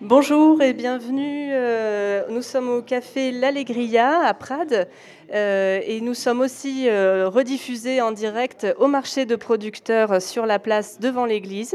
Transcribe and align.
Bonjour 0.00 0.62
et 0.62 0.74
bienvenue. 0.74 1.48
Euh, 1.50 2.22
nous 2.30 2.42
sommes 2.42 2.68
au 2.68 2.82
café 2.82 3.32
L'Allegria 3.32 4.20
à 4.20 4.32
Prades 4.32 4.86
euh, 5.34 5.80
et 5.84 6.00
nous 6.00 6.14
sommes 6.14 6.40
aussi 6.40 6.88
euh, 6.88 7.28
rediffusés 7.28 8.00
en 8.00 8.12
direct 8.12 8.64
au 8.78 8.86
marché 8.86 9.26
de 9.26 9.34
producteurs 9.34 10.22
sur 10.22 10.46
la 10.46 10.60
place 10.60 11.00
devant 11.00 11.24
l'église. 11.24 11.74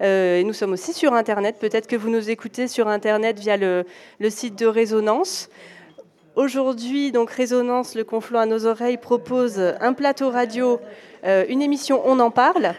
nous 0.00 0.52
sommes 0.52 0.72
aussi 0.72 0.92
sur 0.92 1.14
Internet. 1.14 1.56
Peut-être 1.58 1.86
que 1.86 1.96
vous 1.96 2.10
nous 2.10 2.28
écoutez 2.28 2.68
sur 2.68 2.88
Internet 2.88 3.38
via 3.38 3.56
le, 3.56 3.86
le 4.20 4.28
site 4.28 4.58
de 4.58 4.66
Résonance. 4.66 5.48
Aujourd'hui, 6.36 7.10
donc 7.10 7.30
Résonance, 7.30 7.94
le 7.94 8.04
conflant 8.04 8.40
à 8.40 8.46
nos 8.46 8.66
oreilles 8.66 8.98
propose 8.98 9.58
un 9.80 9.94
plateau 9.94 10.28
radio, 10.28 10.78
une 11.24 11.62
émission 11.62 12.02
On 12.04 12.20
en 12.20 12.30
parle 12.30 12.74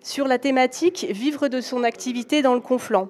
sur 0.00 0.28
la 0.28 0.38
thématique 0.38 1.08
Vivre 1.10 1.48
de 1.48 1.60
son 1.60 1.82
activité 1.82 2.40
dans 2.40 2.54
le 2.54 2.60
conflant. 2.60 3.08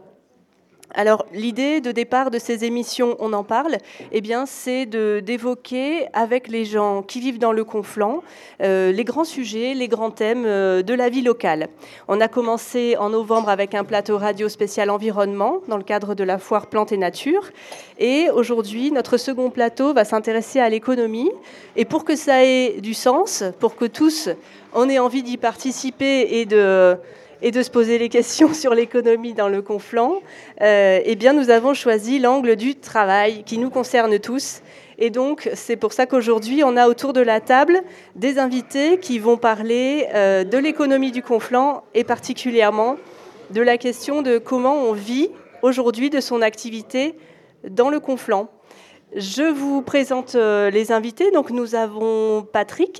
Alors 0.94 1.26
l'idée 1.34 1.80
de 1.80 1.92
départ 1.92 2.30
de 2.30 2.38
ces 2.38 2.64
émissions, 2.64 3.16
on 3.18 3.34
en 3.34 3.44
parle, 3.44 3.76
eh 4.10 4.20
bien 4.22 4.46
c'est 4.46 4.86
d'évoquer 4.86 6.06
avec 6.14 6.48
les 6.48 6.64
gens 6.64 7.02
qui 7.02 7.20
vivent 7.20 7.38
dans 7.38 7.52
le 7.52 7.62
Conflant 7.62 8.22
euh, 8.62 8.90
les 8.90 9.04
grands 9.04 9.24
sujets, 9.24 9.74
les 9.74 9.88
grands 9.88 10.10
thèmes 10.10 10.44
euh, 10.46 10.82
de 10.82 10.94
la 10.94 11.10
vie 11.10 11.20
locale. 11.20 11.68
On 12.08 12.20
a 12.20 12.28
commencé 12.28 12.96
en 12.98 13.10
novembre 13.10 13.50
avec 13.50 13.74
un 13.74 13.84
plateau 13.84 14.16
radio 14.16 14.48
spécial 14.48 14.88
environnement 14.88 15.60
dans 15.68 15.76
le 15.76 15.82
cadre 15.82 16.14
de 16.14 16.24
la 16.24 16.38
foire 16.38 16.68
Plantes 16.68 16.92
et 16.92 16.96
Nature, 16.96 17.50
et 17.98 18.30
aujourd'hui 18.30 18.90
notre 18.90 19.18
second 19.18 19.50
plateau 19.50 19.92
va 19.92 20.04
s'intéresser 20.04 20.58
à 20.58 20.70
l'économie. 20.70 21.30
Et 21.76 21.84
pour 21.84 22.04
que 22.04 22.16
ça 22.16 22.44
ait 22.44 22.80
du 22.80 22.94
sens, 22.94 23.44
pour 23.60 23.76
que 23.76 23.84
tous 23.84 24.30
on 24.74 24.88
ait 24.88 24.98
envie 24.98 25.22
d'y 25.22 25.36
participer 25.36 26.40
et 26.40 26.46
de 26.46 26.96
et 27.42 27.50
de 27.50 27.62
se 27.62 27.70
poser 27.70 27.98
les 27.98 28.08
questions 28.08 28.52
sur 28.54 28.74
l'économie 28.74 29.34
dans 29.34 29.48
le 29.48 29.62
conflant, 29.62 30.20
euh, 30.60 31.00
eh 31.04 31.16
bien, 31.16 31.32
nous 31.32 31.50
avons 31.50 31.74
choisi 31.74 32.18
l'angle 32.18 32.56
du 32.56 32.74
travail 32.74 33.42
qui 33.44 33.58
nous 33.58 33.70
concerne 33.70 34.18
tous. 34.18 34.62
Et 34.98 35.10
donc, 35.10 35.48
c'est 35.54 35.76
pour 35.76 35.92
ça 35.92 36.06
qu'aujourd'hui, 36.06 36.64
on 36.64 36.76
a 36.76 36.88
autour 36.88 37.12
de 37.12 37.20
la 37.20 37.40
table 37.40 37.80
des 38.16 38.38
invités 38.38 38.98
qui 38.98 39.18
vont 39.18 39.36
parler 39.36 40.08
euh, 40.14 40.42
de 40.42 40.58
l'économie 40.58 41.12
du 41.12 41.22
conflant 41.22 41.84
et 41.94 42.02
particulièrement 42.02 42.96
de 43.50 43.62
la 43.62 43.78
question 43.78 44.22
de 44.22 44.38
comment 44.38 44.74
on 44.74 44.92
vit 44.92 45.30
aujourd'hui 45.62 46.10
de 46.10 46.20
son 46.20 46.42
activité 46.42 47.14
dans 47.68 47.90
le 47.90 48.00
conflant. 48.00 48.48
Je 49.16 49.42
vous 49.42 49.80
présente 49.80 50.34
euh, 50.34 50.68
les 50.70 50.92
invités. 50.92 51.30
Donc, 51.30 51.50
nous 51.50 51.74
avons 51.74 52.46
Patrick, 52.52 52.98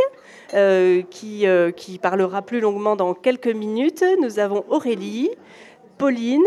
euh, 0.55 1.03
qui, 1.11 1.47
euh, 1.47 1.71
qui, 1.71 1.99
parlera 1.99 2.41
plus 2.41 2.61
longuement 2.61 2.97
dans 2.97 3.13
quelques 3.13 3.49
minutes. 3.49 4.03
Nous 4.23 4.39
avons 4.39 4.65
Aurélie, 4.71 5.31
Pauline 5.99 6.47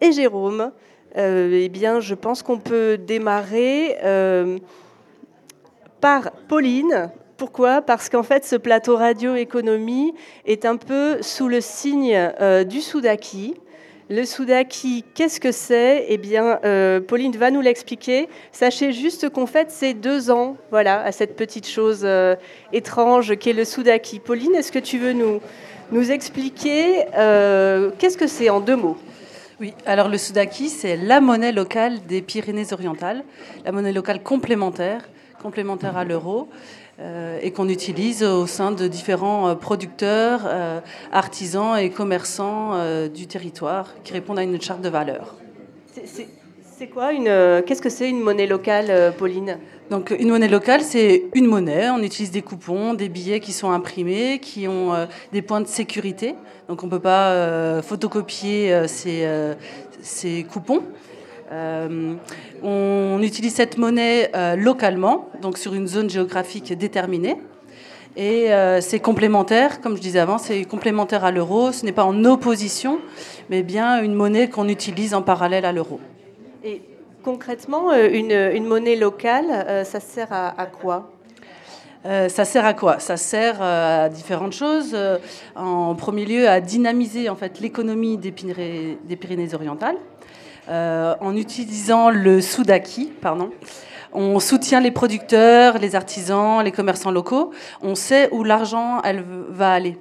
et 0.00 0.12
Jérôme. 0.12 0.72
Eh 1.14 1.68
bien, 1.70 2.00
je 2.00 2.14
pense 2.14 2.42
qu'on 2.42 2.58
peut 2.58 2.98
démarrer 2.98 3.96
par 6.02 6.30
Pauline. 6.46 7.10
Pourquoi? 7.38 7.80
Parce 7.80 8.10
qu'en 8.10 8.22
fait, 8.22 8.44
ce 8.44 8.56
plateau 8.56 8.96
radio 8.96 9.34
économie 9.34 10.12
est 10.44 10.66
un 10.66 10.76
peu 10.76 11.22
sous 11.22 11.48
le 11.48 11.62
signe 11.62 12.18
du 12.68 12.82
Soudaki. 12.82 13.54
Le 14.08 14.24
Soudaki, 14.24 15.04
qu'est-ce 15.14 15.40
que 15.40 15.50
c'est? 15.50 16.06
Eh 16.08 16.16
bien, 16.16 16.60
euh, 16.64 17.00
Pauline 17.00 17.36
va 17.36 17.50
nous 17.50 17.60
l'expliquer. 17.60 18.28
Sachez 18.52 18.92
juste 18.92 19.30
qu'on 19.30 19.46
fait 19.46 19.68
ces 19.72 19.94
deux 19.94 20.30
ans, 20.30 20.56
voilà, 20.70 21.02
à 21.02 21.10
cette 21.10 21.34
petite 21.34 21.66
chose 21.66 22.02
euh, 22.04 22.36
étrange 22.72 23.36
qu'est 23.36 23.52
le 23.52 23.64
Soudaki. 23.64 24.20
Pauline, 24.20 24.54
est-ce 24.54 24.70
que 24.70 24.78
tu 24.78 24.98
veux 24.98 25.12
nous, 25.12 26.12
expliquer 26.12 27.06
euh, 27.16 27.90
qu'est-ce 27.98 28.16
que 28.16 28.28
c'est 28.28 28.48
en 28.48 28.60
deux 28.60 28.76
mots? 28.76 28.96
Oui, 29.58 29.74
alors 29.86 30.08
le 30.08 30.18
Soudaki, 30.18 30.68
c'est 30.68 30.96
la 30.96 31.20
monnaie 31.20 31.50
locale 31.50 31.98
des 32.06 32.22
Pyrénées-Orientales, 32.22 33.24
la 33.64 33.72
monnaie 33.72 33.92
locale 33.92 34.22
complémentaire, 34.22 35.08
complémentaire 35.42 35.96
à 35.96 36.04
l'euro. 36.04 36.48
Euh, 36.98 37.38
et 37.42 37.50
qu'on 37.50 37.68
utilise 37.68 38.22
au 38.22 38.46
sein 38.46 38.72
de 38.72 38.88
différents 38.88 39.50
euh, 39.50 39.54
producteurs, 39.54 40.40
euh, 40.46 40.80
artisans 41.12 41.76
et 41.76 41.90
commerçants 41.90 42.72
du 43.08 43.26
territoire 43.26 43.92
qui 44.02 44.14
répondent 44.14 44.38
à 44.38 44.42
une 44.42 44.60
charte 44.62 44.80
de 44.80 44.88
valeur. 44.88 45.34
C'est 46.78 46.86
quoi 46.86 47.12
une 47.12 47.62
Qu'est-ce 47.66 47.82
que 47.82 47.90
c'est 47.90 48.08
une 48.08 48.20
monnaie 48.20 48.46
locale, 48.46 49.14
Pauline? 49.18 49.58
Donc 49.90 50.14
une 50.18 50.28
monnaie 50.28 50.48
locale, 50.48 50.82
c'est 50.82 51.24
une 51.34 51.46
monnaie. 51.46 51.90
On 51.90 52.02
utilise 52.02 52.30
des 52.30 52.42
coupons, 52.42 52.94
des 52.94 53.08
billets 53.08 53.40
qui 53.40 53.52
sont 53.52 53.70
imprimés, 53.70 54.38
qui 54.40 54.66
ont 54.68 54.92
des 55.32 55.42
points 55.42 55.60
de 55.60 55.68
sécurité. 55.68 56.34
Donc 56.68 56.82
on 56.82 56.86
ne 56.86 56.90
peut 56.90 57.00
pas 57.00 57.80
photocopier 57.82 58.86
ces, 58.88 60.46
coupons. 60.50 60.82
Euh, 61.52 62.14
on 62.62 63.20
utilise 63.22 63.54
cette 63.54 63.78
monnaie 63.78 64.30
euh, 64.34 64.56
localement, 64.56 65.28
donc 65.40 65.58
sur 65.58 65.74
une 65.74 65.86
zone 65.86 66.10
géographique 66.10 66.72
déterminée. 66.72 67.36
Et 68.16 68.52
euh, 68.52 68.80
c'est 68.80 68.98
complémentaire, 68.98 69.80
comme 69.80 69.96
je 69.96 70.00
disais 70.00 70.18
avant, 70.18 70.38
c'est 70.38 70.64
complémentaire 70.64 71.24
à 71.24 71.30
l'euro. 71.30 71.72
Ce 71.72 71.84
n'est 71.84 71.92
pas 71.92 72.04
en 72.04 72.24
opposition, 72.24 72.98
mais 73.50 73.62
bien 73.62 74.02
une 74.02 74.14
monnaie 74.14 74.48
qu'on 74.48 74.68
utilise 74.68 75.14
en 75.14 75.22
parallèle 75.22 75.66
à 75.66 75.72
l'euro. 75.72 76.00
Et 76.64 76.80
concrètement, 77.22 77.92
une, 77.92 78.64
monnaie 78.64 78.96
locale, 78.96 79.84
ça 79.84 80.00
sert 80.00 80.28
à, 80.32 80.66
quoi? 80.66 81.12
Ça 82.04 82.44
sert 82.44 82.64
à 82.64 82.72
quoi? 82.72 82.98
Ça 83.00 83.18
sert 83.18 83.60
à 83.60 84.08
différentes 84.08 84.54
choses. 84.54 84.96
en 85.54 85.94
premier 85.94 86.24
lieu, 86.24 86.48
à 86.48 86.60
dynamiser 86.60 87.28
en 87.28 87.36
fait 87.36 87.60
l'économie 87.60 88.16
des 88.16 88.32
Pyrénées-Orientales. 88.32 89.96
Euh, 89.96 90.15
en 90.68 91.36
utilisant 91.36 92.10
le 92.10 92.40
Soudaki, 92.40 93.12
pardon. 93.20 93.50
On 94.18 94.40
soutient 94.40 94.80
les 94.80 94.90
producteurs, 94.90 95.76
les 95.76 95.94
artisans, 95.94 96.64
les 96.64 96.72
commerçants 96.72 97.10
locaux. 97.10 97.52
On 97.82 97.94
sait 97.94 98.30
où 98.32 98.44
l'argent 98.44 99.02
va 99.50 99.72
aller. 99.72 99.98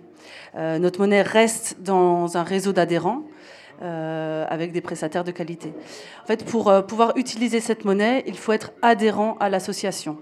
Euh, 0.55 0.79
notre 0.79 1.01
monnaie 1.01 1.21
reste 1.21 1.81
dans 1.81 2.37
un 2.37 2.43
réseau 2.43 2.71
d'adhérents. 2.71 3.23
Euh, 3.81 4.45
avec 4.47 4.71
des 4.71 4.79
prestataires 4.79 5.25
de 5.25 5.31
qualité. 5.31 5.73
En 6.23 6.27
fait, 6.27 6.45
pour 6.45 6.71
pouvoir 6.87 7.11
utiliser 7.17 7.59
cette 7.59 7.83
monnaie, 7.83 8.23
il 8.25 8.37
faut 8.37 8.53
être 8.53 8.71
adhérent 8.81 9.35
à 9.41 9.49
l'association. 9.49 10.17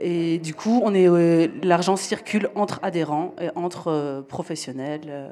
et 0.00 0.38
du 0.38 0.54
coup, 0.54 0.82
l'argent 1.62 1.96
circule 1.96 2.48
entre 2.54 2.80
adhérents 2.82 3.34
et 3.38 3.50
entre 3.56 4.24
professionnels 4.26 5.28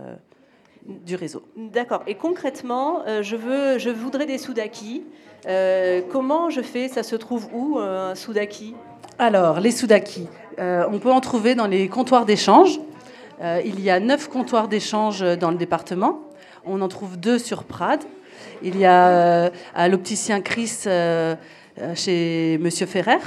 du 0.86 1.16
réseau. 1.16 1.42
D'accord. 1.56 2.02
Et 2.06 2.14
concrètement, 2.14 3.02
euh, 3.06 3.22
je, 3.22 3.36
veux, 3.36 3.78
je 3.78 3.90
voudrais 3.90 4.26
des 4.26 4.38
Soudaki. 4.38 5.02
Euh, 5.46 6.02
comment 6.10 6.50
je 6.50 6.60
fais? 6.60 6.88
Ça 6.88 7.02
se 7.02 7.16
trouve 7.16 7.48
où, 7.52 7.78
euh, 7.78 8.12
un 8.12 8.14
Soudaki? 8.14 8.74
Alors, 9.18 9.60
les 9.60 9.70
Soudaki, 9.70 10.26
on 10.58 10.98
peut 10.98 11.12
en 11.12 11.20
trouver 11.20 11.54
dans 11.54 11.66
les 11.66 11.88
comptoirs 11.88 12.24
d'échange. 12.24 12.80
il 13.64 13.80
y 13.80 13.88
a 13.88 14.00
neuf 14.00 14.28
comptoirs 14.28 14.66
d'échange 14.66 15.20
dans 15.38 15.52
le 15.52 15.56
département. 15.56 16.20
On 16.66 16.80
en 16.80 16.88
trouve 16.88 17.16
deux 17.16 17.38
sur 17.38 17.62
Prades. 17.62 18.02
Il 18.62 18.76
y 18.76 18.84
a 18.84 19.52
à 19.74 19.88
l'opticien 19.88 20.40
Chris 20.40 20.86
chez 21.94 22.58
Monsieur 22.60 22.86
Ferrer 22.86 23.20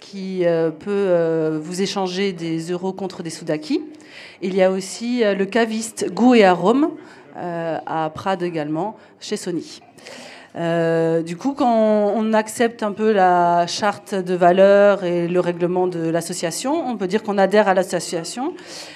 qui 0.00 0.44
peut 0.80 1.60
vous 1.62 1.82
échanger 1.82 2.32
des 2.32 2.70
euros 2.70 2.94
contre 2.94 3.22
des 3.22 3.30
Soudaki. 3.30 3.82
Il 4.42 4.54
y 4.54 4.62
a 4.62 4.70
aussi 4.70 5.24
euh, 5.24 5.34
le 5.34 5.46
caviste 5.46 6.12
Goût 6.12 6.34
et 6.34 6.44
Arôme 6.44 6.90
euh, 7.36 7.78
à 7.86 8.10
Prades 8.10 8.42
également, 8.42 8.96
chez 9.18 9.36
Sony. 9.36 9.80
Euh, 10.56 11.22
du 11.22 11.36
coup, 11.36 11.52
quand 11.52 12.12
on 12.14 12.32
accepte 12.32 12.82
un 12.82 12.92
peu 12.92 13.12
la 13.12 13.66
charte 13.66 14.14
de 14.14 14.34
valeur 14.34 15.04
et 15.04 15.28
le 15.28 15.40
règlement 15.40 15.86
de 15.86 16.08
l'association, 16.08 16.86
on 16.86 16.96
peut 16.96 17.06
dire 17.06 17.22
qu'on 17.22 17.36
adhère 17.36 17.68
à 17.68 17.74
l'association 17.74 18.54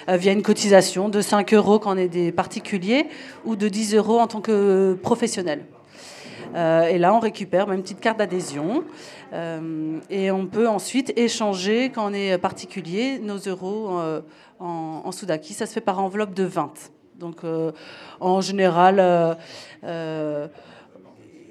via 0.08 0.32
une 0.32 0.42
cotisation 0.42 1.10
de 1.10 1.20
5 1.20 1.52
euros 1.52 1.78
quand 1.78 1.94
on 1.94 1.98
est 1.98 2.08
des 2.08 2.32
particuliers 2.32 3.06
ou 3.44 3.56
de 3.56 3.68
10 3.68 3.94
euros 3.94 4.20
en 4.20 4.26
tant 4.26 4.40
que 4.40 4.94
professionnel. 5.02 5.66
Et 6.55 6.99
là, 6.99 7.14
on 7.14 7.20
récupère 7.20 7.70
une 7.73 7.82
petite 7.82 8.00
carte 8.00 8.19
d'adhésion. 8.19 8.85
et 10.11 10.31
on 10.31 10.47
peut 10.47 10.69
ensuite 10.69 11.12
échanger, 11.17 11.91
quand 11.91 12.11
on 12.11 12.14
est 12.14 12.38
particulier, 12.38 13.19
nos 13.19 13.38
euros 13.38 14.00
en, 14.61 15.02
en, 15.05 15.12
Soudaki. 15.12 15.55
Ça 15.55 15.67
se 15.67 15.73
fait 15.73 15.81
par 15.81 15.99
enveloppe 16.00 16.35
de 16.35 16.44
20. 16.44 16.73
Donc, 17.20 17.44
euh, 17.44 17.73
en 18.19 18.41
général, 18.41 18.99
euh, 18.99 19.35
euh, 19.85 20.49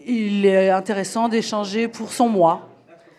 il 0.05 0.45
est 0.47 0.71
intéressant 0.71 1.29
d'échanger 1.29 1.87
pour 1.87 2.11
son 2.11 2.27
mois. 2.27 2.67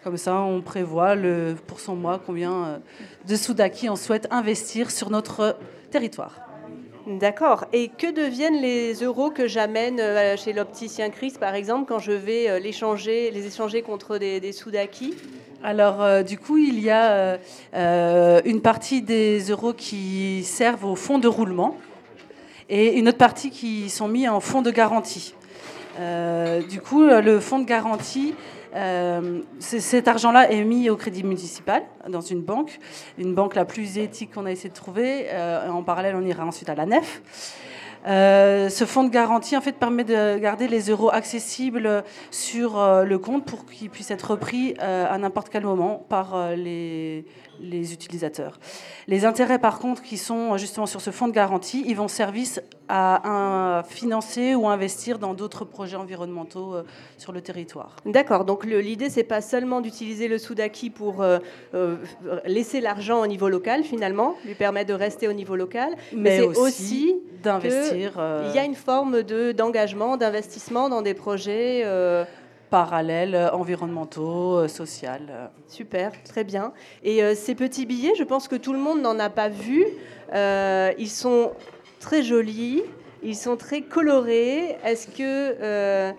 Comme 0.02 0.16
ça, 0.16 0.40
on 0.40 0.60
prévoit 0.60 1.14
le, 1.14 1.54
pour 1.68 1.78
son 1.78 1.94
mois 1.94 2.20
combien 2.24 2.80
de 3.28 3.36
Soudaki 3.36 3.88
on 3.88 3.96
souhaite 3.96 4.26
investir 4.32 4.90
sur 4.90 5.10
notre 5.10 5.58
territoire. 5.92 6.49
D'accord. 7.18 7.64
Et 7.72 7.88
que 7.88 8.10
deviennent 8.10 8.60
les 8.60 8.94
euros 8.94 9.30
que 9.30 9.48
j'amène 9.48 10.00
chez 10.36 10.52
l'opticien 10.52 11.10
Chris, 11.10 11.34
par 11.38 11.54
exemple, 11.54 11.86
quand 11.88 11.98
je 11.98 12.12
vais 12.12 12.60
les 12.60 12.68
échanger, 12.68 13.30
les 13.32 13.46
échanger 13.46 13.82
contre 13.82 14.16
des, 14.16 14.40
des 14.40 14.52
Soudaki 14.52 15.14
alors, 15.62 16.00
euh, 16.00 16.22
du 16.22 16.38
coup, 16.38 16.56
il 16.56 16.80
y 16.80 16.88
a 16.88 17.10
euh, 17.10 17.36
euh, 17.74 18.40
une 18.46 18.62
partie 18.62 19.02
des 19.02 19.40
euros 19.50 19.74
qui 19.74 20.42
servent 20.42 20.86
au 20.86 20.96
fonds 20.96 21.18
de 21.18 21.28
roulement 21.28 21.76
et 22.70 22.96
une 22.98 23.08
autre 23.08 23.18
partie 23.18 23.50
qui 23.50 23.90
sont 23.90 24.08
mis 24.08 24.26
en 24.26 24.40
fonds 24.40 24.62
de 24.62 24.70
garantie. 24.70 25.34
du 26.70 26.80
coup, 26.80 27.02
le 27.02 27.40
fonds 27.40 27.58
de 27.58 27.66
garantie 27.66 28.34
euh, 28.74 29.40
cet 29.58 30.08
argent-là 30.08 30.50
est 30.50 30.62
mis 30.64 30.90
au 30.90 30.96
crédit 30.96 31.24
municipal 31.24 31.82
dans 32.08 32.20
une 32.20 32.42
banque, 32.42 32.78
une 33.18 33.34
banque 33.34 33.54
la 33.54 33.64
plus 33.64 33.98
éthique 33.98 34.32
qu'on 34.34 34.46
a 34.46 34.52
essayé 34.52 34.70
de 34.70 34.74
trouver. 34.74 35.26
Euh, 35.30 35.68
en 35.68 35.82
parallèle, 35.82 36.14
on 36.16 36.24
ira 36.24 36.44
ensuite 36.44 36.68
à 36.68 36.74
la 36.74 36.86
nef. 36.86 37.22
Euh, 38.06 38.70
ce 38.70 38.86
fonds 38.86 39.04
de 39.04 39.10
garantie 39.10 39.56
en 39.58 39.60
fait 39.60 39.72
permet 39.72 40.04
de 40.04 40.38
garder 40.38 40.68
les 40.68 40.88
euros 40.88 41.10
accessibles 41.12 42.02
sur 42.30 42.82
le 43.04 43.18
compte 43.18 43.44
pour 43.44 43.66
qu'ils 43.66 43.90
puissent 43.90 44.10
être 44.10 44.30
repris 44.30 44.74
à 44.78 45.18
n'importe 45.18 45.50
quel 45.50 45.64
moment 45.64 46.06
par 46.08 46.56
les, 46.56 47.26
les 47.60 47.92
utilisateurs. 47.92 48.58
Les 49.06 49.24
intérêts, 49.24 49.58
par 49.58 49.78
contre, 49.78 50.02
qui 50.02 50.18
sont 50.18 50.56
justement 50.56 50.86
sur 50.86 51.00
ce 51.00 51.10
fonds 51.10 51.28
de 51.28 51.32
garantie, 51.32 51.84
ils 51.86 51.96
vont 51.96 52.08
servir 52.08 52.46
à, 52.88 53.82
financer 53.88 54.54
ou 54.54 54.68
investir 54.68 55.18
dans 55.18 55.34
d'autres 55.34 55.64
projets 55.64 55.96
environnementaux 55.96 56.74
euh, 56.74 56.82
sur 57.18 57.32
le 57.32 57.40
territoire. 57.40 57.94
D'accord. 58.04 58.44
Donc 58.44 58.64
l'idée, 58.64 59.10
c'est 59.10 59.22
pas 59.22 59.40
seulement 59.40 59.80
d'utiliser 59.80 60.26
le 60.26 60.38
Soudaki 60.38 60.90
pour 60.90 61.22
euh, 61.22 61.38
euh, 61.74 61.96
laisser 62.46 62.80
l'argent 62.80 63.20
au 63.22 63.26
niveau 63.26 63.48
local, 63.48 63.84
finalement, 63.84 64.34
lui 64.44 64.54
permettre 64.54 64.88
de 64.88 64.94
rester 64.94 65.28
au 65.28 65.32
niveau 65.32 65.54
local, 65.54 65.90
mais, 66.12 66.38
c'est 66.38 66.46
aussi, 66.46 67.14
d'investir. 67.42 68.12
Il 68.48 68.56
y 68.56 68.58
a 68.58 68.64
une 68.64 68.74
forme 68.74 69.22
d'engagement, 69.22 70.16
d'investissement 70.16 70.88
dans 70.88 71.02
des 71.02 71.14
projets 71.14 71.84
parallèles 72.70 73.34
euh, 73.34 73.50
environnementaux, 73.50 74.58
euh, 74.58 74.68
sociaux. 74.68 75.10
Super, 75.66 76.12
très 76.24 76.44
bien. 76.44 76.72
Et 77.02 77.22
euh, 77.22 77.34
ces 77.34 77.54
petits 77.54 77.86
billets, 77.86 78.14
je 78.16 78.24
pense 78.24 78.48
que 78.48 78.56
tout 78.56 78.72
le 78.72 78.78
monde 78.78 79.02
n'en 79.02 79.18
a 79.18 79.28
pas 79.28 79.48
vu. 79.48 79.84
ils 80.32 81.10
sont 81.10 81.52
très 81.98 82.22
jolis, 82.22 82.82
ils 83.22 83.36
sont 83.36 83.56
très 83.56 83.82
colorés. 83.82 84.78
Est-ce 84.84 85.08
que, 85.08 86.14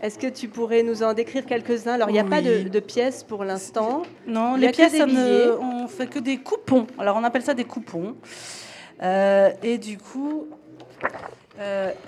est-ce 0.00 0.18
que 0.18 0.28
tu 0.28 0.48
pourrais 0.48 0.82
nous 0.82 1.02
en 1.02 1.12
décrire 1.14 1.44
quelques-uns? 1.44 1.94
Alors, 1.94 2.10
il 2.10 2.12
n'y 2.12 2.20
a 2.20 2.24
pas 2.24 2.42
de, 2.42 2.80
pièces 2.80 3.24
pour 3.24 3.44
l'instant. 3.44 4.02
Non, 4.26 4.56
les 4.56 4.70
pièces, 4.70 4.94
ne, 4.94 5.56
on 5.60 5.88
fait 5.88 6.06
que 6.06 6.18
des 6.18 6.38
coupons. 6.38 6.86
Alors, 6.98 7.16
on 7.16 7.24
appelle 7.24 7.42
ça 7.42 7.54
des 7.54 7.64
coupons. 7.64 8.14
et 9.02 9.78
du 9.78 9.98
coup, 9.98 10.46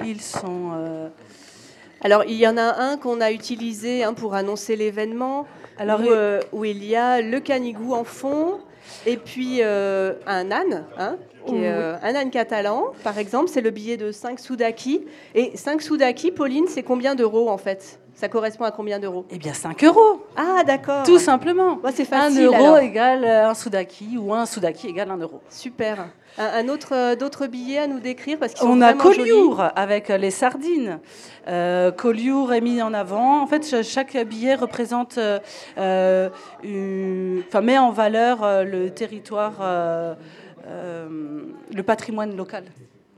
ils 0.05 0.21
sont 0.21 1.11
alors, 2.03 2.25
il 2.27 2.37
y 2.37 2.47
en 2.47 2.57
a 2.57 2.81
un 2.81 2.97
qu'on 2.97 3.21
a 3.21 3.31
utilisé 3.31 4.05
hein, 4.05 4.15
pour 4.15 4.35
annoncer 4.35 4.75
l'événement, 4.75 5.47
euh, 5.81 6.41
où, 6.53 6.65
il 6.65 6.85
y 6.85 6.97
a 6.97 7.21
le 7.21 7.41
canigou 7.41 7.95
en 7.95 8.05
fond, 8.05 8.61
et 9.07 9.19
puis 9.19 9.59
euh, 9.61 10.15
un 10.27 10.51
âne, 10.51 10.87
hein, 10.99 11.17
euh, 11.49 11.97
un 12.03 12.15
âne 12.15 12.31
catalan, 12.31 12.93
par 13.03 13.19
exemple, 13.19 13.49
c'est 13.49 13.61
le 13.61 13.71
billet 13.71 13.97
de 13.97 14.13
5 14.13 14.39
soudaki. 14.39 15.05
Et 15.35 15.57
5 15.57 15.83
soudaki, 15.83 16.31
Pauline, 16.31 16.67
c'est 16.69 16.83
combien 16.83 17.15
d'euros 17.15 17.49
en 17.49 17.59
fait? 17.59 17.99
Ça 18.15 18.29
correspond 18.29 18.65
à 18.65 18.71
combien 18.71 18.99
d'euros? 18.99 19.25
Eh 19.31 19.39
bien, 19.39 19.55
5 19.55 19.83
euros. 19.85 20.23
Ah, 20.37 20.63
d'accord. 20.67 21.05
Tout 21.05 21.19
simplement. 21.19 21.79
c'est 21.95 22.05
facile. 22.05 22.49
1 22.53 22.59
euro 22.59 22.77
égale 22.77 23.25
un 23.25 23.55
soudaki 23.55 24.19
ou 24.19 24.35
un 24.35 24.45
soudaki 24.45 24.89
égale 24.89 25.11
1 25.11 25.17
euro. 25.19 25.41
Super. 25.49 26.09
Un, 26.39 26.69
autre, 26.69 26.95
euh, 26.95 27.17
d'autres 27.17 27.47
billets 27.47 27.79
à 27.79 27.87
nous 27.87 27.99
décrire 27.99 28.39
parce 28.39 28.55
qu'ils 28.55 28.67
On 28.67 28.81
a 28.81 28.95
Collioure 28.95 29.63
avec 29.75 30.09
les 30.09 30.31
sardines. 30.31 31.01
Euh, 31.49 31.91
Collioure 31.91 32.53
est 32.53 32.61
mis 32.61 32.81
en 32.81 32.95
avant. 32.95 33.43
En 33.43 33.47
fait, 33.47 33.83
chaque 33.83 34.17
billet 34.27 34.55
représente, 34.55 35.19
euh, 35.19 36.29
enfin, 37.49 37.61
met 37.61 37.79
en 37.79 37.91
valeur 37.91 38.65
le 38.65 38.91
territoire, 38.91 39.55
le 40.67 41.83
patrimoine 41.83 42.37
local. 42.37 42.65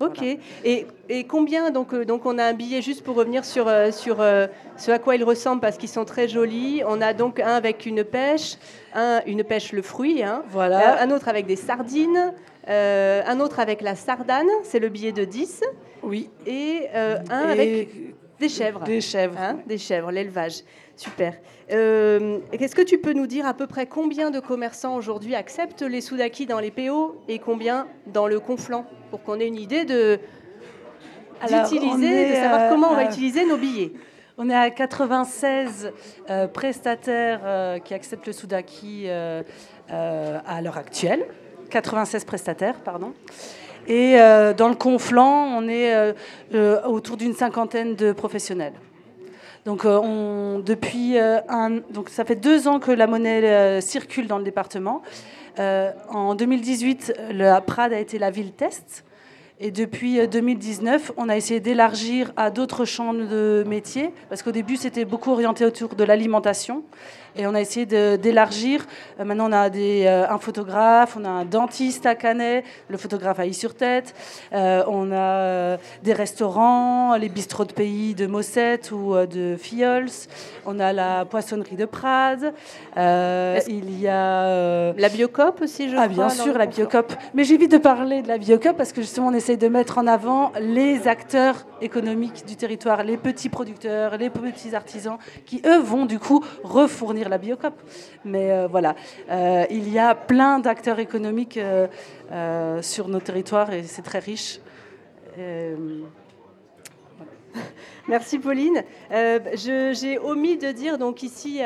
Ok. 0.03 0.25
Et, 0.65 1.25
combien 1.29 1.71
donc, 1.71 1.95
euh, 1.95 2.05
donc 2.05 2.27
on 2.27 2.39
a 2.39 2.45
un 2.45 2.55
billet 2.55 2.83
juste 2.83 3.05
pour 3.05 3.15
revenir 3.15 3.45
sur, 3.45 3.69
euh, 3.69 3.93
sur 3.93 4.21
euh, 4.21 4.47
ce 4.77 4.91
à 4.91 4.99
quoi 4.99 5.15
ils 5.15 5.25
ressemblent 5.25 5.61
parce 5.61 5.77
qu'ils 5.77 5.89
sont 5.89 6.05
très 6.05 6.27
jolis. 6.29 6.83
On 6.87 7.01
a 7.01 7.13
donc 7.13 7.39
un 7.39 7.55
avec 7.55 7.87
une 7.87 8.03
pêche, 8.03 8.57
un 8.95 9.21
une 9.27 9.45
pêche 9.45 9.73
le 9.73 9.83
fruit, 9.83 10.23
hein. 10.23 10.43
voilà. 10.51 11.01
un 11.01 11.11
autre 11.11 11.29
avec 11.29 11.47
des 11.47 11.57
sardines, 11.57 12.33
un 12.67 13.41
autre 13.41 13.61
avec 13.61 13.81
la 13.81 13.95
sardane, 13.95 14.49
c'est 14.65 14.79
le 14.79 14.89
billet 14.89 15.13
de 15.13 15.25
10. 15.25 15.63
Oui. 16.03 16.31
Et 16.47 16.89
un 16.95 17.49
avec 17.49 17.89
des 18.41 18.49
chèvres. 18.49 18.81
Des 18.81 19.01
chèvres. 19.01 19.39
Hein, 19.39 19.59
des 19.67 19.79
chèvres, 19.79 20.11
l'élevage. 20.11 20.63
Super. 20.97 21.35
Euh, 21.73 22.39
Qu'est-ce 22.59 22.75
que 22.75 22.83
tu 22.83 22.99
peux 22.99 23.13
nous 23.13 23.27
dire 23.27 23.47
à 23.47 23.55
peu 23.55 23.67
près 23.67 23.87
combien 23.87 24.31
de 24.31 24.41
commerçants 24.41 24.97
aujourd'hui 24.97 25.35
acceptent 25.35 25.83
les 25.83 26.01
soudaki 26.01 26.47
dans 26.47 26.61
les 26.61 26.71
PO 26.71 27.17
et 27.29 27.39
combien 27.39 27.87
dans 28.07 28.27
le 28.27 28.41
conflant 28.41 28.85
pour 29.11 29.23
qu'on 29.23 29.41
ait 29.41 29.47
une 29.47 29.57
idée 29.57 29.85
de 29.85 30.19
d'utiliser, 31.49 32.31
de 32.31 32.35
savoir 32.35 32.69
comment 32.69 32.91
on 32.91 32.95
va 32.95 33.03
euh, 33.03 33.11
utiliser 33.11 33.45
nos 33.47 33.57
billets? 33.57 33.93
On 34.39 34.49
est 34.49 34.55
à 34.55 34.71
96 34.71 35.93
euh, 36.31 36.47
prestataires 36.47 37.83
qui 37.83 37.95
acceptent 37.95 38.27
le 38.27 38.33
Soudaki 38.33 39.09
à 39.09 40.63
l'heure 40.63 40.79
actuelle. 40.79 41.27
96 41.71 42.25
prestataires, 42.25 42.77
pardon. 42.81 43.13
Et 43.89 44.17
dans 44.57 44.69
le 44.69 44.75
conflant, 44.75 45.59
on 45.59 45.69
est 45.69 46.15
autour 46.87 47.17
d'une 47.17 47.35
cinquantaine 47.35 47.95
de 47.95 48.13
professionnels. 48.13 48.75
Donc, 49.65 49.85
euh, 49.85 50.61
depuis 50.63 51.19
euh, 51.19 51.39
donc 51.91 52.09
ça 52.09 52.25
fait 52.25 52.35
deux 52.35 52.67
ans 52.67 52.81
que 52.81 52.91
la 52.91 53.07
monnaie 53.07 53.45
euh, 53.45 53.81
circule 53.81 54.27
dans 54.27 54.39
le 54.39 54.45
département. 54.45 55.03
en 55.59 56.35
2018, 56.35 57.15
le 57.31 57.61
Prades 57.61 57.93
a 57.93 58.01
été 58.01 58.19
la 58.19 58.31
ville 58.31 58.53
test. 58.53 59.05
Et 59.61 59.71
depuis 59.71 60.27
2019, 60.27 61.13
on 61.17 61.29
a 61.29 61.37
essayé 61.37 61.61
d'élargir 61.61 62.33
à 62.37 62.51
d'autres 62.51 62.85
champs 62.85 63.15
de 63.15 63.65
métiers, 63.69 64.13
parce 64.29 64.43
qu'au 64.43 64.51
début, 64.51 64.77
c'était 64.77 65.05
beaucoup 65.05 65.31
orienté 65.31 65.65
autour 65.65 65.95
de 65.95 66.03
l'alimentation. 66.03 66.83
Et 67.37 67.47
on 67.47 67.55
a 67.55 67.61
essayé 67.61 67.87
d'élargir. 67.87 68.85
Euh, 69.19 69.25
maintenant, 69.25 69.49
on 69.49 69.53
a 69.53 69.71
des, 69.71 70.05
euh, 70.07 70.29
un 70.29 70.39
photographe, 70.39 71.17
on 71.19 71.25
a 71.25 71.29
un 71.29 71.45
dentiste 71.45 72.05
à 72.05 72.15
Canet, 72.15 72.65
le 72.89 72.99
photographe 72.99 73.39
à 73.41 73.47
I-sur-Tête. 73.47 74.15
Euh, 74.53 74.85
on 74.87 75.11
a 75.13 75.79
des 76.03 76.13
restaurants, 76.13 77.17
les 77.17 77.31
bistrots 77.31 77.65
de 77.65 77.73
pays 77.73 78.15
de 78.15 78.27
Mossette 78.27 78.91
ou 78.93 79.15
de 79.15 79.57
Fiols. 79.59 80.11
On 80.67 80.79
a 80.79 80.93
la 80.93 81.25
poissonnerie 81.25 81.77
de 81.77 81.87
Prades. 81.87 82.53
il 82.97 84.01
y 84.01 84.09
a... 84.09 84.93
la 84.93 85.09
Biocop 85.09 85.63
aussi, 85.63 85.89
je 85.89 85.97
ah, 85.97 86.09
bien 86.09 86.29
sûr, 86.29 86.59
la 86.59 86.67
Biocop. 86.67 87.15
Mais 87.35 87.45
j'évite 87.45 87.73
de 87.73 87.79
parler 87.79 88.21
de 88.23 88.29
la 88.29 88.37
Biocop 88.37 88.77
parce 88.77 88.93
que 88.93 89.01
justement, 89.01 89.29
on 89.29 89.35
essaye 89.35 89.57
de 89.57 89.69
mettre 89.69 89.99
en 89.99 90.07
avant 90.07 90.53
les 90.61 91.09
acteurs 91.09 91.67
économiques 91.81 92.45
du 92.47 92.57
territoire, 92.57 93.05
les 93.05 93.17
petits 93.17 93.49
producteurs, 93.49 94.19
les 94.19 94.31
petits 94.31 94.75
artisans, 94.75 95.17
qui, 95.47 95.63
eux, 95.65 95.79
vont 95.79 96.05
du 96.05 96.19
coup 96.19 96.45
refournir 96.63 97.22
la 97.29 97.39
Biocop. 97.39 97.75
Mais 98.25 98.51
euh, 98.51 98.67
voilà, 98.67 98.95
euh, 99.31 99.65
il 99.71 99.93
y 99.93 99.99
a 99.99 100.15
plein 100.15 100.59
d'acteurs 100.59 100.99
économiques 100.99 101.59
euh, 101.59 102.83
sur 102.83 103.09
nos 103.09 103.21
territoires 103.21 103.73
et 103.73 103.83
c'est 103.85 104.03
très 104.03 104.19
riche. 104.19 104.61
Merci 108.09 108.39
Pauline. 108.39 108.83
J'ai 109.11 110.19
omis 110.19 110.59
de 110.59 110.73
dire 110.73 110.99
donc 110.99 111.23
ici 111.23 111.61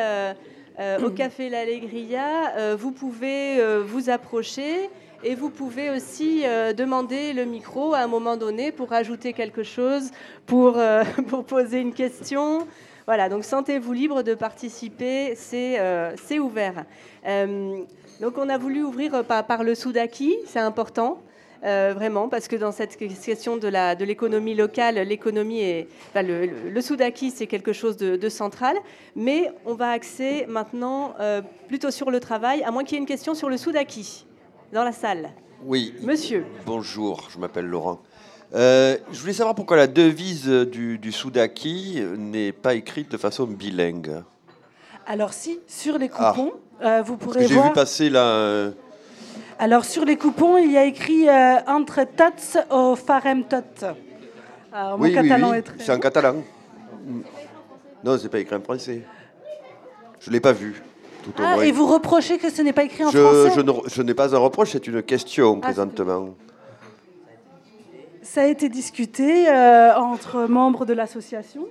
au 1.03 1.11
Café 1.11 1.49
L'Allegria, 1.49 2.77
vous 2.77 2.93
pouvez 2.93 3.61
vous 3.85 4.09
approcher 4.09 4.89
et 5.25 5.35
vous 5.35 5.51
pouvez 5.51 5.91
aussi 5.91 6.45
demander 6.77 7.33
le 7.33 7.45
micro 7.45 7.95
à 7.95 8.01
un 8.01 8.07
moment 8.07 8.37
donné 8.37 8.71
pour 8.71 8.93
ajouter 8.93 9.33
quelque 9.33 9.65
chose, 9.65 10.13
pour, 10.47 10.79
pour 11.29 11.45
poser 11.45 11.81
une 11.81 11.95
question. 11.95 12.69
Voilà, 13.07 13.29
donc 13.29 13.45
sentez-vous 13.45 13.93
libre 13.93 14.23
de 14.23 14.35
participer, 14.35 15.35
c'est 15.37 15.79
euh, 15.79 16.17
ouvert. 16.41 16.85
Euh, 17.25 17.83
donc 18.21 18.37
on 18.37 18.49
a 18.49 18.59
voulu 18.59 18.83
ouvrir 18.83 19.15
euh, 19.15 19.23
par, 19.23 19.47
par 19.47 19.63
le 19.63 19.77
Soudaki, 19.77 20.37
c'est 20.45 20.59
important. 20.59 21.23
vraiment, 21.63 22.29
parce 22.29 22.49
que 22.49 22.57
dans 22.57 22.73
cette 22.73 22.97
question 22.97 23.57
de 23.57 23.69
l'économie 24.05 24.55
de 24.55 24.63
locale, 24.63 24.97
l'économie 25.07 25.61
est, 25.61 25.89
le, 26.17 26.47
le, 26.47 26.81
Soudaki, 26.81 27.31
c'est 27.31 27.47
quelque 27.47 27.73
chose 27.73 27.97
de, 27.97 28.29
central, 28.29 28.77
mais 29.15 29.53
on 29.65 29.75
va 29.75 29.91
axer 29.91 30.47
maintenant 30.49 31.15
plutôt 31.69 31.91
sur 31.91 32.11
le 32.11 32.21
travail, 32.21 32.63
à 32.65 32.71
moins 32.71 32.85
qu'il 32.85 32.95
y 32.95 32.99
ait 32.99 33.01
une 33.01 33.13
question 33.15 33.35
sur 33.35 33.49
le 33.49 33.57
Soudaki 33.57 34.27
dans 34.73 34.85
la 34.85 34.93
salle. 34.93 35.31
Oui. 35.65 35.95
Monsieur. 36.03 36.45
Bonjour, 36.67 37.29
je 37.31 37.39
m'appelle 37.39 37.67
Laurent. 37.67 38.01
Euh, 38.55 38.97
je 39.13 39.21
voulais 39.21 39.33
savoir 39.33 39.55
pourquoi 39.55 39.77
la 39.77 39.87
devise 39.87 40.47
du, 40.47 40.99
du 40.99 41.13
Soudaki 41.13 42.03
n'est 42.17 42.53
pas 42.53 42.75
écrite 42.75 43.11
de 43.11 43.17
façon 43.17 43.47
bilingue. 43.47 44.23
Alors 45.07 45.33
si, 45.33 45.59
sur 45.67 45.99
les 45.99 46.11
ah. 46.17 46.33
coupons, 46.33 46.53
euh, 46.83 47.03
vous 47.03 47.17
pourrez 47.17 47.47
voir... 47.47 47.65
J'ai 47.65 47.69
vu 47.69 47.75
passer 47.75 48.11
là... 48.11 48.25
Euh, 48.25 48.71
Alors 49.59 49.85
sur 49.85 50.05
les 50.05 50.17
coupons, 50.17 50.59
il 50.59 50.73
y 50.73 50.77
a 50.77 50.85
écrit 50.85 51.29
entre 51.67 52.05
tots 52.05 52.59
au 52.71 52.95
farem 52.95 53.45
tot. 53.45 53.65
Alors, 54.73 55.01
oui, 55.01 55.15
catalan 55.15 55.51
oui, 55.53 55.59
oui. 55.59 55.75
c'est 55.79 55.93
en 55.93 55.99
catalan. 55.99 56.37
Non, 58.05 58.19
c'est 58.19 58.29
pas 58.29 58.39
écrit 58.39 58.57
en 58.57 58.61
français. 58.61 59.03
Je 60.21 60.31
l'ai 60.31 60.41
pas 60.41 60.53
vu. 60.53 60.83
Tout 61.25 61.33
ah, 61.43 61.65
et 61.65 61.73
vous 61.73 61.87
reprochez 61.87 62.39
que 62.39 62.51
ce 62.51 62.63
n'est 62.63 62.73
pas 62.73 62.85
écrit 62.85 63.05
en 63.05 63.11
français 63.11 63.53
Je, 63.57 63.91
je 63.93 64.03
n'ai 64.03 64.15
pas 64.15 64.35
un 64.35 64.39
reproche, 64.39 64.73
c'est 64.73 64.87
une 64.87 65.03
question 65.03 65.59
ah, 65.61 65.67
présentement. 65.67 66.35
Ça 68.37 68.43
a 68.43 68.47
été 68.49 68.69
discuté 68.69 69.49
euh, 69.49 69.95
entre 69.97 70.45
membres 70.47 70.85
de 70.85 70.93
l'association. 70.93 71.63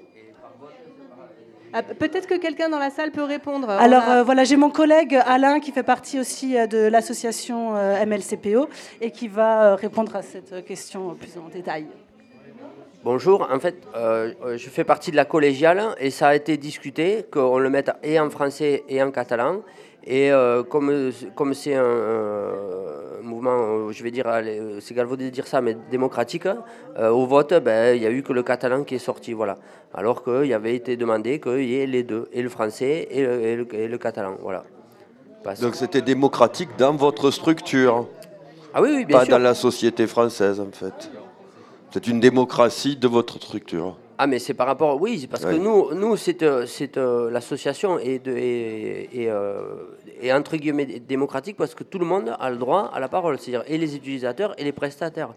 Ah, 1.71 1.83
Peut-être 1.83 2.25
que 2.25 2.33
quelqu'un 2.39 2.69
dans 2.69 2.79
la 2.79 2.89
salle 2.89 3.11
peut 3.11 3.21
répondre. 3.21 3.67
On 3.69 3.77
Alors 3.77 4.01
a- 4.01 4.15
euh, 4.17 4.23
voilà, 4.23 4.45
j'ai 4.45 4.55
mon 4.55 4.71
collègue 4.71 5.13
Alain 5.27 5.59
qui 5.59 5.71
fait 5.71 5.83
partie 5.83 6.19
aussi 6.19 6.57
euh, 6.57 6.65
de 6.65 6.79
l'association 6.87 7.75
MLCPO 8.07 8.67
et 8.99 9.11
qui 9.11 9.27
va 9.27 9.75
répondre 9.75 10.15
à 10.15 10.23
cette 10.23 10.65
question 10.65 11.13
plus 11.13 11.37
en 11.37 11.49
détail. 11.49 11.85
Bonjour, 13.03 13.47
en 13.53 13.59
fait, 13.59 13.75
euh, 13.95 14.33
je 14.57 14.67
fais 14.67 14.83
partie 14.83 15.11
de 15.11 15.15
la 15.17 15.25
collégiale 15.25 15.83
et 15.99 16.09
ça 16.09 16.29
a 16.29 16.35
été 16.35 16.57
discuté 16.57 17.27
qu'on 17.31 17.59
le 17.59 17.69
mette 17.69 17.91
et 18.01 18.19
en 18.19 18.31
français 18.31 18.83
et 18.89 19.03
en 19.03 19.11
catalan. 19.11 19.57
Et 20.07 20.31
euh, 20.31 20.61
comme 20.63 21.11
comme 21.33 21.53
c'est 21.55 21.73
un 21.75 22.51
mouvement, 23.23 23.57
euh, 23.87 23.91
je 23.91 24.03
vais 24.03 24.11
dire, 24.11 24.25
euh, 24.27 24.77
c'est 24.79 24.93
galvaudé 24.93 25.25
de 25.25 25.29
dire 25.31 25.47
ça, 25.47 25.61
mais 25.61 25.75
démocratique, 25.89 26.45
euh, 26.45 27.09
au 27.09 27.25
vote, 27.25 27.53
ben, 27.63 27.95
il 27.95 28.01
n'y 28.01 28.05
a 28.05 28.11
eu 28.11 28.21
que 28.21 28.31
le 28.31 28.43
catalan 28.43 28.83
qui 28.83 28.95
est 28.95 28.99
sorti, 28.99 29.33
voilà. 29.33 29.57
Alors 29.95 30.23
qu'il 30.23 30.53
avait 30.53 30.75
été 30.75 30.95
demandé 30.95 31.39
qu'il 31.39 31.63
y 31.63 31.75
ait 31.79 31.87
les 31.87 32.03
deux, 32.03 32.27
et 32.33 32.43
le 32.43 32.49
français 32.49 33.07
et 33.09 33.23
le, 33.23 33.41
et 33.41 33.55
le- 33.55 33.73
et 33.75 33.87
le 33.87 33.97
catalan, 33.97 34.37
voilà. 34.41 34.63
Parce- 35.43 35.59
Donc 35.59 35.73
c'était 35.75 36.01
démocratique 36.03 36.69
dans 36.77 36.93
votre 36.95 37.31
structure, 37.31 38.05
ah 38.75 38.81
oui, 38.83 38.89
oui, 38.95 39.05
bien 39.05 39.17
pas 39.17 39.25
sûr. 39.25 39.35
dans 39.35 39.43
la 39.43 39.55
société 39.55 40.05
française 40.05 40.59
en 40.59 40.71
fait. 40.71 41.09
C'est 41.91 42.05
une 42.07 42.19
démocratie 42.19 42.95
de 42.95 43.07
votre 43.07 43.35
structure. 43.41 43.97
Ah 44.17 44.27
mais 44.27 44.39
c'est 44.39 44.53
par 44.53 44.67
rapport, 44.67 45.01
oui, 45.01 45.19
c'est 45.19 45.27
parce 45.27 45.43
Ouais. 45.43 45.53
que 45.53 45.57
nous, 45.57 45.93
nous 45.93 46.15
c'est, 46.15 46.41
euh, 46.41 46.65
c'est 46.65 46.95
euh, 46.97 47.29
l'association 47.29 47.99
est, 47.99 48.25
est, 48.27 49.09
est, 49.13 49.29
euh, 49.29 49.61
est 50.21 50.31
entre 50.31 50.55
guillemets 50.55 50.85
démocratique 50.85 51.57
parce 51.57 51.75
que 51.75 51.83
tout 51.83 51.99
le 51.99 52.05
monde 52.05 52.33
a 52.39 52.49
le 52.49 52.55
droit 52.57 52.89
à 52.93 52.99
la 53.01 53.09
parole, 53.09 53.37
c'est-à-dire 53.37 53.63
et 53.67 53.77
les 53.77 53.95
utilisateurs 53.95 54.53
et 54.57 54.63
les 54.63 54.71
prestataires, 54.71 55.33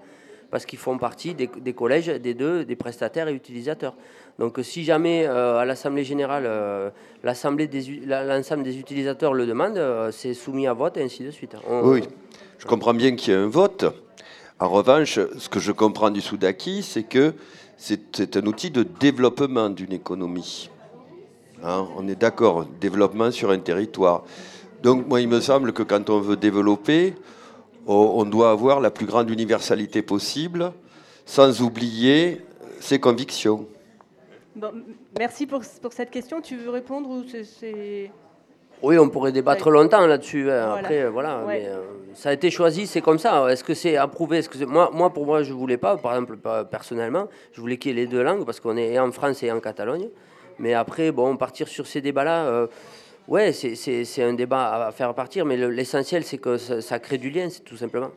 parce 0.52 0.64
qu'ils 0.64 0.78
font 0.78 0.96
partie 0.96 1.34
des, 1.34 1.48
des 1.60 1.72
collèges 1.72 2.06
des 2.06 2.34
deux, 2.34 2.64
des 2.64 2.76
prestataires 2.76 3.26
et 3.26 3.32
utilisateurs. 3.32 3.94
Donc 4.38 4.60
si 4.62 4.84
jamais 4.84 5.26
euh, 5.26 5.58
à 5.58 5.64
l'Assemblée 5.64 6.04
générale, 6.04 6.44
euh, 6.46 6.90
des, 7.24 7.82
l'ensemble 8.06 8.62
des 8.62 8.78
utilisateurs 8.78 9.34
le 9.34 9.44
demande, 9.44 9.80
c'est 10.12 10.34
soumis 10.34 10.68
à 10.68 10.72
vote 10.72 10.96
et 10.98 11.02
ainsi 11.02 11.24
de 11.24 11.32
suite. 11.32 11.56
On- 11.68 11.82
Oui, 11.88 12.02
je 12.58 12.66
comprends 12.66 12.94
bien 12.94 13.16
qu'il 13.16 13.34
y 13.34 13.36
ait 13.36 13.40
un 13.40 13.48
vote. 13.48 13.86
En 14.60 14.68
revanche, 14.68 15.18
ce 15.36 15.48
que 15.48 15.58
je 15.58 15.72
comprends 15.72 16.10
du 16.10 16.20
Soudaki, 16.20 16.84
c'est 16.84 17.02
que 17.04 17.32
c'est 17.78 18.36
un 18.36 18.44
outil 18.46 18.70
de 18.70 18.82
développement 18.82 19.70
d'une 19.70 19.92
économie. 19.92 20.68
Hein, 21.62 21.86
on 21.96 22.06
est 22.06 22.16
d'accord, 22.16 22.66
développement 22.80 23.30
sur 23.30 23.50
un 23.50 23.58
territoire. 23.58 24.24
Donc 24.82 25.06
moi, 25.06 25.20
il 25.20 25.28
me 25.28 25.40
semble 25.40 25.72
que 25.72 25.82
quand 25.82 26.10
on 26.10 26.20
veut 26.20 26.36
développer, 26.36 27.14
on 27.86 28.24
doit 28.24 28.50
avoir 28.50 28.80
la 28.80 28.90
plus 28.90 29.06
grande 29.06 29.30
universalité 29.30 30.02
possible, 30.02 30.72
sans 31.24 31.62
oublier 31.62 32.42
ses 32.80 32.98
convictions. 32.98 33.66
Merci 35.18 35.46
pour, 35.46 35.62
cette 35.64 36.10
question. 36.10 36.40
Tu 36.40 36.56
veux 36.56 36.70
répondre 36.70 37.08
ou 37.08 37.24
c'est... 37.28 38.10
Oui, 38.82 38.96
on 38.98 39.08
pourrait 39.08 39.32
débattre 39.32 39.70
longtemps 39.70 40.06
là-dessus. 40.06 40.50
hein. 40.50 40.66
Voilà. 40.66 40.74
Après, 40.78 41.02
euh, 41.02 41.10
voilà. 41.10 41.44
Ouais. 41.44 41.60
mais, 41.60 41.66
euh, 41.68 41.80
ça 42.14 42.30
a 42.30 42.32
été 42.32 42.50
choisi, 42.50 42.86
c'est 42.86 43.00
comme 43.00 43.18
ça. 43.18 43.50
Est-ce 43.50 43.64
que 43.64 43.74
c'est 43.74 43.96
approuvé? 43.96 44.40
Que 44.42 44.64
moi, 44.64 44.90
moi, 44.92 45.10
pour 45.12 45.26
moi, 45.26 45.42
je 45.42 45.52
voulais 45.52 45.76
pas. 45.76 45.96
Par 45.96 46.12
exemple, 46.14 46.36
personnellement, 46.70 47.28
je 47.52 47.60
voulais 47.60 47.76
qu'il 47.76 47.90
y 47.92 48.00
ait 48.00 48.04
les 48.04 48.06
deux 48.06 48.22
langues 48.22 48.44
parce 48.44 48.60
qu'on 48.60 48.76
est 48.76 48.98
en 48.98 49.10
France 49.12 49.42
et 49.42 49.50
en 49.50 49.60
Catalogne. 49.60 50.08
Mais 50.58 50.74
après, 50.74 51.10
bon, 51.12 51.36
partir 51.36 51.68
sur 51.68 51.86
ces 51.86 52.00
débats-là, 52.00 52.46
euh, 52.46 52.66
ouais, 53.28 53.52
c'est- 53.52 54.22
un 54.22 54.32
débat 54.34 54.86
à 54.86 54.92
faire 54.92 55.12
partir. 55.14 55.44
Mais 55.44 55.56
le- 55.56 55.70
l'essentiel, 55.70 56.24
c'est 56.24 56.38
que 56.38 56.56
ça, 56.56 56.80
ça 56.80 56.98
crée 56.98 57.18
du 57.18 57.30
lien, 57.30 57.48
c'est 57.50 57.64
tout 57.64 57.76
simplement. 57.76 58.10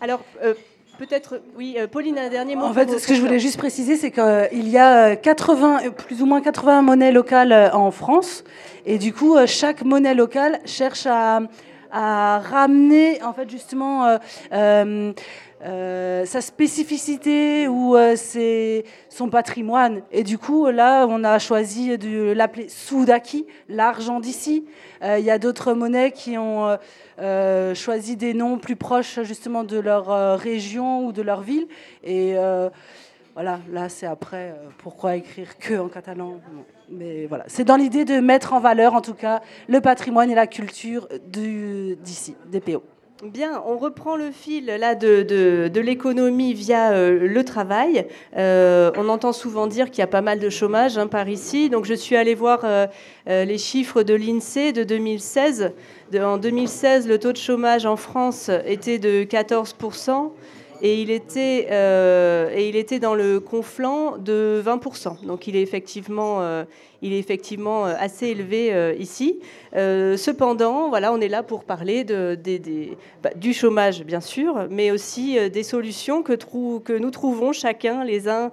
Alors, 0.00 0.20
euh, 0.42 0.54
peut-être, 1.00 1.40
oui, 1.56 1.76
euh, 1.78 1.86
Pauline, 1.86 2.18
un 2.18 2.28
dernier 2.28 2.56
mot. 2.56 2.64
En 2.64 2.74
fait, 2.74 2.98
ce 2.98 3.06
que 3.06 3.14
je 3.14 3.22
voulais 3.22 3.38
juste 3.38 3.56
préciser, 3.56 3.96
c'est 3.96 4.10
qu'il 4.10 4.68
y 4.68 4.76
a 4.76 5.12
euh, 5.12 5.16
80, 5.16 5.80
euh, 5.86 5.90
plus 5.90 6.20
ou 6.20 6.26
moins 6.26 6.42
80 6.42 6.82
monnaies 6.82 7.10
locales 7.10 7.52
euh, 7.52 7.72
en 7.72 7.90
France. 7.90 8.44
Et 8.84 8.98
du 8.98 9.14
coup, 9.14 9.34
euh, 9.34 9.46
chaque 9.46 9.82
monnaie 9.82 10.14
locale 10.14 10.60
cherche 10.66 11.06
à, 11.06 11.40
à 11.90 12.38
ramener, 12.40 13.22
en 13.22 13.32
fait, 13.32 13.48
justement, 13.48 14.04
euh, 14.04 14.18
euh, 14.52 15.12
euh, 15.62 16.24
sa 16.24 16.40
spécificité 16.40 17.68
ou 17.68 17.94
euh, 17.94 18.16
son 19.10 19.28
patrimoine. 19.28 20.02
Et 20.10 20.22
du 20.22 20.38
coup, 20.38 20.66
là, 20.68 21.06
on 21.06 21.22
a 21.22 21.38
choisi 21.38 21.98
de 21.98 22.32
l'appeler 22.32 22.68
Soudaki, 22.68 23.46
l'argent 23.68 24.20
d'ici. 24.20 24.64
Euh, 25.02 25.18
Il 25.18 25.24
y 25.24 25.30
a 25.30 25.38
d'autres 25.38 25.74
monnaies 25.74 26.12
qui 26.12 26.38
ont 26.38 26.78
euh, 27.18 27.74
choisi 27.74 28.16
des 28.16 28.32
noms 28.32 28.58
plus 28.58 28.76
proches, 28.76 29.20
justement, 29.22 29.64
de 29.64 29.78
leur 29.78 30.38
région 30.38 31.04
ou 31.04 31.12
de 31.12 31.20
leur 31.20 31.42
ville. 31.42 31.66
Et 32.04 32.34
voilà, 33.34 33.60
là, 33.70 33.88
c'est 33.88 34.06
après, 34.06 34.54
pourquoi 34.78 35.16
écrire 35.16 35.58
que 35.58 35.74
en 35.74 35.88
catalan. 35.88 36.40
Mais 36.88 37.26
voilà, 37.26 37.44
c'est 37.46 37.64
dans 37.64 37.76
l'idée 37.76 38.04
de 38.04 38.18
mettre 38.18 38.54
en 38.54 38.60
valeur, 38.60 38.94
en 38.94 39.00
tout 39.00 39.14
cas, 39.14 39.40
le 39.68 39.80
patrimoine 39.80 40.30
et 40.30 40.34
la 40.34 40.46
culture 40.46 41.06
d'ici, 41.28 42.34
des 42.50 42.60
PO. 42.60 42.82
Bien, 43.22 43.62
on 43.66 43.76
reprend 43.76 44.16
le 44.16 44.30
fil 44.30 44.64
là 44.64 44.94
de, 44.94 45.70
l'économie 45.78 46.54
via 46.54 46.92
euh, 46.92 47.28
le 47.28 47.44
travail. 47.44 48.06
Euh, 48.38 48.90
on 48.96 49.10
entend 49.10 49.34
souvent 49.34 49.66
dire 49.66 49.90
qu'il 49.90 49.98
y 49.98 50.02
a 50.02 50.06
pas 50.06 50.22
mal 50.22 50.38
de 50.38 50.48
chômage 50.48 50.96
hein, 50.96 51.06
par 51.06 51.28
ici. 51.28 51.68
Donc 51.68 51.84
je 51.84 51.92
suis 51.92 52.16
allée 52.16 52.34
voir 52.34 52.60
euh, 52.64 52.86
les 53.26 53.58
chiffres 53.58 54.02
de 54.02 54.14
l'INSEE 54.14 54.72
de 54.72 54.84
2016. 54.84 55.72
De- 56.12 56.18
en 56.18 56.38
2016, 56.38 57.06
le 57.08 57.18
taux 57.18 57.32
de 57.32 57.36
chômage 57.36 57.84
en 57.84 57.96
France 57.96 58.50
était 58.64 58.98
de 58.98 59.24
14%. 59.24 60.30
Et 60.82 61.02
il, 61.02 61.10
était, 61.10 61.68
euh, 61.70 62.50
et 62.54 62.68
il 62.68 62.76
était 62.76 62.98
dans 62.98 63.14
le 63.14 63.38
conflant 63.38 64.16
de 64.16 64.62
20%. 64.64 65.26
Donc 65.26 65.46
il 65.46 65.56
est 65.56 65.62
effectivement, 65.62 66.40
euh, 66.40 66.64
il 67.02 67.12
est 67.12 67.18
effectivement 67.18 67.86
euh, 67.86 67.94
assez 67.98 68.28
élevé 68.28 68.96
ici. 68.98 69.40
Cependant, 69.74 70.88
voilà, 70.88 71.12
on 71.12 71.20
est 71.20 71.28
là 71.28 71.42
pour 71.42 71.64
parler 71.64 72.04
de, 72.04 72.38
bah, 73.22 73.30
du 73.36 73.52
chômage, 73.52 74.04
bien 74.04 74.20
sûr, 74.20 74.66
mais 74.70 74.90
aussi 74.90 75.38
des 75.50 75.62
solutions 75.62 76.22
que 76.22 76.98
nous 76.98 77.10
trouvons 77.10 77.52
chacun, 77.52 78.04
les 78.04 78.28
uns 78.28 78.50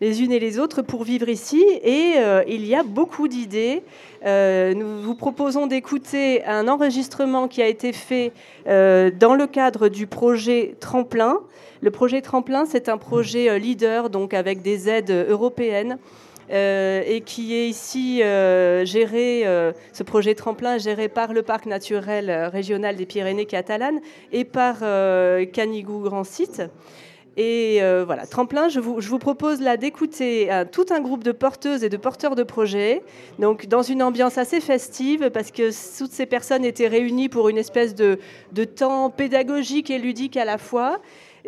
les 0.00 0.22
unes 0.22 0.32
et 0.32 0.38
les 0.38 0.58
autres, 0.58 0.82
pour 0.82 1.04
vivre 1.04 1.28
ici. 1.28 1.64
Et 1.82 2.14
euh, 2.16 2.42
il 2.46 2.66
y 2.66 2.74
a 2.74 2.82
beaucoup 2.82 3.28
d'idées. 3.28 3.82
Euh, 4.24 4.74
nous 4.74 5.02
vous 5.02 5.14
proposons 5.14 5.66
d'écouter 5.66 6.44
un 6.44 6.68
enregistrement 6.68 7.48
qui 7.48 7.62
a 7.62 7.66
été 7.66 7.92
fait 7.92 8.32
euh, 8.66 9.10
dans 9.10 9.34
le 9.34 9.46
cadre 9.46 9.88
du 9.88 10.06
projet 10.06 10.76
Tremplin. 10.80 11.38
Le 11.80 11.90
projet 11.90 12.20
Tremplin, 12.20 12.64
c'est 12.66 12.88
un 12.88 12.98
projet 12.98 13.58
leader, 13.58 14.10
donc 14.10 14.34
avec 14.34 14.62
des 14.62 14.88
aides 14.88 15.10
européennes. 15.28 15.98
et 16.50 17.22
qui 17.26 17.54
est 17.54 17.68
ici 17.68 18.18
géré, 18.18 19.44
ce 19.92 20.02
projet 20.02 20.34
tremplin 20.34 20.78
géré 20.78 21.08
par 21.08 21.34
le 21.34 21.42
parc 21.42 21.66
naturel 21.66 22.30
régional 22.50 22.96
des 22.96 23.04
Pyrénées 23.04 23.44
catalanes 23.44 24.00
et 24.32 24.44
par 24.44 24.78
Canigou 25.52 26.00
Grand 26.00 26.24
Site. 26.24 26.62
Et 27.40 27.78
euh, 27.82 28.02
voilà, 28.04 28.26
tremplin, 28.26 28.68
je 28.68 28.80
vous, 28.80 29.18
propose 29.20 29.60
là 29.60 29.76
d'écouter 29.76 30.52
euh, 30.52 30.64
tout 30.70 30.86
un 30.90 30.98
groupe 30.98 31.22
de 31.22 31.30
porteuses 31.30 31.84
et 31.84 31.88
de 31.88 31.96
porteurs 31.96 32.34
de 32.34 32.42
projets, 32.42 33.00
donc 33.38 33.66
dans 33.66 33.82
une 33.82 34.02
ambiance 34.02 34.38
assez 34.38 34.60
festive, 34.60 35.30
parce 35.30 35.52
que 35.52 35.70
toutes 35.98 36.10
ces 36.10 36.26
personnes 36.26 36.64
étaient 36.64 36.88
réunies 36.88 37.28
pour 37.28 37.48
une 37.48 37.56
espèce 37.56 37.94
de, 37.94 38.18
temps 38.64 39.08
pédagogique 39.08 39.88
et 39.88 39.98
ludique 39.98 40.36
à 40.36 40.44
la 40.44 40.58
fois, 40.58 40.98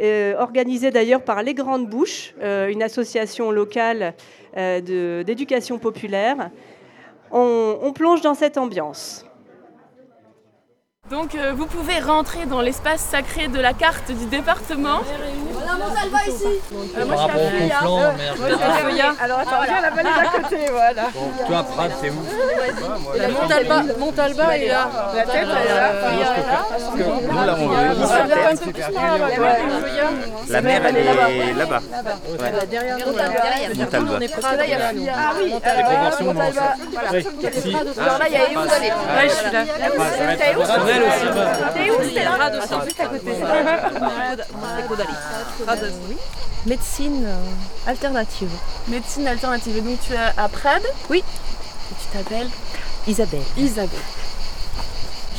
euh, 0.01 0.37
organisé 0.39 0.93
d'ailleurs 0.93 1.25
par 1.25 1.43
Les 1.43 1.55
Grandes 1.55 1.89
Bouches, 1.89 2.35
euh, 2.41 2.69
une 2.69 2.85
association 2.85 3.51
locale 3.51 4.15
d'éducation 4.55 5.79
populaire. 5.79 6.51
On 7.33 7.93
plonge 7.93 8.21
dans 8.21 8.35
cette 8.35 8.59
ambiance. 8.59 9.25
Donc 11.11 11.35
euh, 11.35 11.53
vous 11.57 11.67
pouvez 11.67 11.99
rentrer 11.99 12.47
dans 12.47 12.61
l'espace 12.61 13.01
sacré 13.01 13.49
de 13.49 13.59
la 13.59 13.73
carte 13.73 14.13
du 14.13 14.27
département. 14.27 15.01
Voilà, 15.53 15.73
Montalva 15.85 16.19
ici 16.29 16.45
Euh, 16.73 17.05
moi 17.05 17.17
je 17.17 17.23
suis 17.23 17.31
à 17.31 17.51
Feuillat. 17.51 17.75
conflant, 17.81 17.99
merde. 17.99 18.39
Moi, 18.39 18.49
je 18.49 18.55
suis 18.55 18.63
à 18.65 18.73
Feuillat. 18.75 19.13
Alors 19.21 19.39
attends, 19.41 19.63
viens 19.67 19.81
la 19.81 19.91
vallée 19.91 20.11
d'à 20.11 20.39
côté, 20.39 20.57
voilà. 20.71 21.03
Bon, 21.13 21.31
toi, 21.49 21.63
Prades, 21.65 21.93
c'est 22.01 22.11
où 22.11 23.33
Montalva, 23.43 23.83
Montalva 23.99 24.57
est 24.57 24.69
là. 24.69 24.89
La 25.17 25.23
tête, 25.23 25.49
elle 25.51 25.71
est 25.71 25.75
là. 25.75 25.93
Nous 27.29 27.45
l'avons 27.45 27.69
vu. 27.69 27.75
La 30.49 30.61
mer, 30.63 30.83
elle 30.87 30.97
est 30.97 31.05
là-bas. 31.55 31.81
Derrière 32.71 32.99
nous, 32.99 33.17
là. 33.17 33.25
Montalva. 33.77 34.13
On 34.17 34.21
est 34.21 34.29
Parce 34.29 34.47
que 34.53 34.57
là, 34.59 34.65
il 34.65 34.71
y 35.03 35.09
a 35.09 35.13
Ah 35.17 35.33
oui, 35.37 35.55
Les 35.77 35.83
conventions, 35.83 36.25
non, 36.27 36.35
Montalva. 36.35 36.61
ça. 36.61 36.75
Voilà. 36.93 37.11
Oui. 37.13 37.27
Il 37.37 37.43
y 37.43 37.47
a 37.47 37.51
des 37.51 37.61
Si. 37.61 37.73
Prades 37.73 37.89
aussi. 37.89 38.01
Alors 38.01 38.19
là, 38.19 38.25
il 38.29 38.33
y 38.33 38.37
a. 38.37 38.41
Ouais, 38.41 39.29
je 39.29 39.35
suis 39.35 39.51
là. 39.51 41.00
Personnel 41.05 41.39
aussi. 41.39 41.75
T'es 41.75 41.91
où 41.91 42.15
là 42.15 42.51
juste 42.85 43.01
à 43.01 43.07
côté. 43.07 43.31
Médecine 46.67 47.25
euh, 47.27 47.91
alternative. 47.91 48.51
Médecine 48.89 49.27
alternative. 49.27 49.77
Et 49.79 49.81
donc 49.81 49.99
tu 50.07 50.13
es 50.13 50.17
à 50.37 50.49
Prades 50.49 50.83
Oui. 51.09 51.19
Et 51.19 51.95
tu 52.01 52.19
t'appelles 52.19 52.49
Isabelle. 53.07 53.41
Isabelle. 53.57 53.89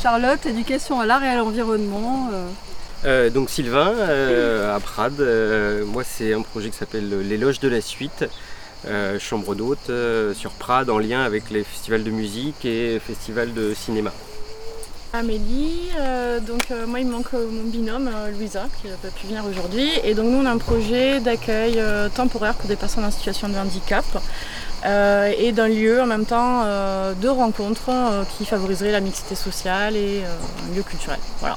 Charlotte, 0.02 0.44
éducation 0.46 1.00
à 1.00 1.06
l'art 1.06 1.22
et 1.22 1.28
à 1.28 1.36
l'environnement. 1.36 2.28
euh, 2.32 2.46
Euh, 3.04 3.30
donc 3.30 3.50
Sylvain, 3.50 3.92
euh, 3.98 4.76
à 4.76 4.80
Prades, 4.80 5.20
euh, 5.20 5.84
moi 5.84 6.02
c'est 6.04 6.34
un 6.34 6.42
projet 6.42 6.70
qui 6.70 6.76
s'appelle 6.76 7.08
Les 7.28 7.36
Loges 7.36 7.58
de 7.60 7.68
la 7.68 7.80
Suite. 7.80 8.24
euh, 8.86 9.16
chambre 9.20 9.54
d'hôte 9.54 9.90
euh, 9.90 10.34
sur 10.34 10.50
Prades 10.50 10.90
en 10.90 10.98
lien 10.98 11.22
avec 11.22 11.50
les 11.50 11.62
festivals 11.62 12.02
de 12.02 12.10
musique 12.10 12.64
et 12.64 12.98
festivals 12.98 13.52
de 13.54 13.74
cinéma. 13.74 14.10
Amélie, 15.14 15.90
euh, 15.98 16.40
donc 16.40 16.70
euh, 16.70 16.86
moi 16.86 16.98
il 16.98 17.06
me 17.06 17.12
manque 17.12 17.34
euh, 17.34 17.46
mon 17.50 17.64
binôme 17.64 18.10
Louisa 18.32 18.64
qui 18.80 18.88
n'a 18.88 18.96
pas 18.96 19.08
pu 19.08 19.26
venir 19.26 19.44
aujourd'hui 19.44 19.86
et 20.04 20.14
donc 20.14 20.24
nous 20.24 20.38
on 20.38 20.46
a 20.46 20.50
un 20.50 20.56
projet 20.56 21.20
d'accueil 21.20 21.78
temporaire 22.14 22.54
pour 22.54 22.66
des 22.66 22.76
personnes 22.76 23.04
en 23.04 23.10
situation 23.10 23.50
de 23.50 23.56
handicap 23.56 24.04
et 24.86 25.52
d'un 25.52 25.68
lieu 25.68 26.00
en 26.00 26.06
même 26.06 26.24
temps 26.24 26.64
de 26.64 27.28
rencontre 27.28 27.90
qui 28.36 28.46
favoriserait 28.46 28.90
la 28.90 29.00
mixité 29.00 29.34
sociale 29.34 29.96
et 29.96 30.22
un 30.24 30.74
lieu 30.74 30.82
culturel. 30.82 31.18
Voilà. 31.40 31.56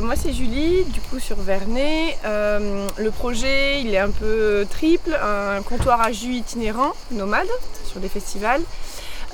Moi 0.00 0.14
c'est 0.14 0.32
Julie, 0.32 0.84
du 0.84 1.00
coup 1.00 1.18
sur 1.18 1.36
Vernet. 1.36 2.18
Le 2.24 3.10
projet 3.10 3.80
il 3.80 3.94
est 3.94 3.98
un 3.98 4.10
peu 4.10 4.66
triple, 4.70 5.18
un 5.20 5.62
comptoir 5.62 6.02
à 6.02 6.12
jus 6.12 6.34
itinérant, 6.34 6.92
nomade, 7.10 7.48
sur 7.90 8.00
des 8.00 8.08
festivals, 8.08 8.62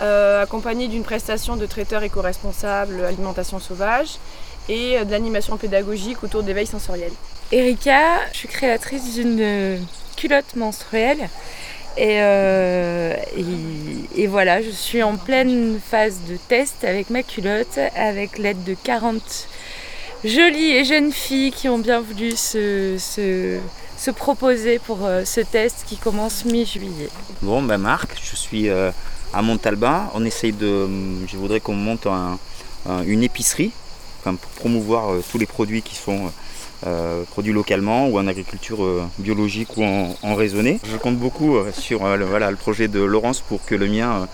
euh, 0.01 0.43
accompagné 0.43 0.89
d'une 0.89 1.03
prestation 1.05 1.57
de 1.57 1.67
traiteur 1.67 2.03
éco-responsable, 2.03 3.05
alimentation 3.05 3.59
sauvage, 3.61 4.17
et 4.69 4.99
euh, 4.99 5.05
de 5.05 5.11
l'animation 5.11 5.57
pédagogique 5.57 6.23
autour 6.23 6.43
d'éveil 6.43 6.67
sensoriel. 6.67 7.13
Erika, 7.53 8.21
je 8.33 8.39
suis 8.39 8.49
créatrice 8.49 9.15
d'une 9.15 9.39
euh, 9.41 9.77
culotte 10.17 10.55
menstruelle. 10.57 11.29
Et, 11.97 12.19
euh, 12.23 13.15
et- 13.37 14.23
et 14.23 14.27
voilà, 14.29 14.63
je 14.63 14.71
suis 14.71 15.03
en 15.03 15.17
pleine 15.17 15.81
phase 15.85 16.19
de 16.29 16.37
test 16.37 16.85
avec 16.85 17.11
ma 17.11 17.25
culotte, 17.25 17.79
avec 17.97 18.39
l'aide 18.39 18.63
de 18.63 18.75
40 18.75 19.49
jolies 20.25 20.71
et 20.77 20.85
jeunes 20.85 21.11
filles 21.13 21.51
qui 21.51 21.69
ont 21.69 21.79
bien 21.79 22.01
voulu 22.01 22.37
se, 22.37 22.97
se- 22.99 23.59
se 23.99 24.11
proposer 24.13 24.79
pour 24.79 25.05
euh, 25.05 25.25
ce 25.25 25.41
test 25.41 25.85
qui 25.87 25.97
commence 25.97 26.45
mi-juillet. 26.45 27.09
Bon, 27.43 27.61
ben 27.63 27.79
Marc, 27.79 28.11
je 28.23 28.37
suis 28.37 28.69
euh, 28.69 28.91
à 29.33 29.43
Montalba. 29.43 30.11
On 30.15 30.25
essaye 30.25 30.53
de. 30.53 30.87
Je 31.27 31.37
voudrais 31.37 31.61
qu'on 31.61 31.75
monte 31.75 32.07
un- 32.07 32.39
un- 32.89 33.03
une 33.05 33.23
épicerie 33.23 33.73
pour 34.25 34.35
promouvoir 34.57 35.13
euh, 35.13 35.25
tous 35.31 35.39
les 35.39 35.47
produits 35.47 35.83
qui 35.83 35.95
sont 35.97 36.31
euh, 36.87 37.23
produits 37.31 37.53
localement 37.53 38.07
ou 38.09 38.19
en 38.19 38.27
agriculture 38.27 38.85
euh, 38.85 39.03
biologique 39.19 39.77
ou 39.77 39.85
en, 39.85 40.35
raisonnée. 40.35 40.79
Je 40.91 40.97
compte 40.97 41.17
beaucoup 41.17 41.57
sur 41.73 42.05
le, 42.17 42.57
projet 42.57 42.89
de 42.89 43.01
Laurence 43.01 43.41
pour 43.41 43.65
que 43.65 43.75
le 43.75 43.87
mien, 43.89 44.29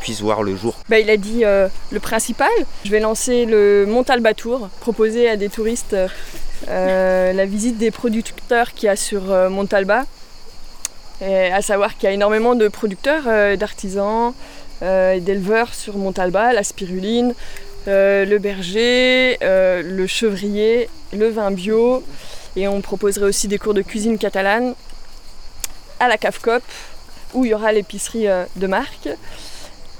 puisse 0.00 0.20
voir 0.20 0.42
le 0.42 0.56
jour. 0.56 0.74
Bah, 0.88 0.98
il 0.98 1.08
a 1.10 1.16
dit 1.16 1.42
le 1.42 2.00
principal. 2.00 2.50
Je 2.84 2.90
vais 2.90 3.00
lancer 3.00 3.46
le 3.46 3.86
Montalba 3.86 4.34
Tour, 4.34 4.68
proposer 4.80 5.28
à 5.28 5.36
des 5.36 5.48
touristes 5.48 5.96
la 6.66 7.46
visite 7.46 7.78
des 7.78 7.90
producteurs 7.90 8.72
qu'il 8.74 8.86
y 8.86 8.90
a 8.90 8.96
sur 8.96 9.22
Montalba. 9.50 10.04
Et 11.22 11.52
à 11.52 11.60
savoir 11.60 11.96
qu'il 11.96 12.04
y 12.04 12.06
a 12.06 12.12
énormément 12.12 12.54
de 12.54 12.68
producteurs, 12.68 13.24
euh, 13.26 13.56
d'artisans 13.56 14.32
euh, 14.82 15.20
d'éleveurs 15.20 15.74
sur 15.74 15.96
Montalba, 15.98 16.52
la 16.52 16.62
spiruline, 16.62 17.34
euh, 17.88 18.24
le 18.24 18.38
berger, 18.38 19.36
euh, 19.42 19.82
le 19.82 20.06
chevrier, 20.06 20.88
le 21.12 21.28
vin 21.28 21.50
bio. 21.50 22.02
Et 22.56 22.68
on 22.68 22.80
proposerait 22.80 23.26
aussi 23.26 23.48
des 23.48 23.58
cours 23.58 23.74
de 23.74 23.82
cuisine 23.82 24.18
catalane 24.18 24.74
à 25.98 26.08
la 26.08 26.16
CAFCOP, 26.16 26.62
où 27.34 27.44
il 27.44 27.50
y 27.50 27.54
aura 27.54 27.72
l'épicerie 27.72 28.26
euh, 28.26 28.44
de 28.56 28.66
marque. 28.66 29.08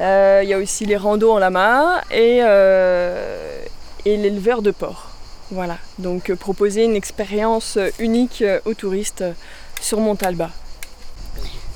Euh, 0.00 0.40
Il 0.42 0.48
y 0.48 0.54
a 0.54 0.58
aussi 0.58 0.86
les 0.86 0.96
randos 0.96 1.32
en 1.32 1.38
lama 1.38 2.00
et, 2.10 2.40
euh, 2.42 3.62
et 4.06 4.16
l'éleveur 4.16 4.62
de 4.62 4.70
porc. 4.70 5.10
Voilà, 5.50 5.76
donc 5.98 6.30
euh, 6.30 6.36
proposer 6.36 6.84
une 6.84 6.96
expérience 6.96 7.76
euh, 7.76 7.90
unique 7.98 8.40
euh, 8.40 8.60
aux 8.64 8.74
touristes 8.74 9.22
euh, 9.22 9.32
sur 9.80 10.00
Montalba. 10.00 10.50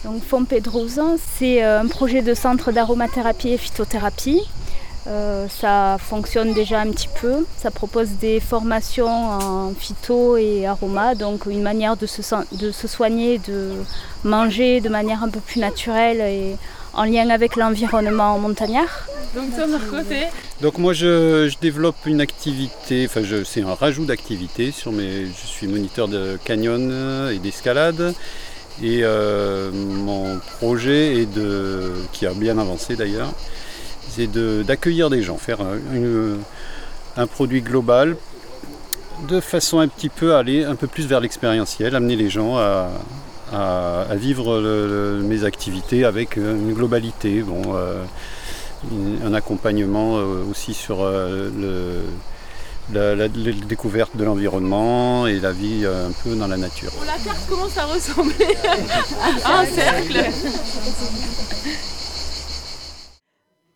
Donc 0.04 0.22
Font 0.22 0.44
Pedrosa, 0.44 1.04
c'est 1.38 1.64
euh, 1.64 1.80
un 1.80 1.86
projet 1.86 2.20
de 2.22 2.34
centre 2.34 2.72
d'aromathérapie 2.72 3.50
et 3.50 3.58
phytothérapie. 3.58 4.42
Euh, 5.06 5.46
ça 5.48 5.98
fonctionne 5.98 6.52
déjà 6.54 6.80
un 6.80 6.90
petit 6.90 7.08
peu. 7.20 7.44
Ça 7.56 7.70
propose 7.70 8.10
des 8.20 8.40
formations 8.40 9.08
en 9.08 9.72
phyto 9.78 10.36
et 10.36 10.66
aroma, 10.66 11.14
donc 11.14 11.46
une 11.46 11.62
manière 11.62 11.96
de 11.96 12.06
se, 12.06 12.22
de 12.56 12.70
se 12.70 12.88
soigner, 12.88 13.38
de 13.38 13.70
manger 14.24 14.80
de 14.80 14.88
manière 14.88 15.22
un 15.22 15.28
peu 15.28 15.40
plus 15.40 15.60
naturelle 15.60 16.20
et 16.20 16.56
en 16.94 17.04
lien 17.04 17.28
avec 17.30 17.56
l'environnement 17.56 18.38
montagnard. 18.38 19.06
Donc 19.34 19.54
toi 19.56 19.66
Marcoté, 19.66 20.26
Donc 20.60 20.78
moi 20.78 20.92
je, 20.92 21.48
je 21.48 21.56
développe 21.60 21.96
une 22.06 22.20
activité, 22.20 23.06
enfin 23.08 23.22
je- 23.24 23.42
c'est 23.42 23.62
un 23.62 23.74
rajout 23.74 24.04
d'activité 24.04 24.70
sur 24.70 24.92
mes. 24.92 25.26
Je 25.26 25.46
suis 25.46 25.66
moniteur 25.66 26.08
de 26.08 26.38
canyon 26.44 27.28
et 27.32 27.38
d'escalade. 27.38 28.14
Et 28.82 29.00
euh, 29.02 29.70
mon 29.72 30.38
projet 30.58 31.16
est 31.22 31.32
de, 31.32 31.92
qui 32.12 32.26
a 32.26 32.32
bien 32.34 32.58
avancé 32.58 32.96
d'ailleurs, 32.96 33.32
c'est 34.08 34.28
d'accueillir 34.64 35.10
des 35.10 35.22
gens, 35.22 35.36
faire 35.38 35.60
un, 35.60 35.76
une- 35.94 36.38
un 37.16 37.26
produit 37.28 37.62
global 37.62 38.16
de 39.28 39.38
façon 39.40 39.78
un 39.78 39.86
petit 39.86 40.08
peu 40.08 40.34
à 40.34 40.38
aller 40.38 40.64
un 40.64 40.74
peu 40.74 40.88
plus 40.88 41.06
vers 41.06 41.20
l'expérientiel, 41.20 41.94
amener 41.94 42.16
les 42.16 42.28
gens 42.28 42.56
à, 42.58 42.88
vivre 44.16 44.60
mes 45.22 45.44
activités 45.44 46.04
avec 46.04 46.36
une 46.36 46.72
globalité. 46.74 47.42
Bon, 47.42 47.62
euh, 47.76 48.02
un 49.24 49.32
accompagnement 49.32 50.18
euh, 50.18 50.42
aussi 50.50 50.74
sur 50.74 51.02
euh, 51.02 51.48
le- 51.56 52.02
la, 52.92 53.14
la- 53.14 53.28
la 53.28 53.52
découverte 53.66 54.16
de 54.16 54.24
l'environnement 54.24 55.26
et 55.26 55.40
la 55.40 55.52
vie 55.52 55.82
euh, 55.84 56.08
un 56.08 56.12
peu 56.22 56.34
dans 56.36 56.46
la 56.46 56.56
nature. 56.56 56.90
La 57.06 57.12
carte 57.24 57.46
commence 57.48 57.76
à 57.78 57.86
ressembler 57.86 58.56
à 59.44 59.60
un 59.60 59.66
cercle? 59.66 60.24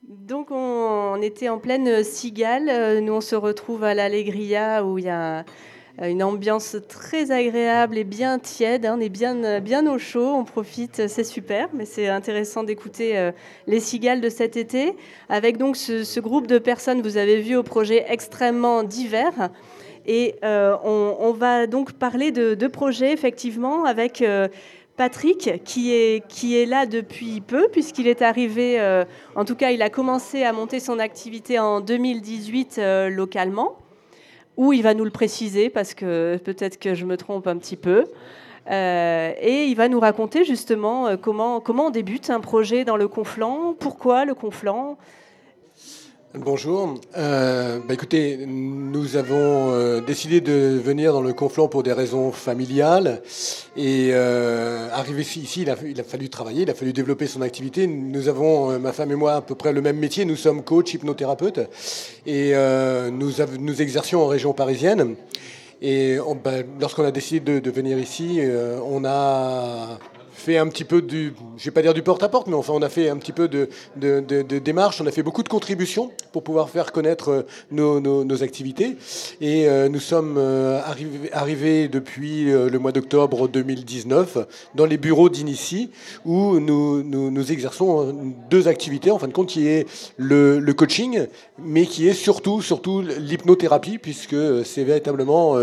Donc 0.08 0.50
on, 0.50 1.14
on 1.16 1.22
était 1.22 1.48
en 1.48 1.58
pleine 1.58 2.04
cigale. 2.04 2.68
Euh, 2.70 3.00
Nous 3.00 3.12
on 3.14 3.20
se 3.20 3.34
retrouve 3.34 3.84
à 3.84 3.94
l'Allegria 3.94 4.84
où 4.84 4.98
il 4.98 5.04
y 5.06 5.08
a 5.08 5.44
une 6.00 6.22
ambiance 6.22 6.76
très 6.88 7.30
agréable 7.30 7.98
et 7.98 8.04
bien 8.04 8.38
tiède. 8.38 8.86
hein. 8.86 8.94
On 8.96 9.00
est 9.00 9.08
bien, 9.08 9.60
bien 9.60 9.86
au 9.90 9.98
chaud, 9.98 10.34
on 10.34 10.44
profite, 10.44 11.08
c'est 11.08 11.24
super. 11.24 11.68
Mais 11.74 11.84
c'est 11.84 12.08
intéressant 12.08 12.62
d'écouter 12.62 13.18
euh, 13.18 13.32
les 13.66 13.80
cigales 13.80 14.20
de 14.20 14.28
cet 14.28 14.56
été 14.56 14.94
avec 15.28 15.56
donc 15.56 15.76
ce, 15.76 16.20
groupe 16.20 16.46
de 16.46 16.58
personnes. 16.58 17.02
Vous 17.02 17.16
avez 17.16 17.40
vu 17.40 17.56
au 17.56 17.62
projet 17.62 18.04
extrêmement 18.08 18.82
divers. 18.82 19.50
Et 20.06 20.36
euh, 20.42 20.74
on, 20.84 21.32
va 21.32 21.66
donc 21.66 21.92
parler 21.92 22.30
de, 22.30 22.54
de 22.54 22.66
projets 22.66 23.12
effectivement 23.12 23.84
avec 23.84 24.22
euh, 24.22 24.48
Patrick 24.98 25.62
qui 25.64 25.94
est, 25.94 26.26
qui 26.28 26.58
est 26.58 26.66
là 26.66 26.84
depuis 26.84 27.40
peu 27.40 27.68
puisqu'il 27.70 28.08
est 28.08 28.20
arrivé, 28.20 28.80
euh, 28.80 29.04
en 29.36 29.44
tout 29.44 29.54
cas 29.54 29.70
il 29.70 29.80
a 29.80 29.90
commencé 29.90 30.42
à 30.42 30.52
monter 30.52 30.80
son 30.80 30.98
activité 30.98 31.58
en 31.60 31.80
2018 31.80 32.78
euh, 32.78 33.08
localement, 33.08 33.78
où 34.58 34.72
il 34.74 34.82
va 34.82 34.92
nous 34.92 35.04
le 35.04 35.10
préciser 35.10 35.70
parce 35.70 35.94
que 35.94 36.36
peut-être 36.44 36.78
que 36.78 36.94
je 36.94 37.06
me 37.06 37.16
trompe 37.16 37.46
un 37.46 37.56
petit 37.56 37.76
peu. 37.76 38.04
Euh, 38.70 39.32
et 39.40 39.64
il 39.64 39.74
va 39.76 39.88
nous 39.88 40.00
raconter 40.00 40.44
justement 40.44 41.06
euh, 41.06 41.16
comment, 41.16 41.60
comment 41.60 41.86
on 41.86 41.90
débute 41.90 42.28
un 42.28 42.40
projet 42.40 42.84
dans 42.84 42.98
le 42.98 43.08
Conflent, 43.08 43.74
pourquoi 43.78 44.26
le 44.26 44.34
Conflent. 44.34 44.98
Bonjour. 46.34 47.00
Euh, 47.16 47.78
bah 47.88 47.94
écoutez, 47.94 48.44
nous 48.46 49.16
avons 49.16 49.70
euh, 49.72 50.02
décidé 50.02 50.42
de 50.42 50.78
venir 50.78 51.14
dans 51.14 51.22
le 51.22 51.32
Conflent 51.32 51.70
pour 51.70 51.82
des 51.82 51.94
raisons 51.94 52.32
familiales. 52.32 53.22
Et 53.78 54.10
euh, 54.12 54.90
arrivé 54.92 55.22
ici, 55.22 55.62
il, 55.62 55.70
a, 55.70 56.04
fallu 56.04 56.28
travailler, 56.28 56.64
il 56.64 56.70
a 56.70 56.74
fallu 56.74 56.92
développer 56.92 57.26
son 57.26 57.40
activité. 57.40 57.86
Nous 57.86 58.28
avons, 58.28 58.72
euh, 58.72 58.78
ma 58.78 58.92
femme 58.92 59.10
et 59.10 59.14
moi, 59.14 59.36
à 59.36 59.40
peu 59.40 59.54
près 59.54 59.72
le 59.72 59.80
même 59.80 59.96
métier. 59.96 60.26
Nous 60.26 60.36
sommes 60.36 60.62
coach, 60.62 60.92
hypnothérapeutes. 60.92 61.60
Et 62.26 62.52
nous, 63.10 63.32
nous 63.58 63.82
exercions 63.82 64.22
en 64.22 64.26
région 64.26 64.52
parisienne. 64.52 65.16
Et 65.80 66.18
bah, 66.44 66.50
lorsqu'on 66.78 67.04
a 67.04 67.10
décidé 67.10 67.60
de, 67.60 67.70
venir 67.70 67.98
ici, 67.98 68.42
on 68.84 69.02
a 69.06 69.98
fait 70.38 70.56
un 70.56 70.68
petit 70.68 70.84
peu 70.84 71.02
du, 71.02 71.34
je 71.56 71.64
vais 71.64 71.70
pas 71.70 71.82
dire 71.82 71.94
du 71.94 72.02
porte-à-porte, 72.02 72.46
mais 72.46 72.54
enfin 72.54 72.72
on 72.74 72.82
a 72.82 72.88
fait 72.88 73.08
un 73.08 73.16
petit 73.16 73.32
peu 73.32 73.48
de, 73.48 73.68
de, 73.96 74.58
démarches, 74.58 75.00
on 75.00 75.06
a 75.06 75.10
fait 75.10 75.22
beaucoup 75.22 75.42
de 75.42 75.48
contributions 75.48 76.10
pour 76.32 76.42
pouvoir 76.44 76.70
faire 76.70 76.92
connaître 76.92 77.28
euh, 77.30 77.42
nos, 77.70 78.00
nos- 78.00 78.38
activités. 78.38 78.96
Et 79.40 79.68
euh, 79.68 79.88
nous 79.88 79.98
sommes 79.98 80.36
euh, 80.38 80.80
arrivés, 80.84 81.32
arrivés 81.32 81.88
depuis 81.88 82.44
le 82.44 82.78
mois 82.78 82.92
d'octobre 82.92 83.48
2019 83.48 84.38
dans 84.76 84.86
les 84.86 84.96
bureaux 84.96 85.28
d'Inici, 85.28 85.90
où 86.24 86.60
nous, 86.60 87.02
nous, 87.02 87.52
exerçons 87.52 88.14
deux 88.48 88.68
activités, 88.68 89.10
en 89.10 89.18
fin 89.18 89.26
de 89.26 89.32
compte, 89.32 89.48
qui 89.48 89.66
est 89.66 89.88
le, 90.18 90.60
le 90.60 90.72
coaching, 90.72 91.26
mais 91.58 91.86
qui 91.86 92.06
est 92.06 92.14
surtout, 92.14 92.62
surtout 92.62 93.00
l'hypnothérapie, 93.00 93.98
puisque 93.98 94.36
c'est 94.64 94.84
véritablement 94.84 95.56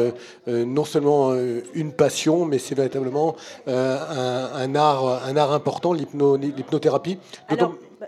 non 0.47 0.83
seulement 0.83 1.33
une 1.73 1.93
passion, 1.93 2.43
mais 2.43 2.59
c'est 2.59 2.75
véritablement 2.75 3.37
un, 3.67 4.64
un 4.65 5.37
art, 5.37 5.51
important, 5.51 5.93
l'hypno- 5.93 6.35
l'hypnothérapie. 6.37 7.17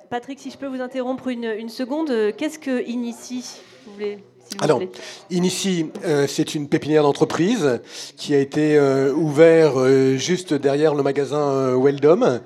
Patrick, 0.10 0.39
si 0.39 0.52
je 0.52 0.58
peux 0.58 0.67
vous 0.67 0.82
interrompre 0.82 1.28
une, 1.28 1.46
une 1.46 1.70
seconde, 1.70 2.10
euh, 2.12 2.32
qu'est-ce 2.36 2.60
que 2.60 2.86
Initie 2.88 3.46
Vous 3.86 3.93
voulez? 3.93 4.24
Alors, 4.60 4.82
Inici, 5.30 5.88
euh, 6.06 6.26
c'est 6.28 6.56
une 6.56 6.68
pépinière 6.68 7.04
d'entreprise 7.04 7.80
qui 8.16 8.34
a 8.34 8.40
été 8.40 8.78
euh, 8.78 9.14
ouverte 9.14 9.78
euh, 9.78 10.18
juste 10.18 10.54
derrière 10.54 10.96
le 10.96 11.04
magasin 11.04 11.76
Weldom 11.78 12.40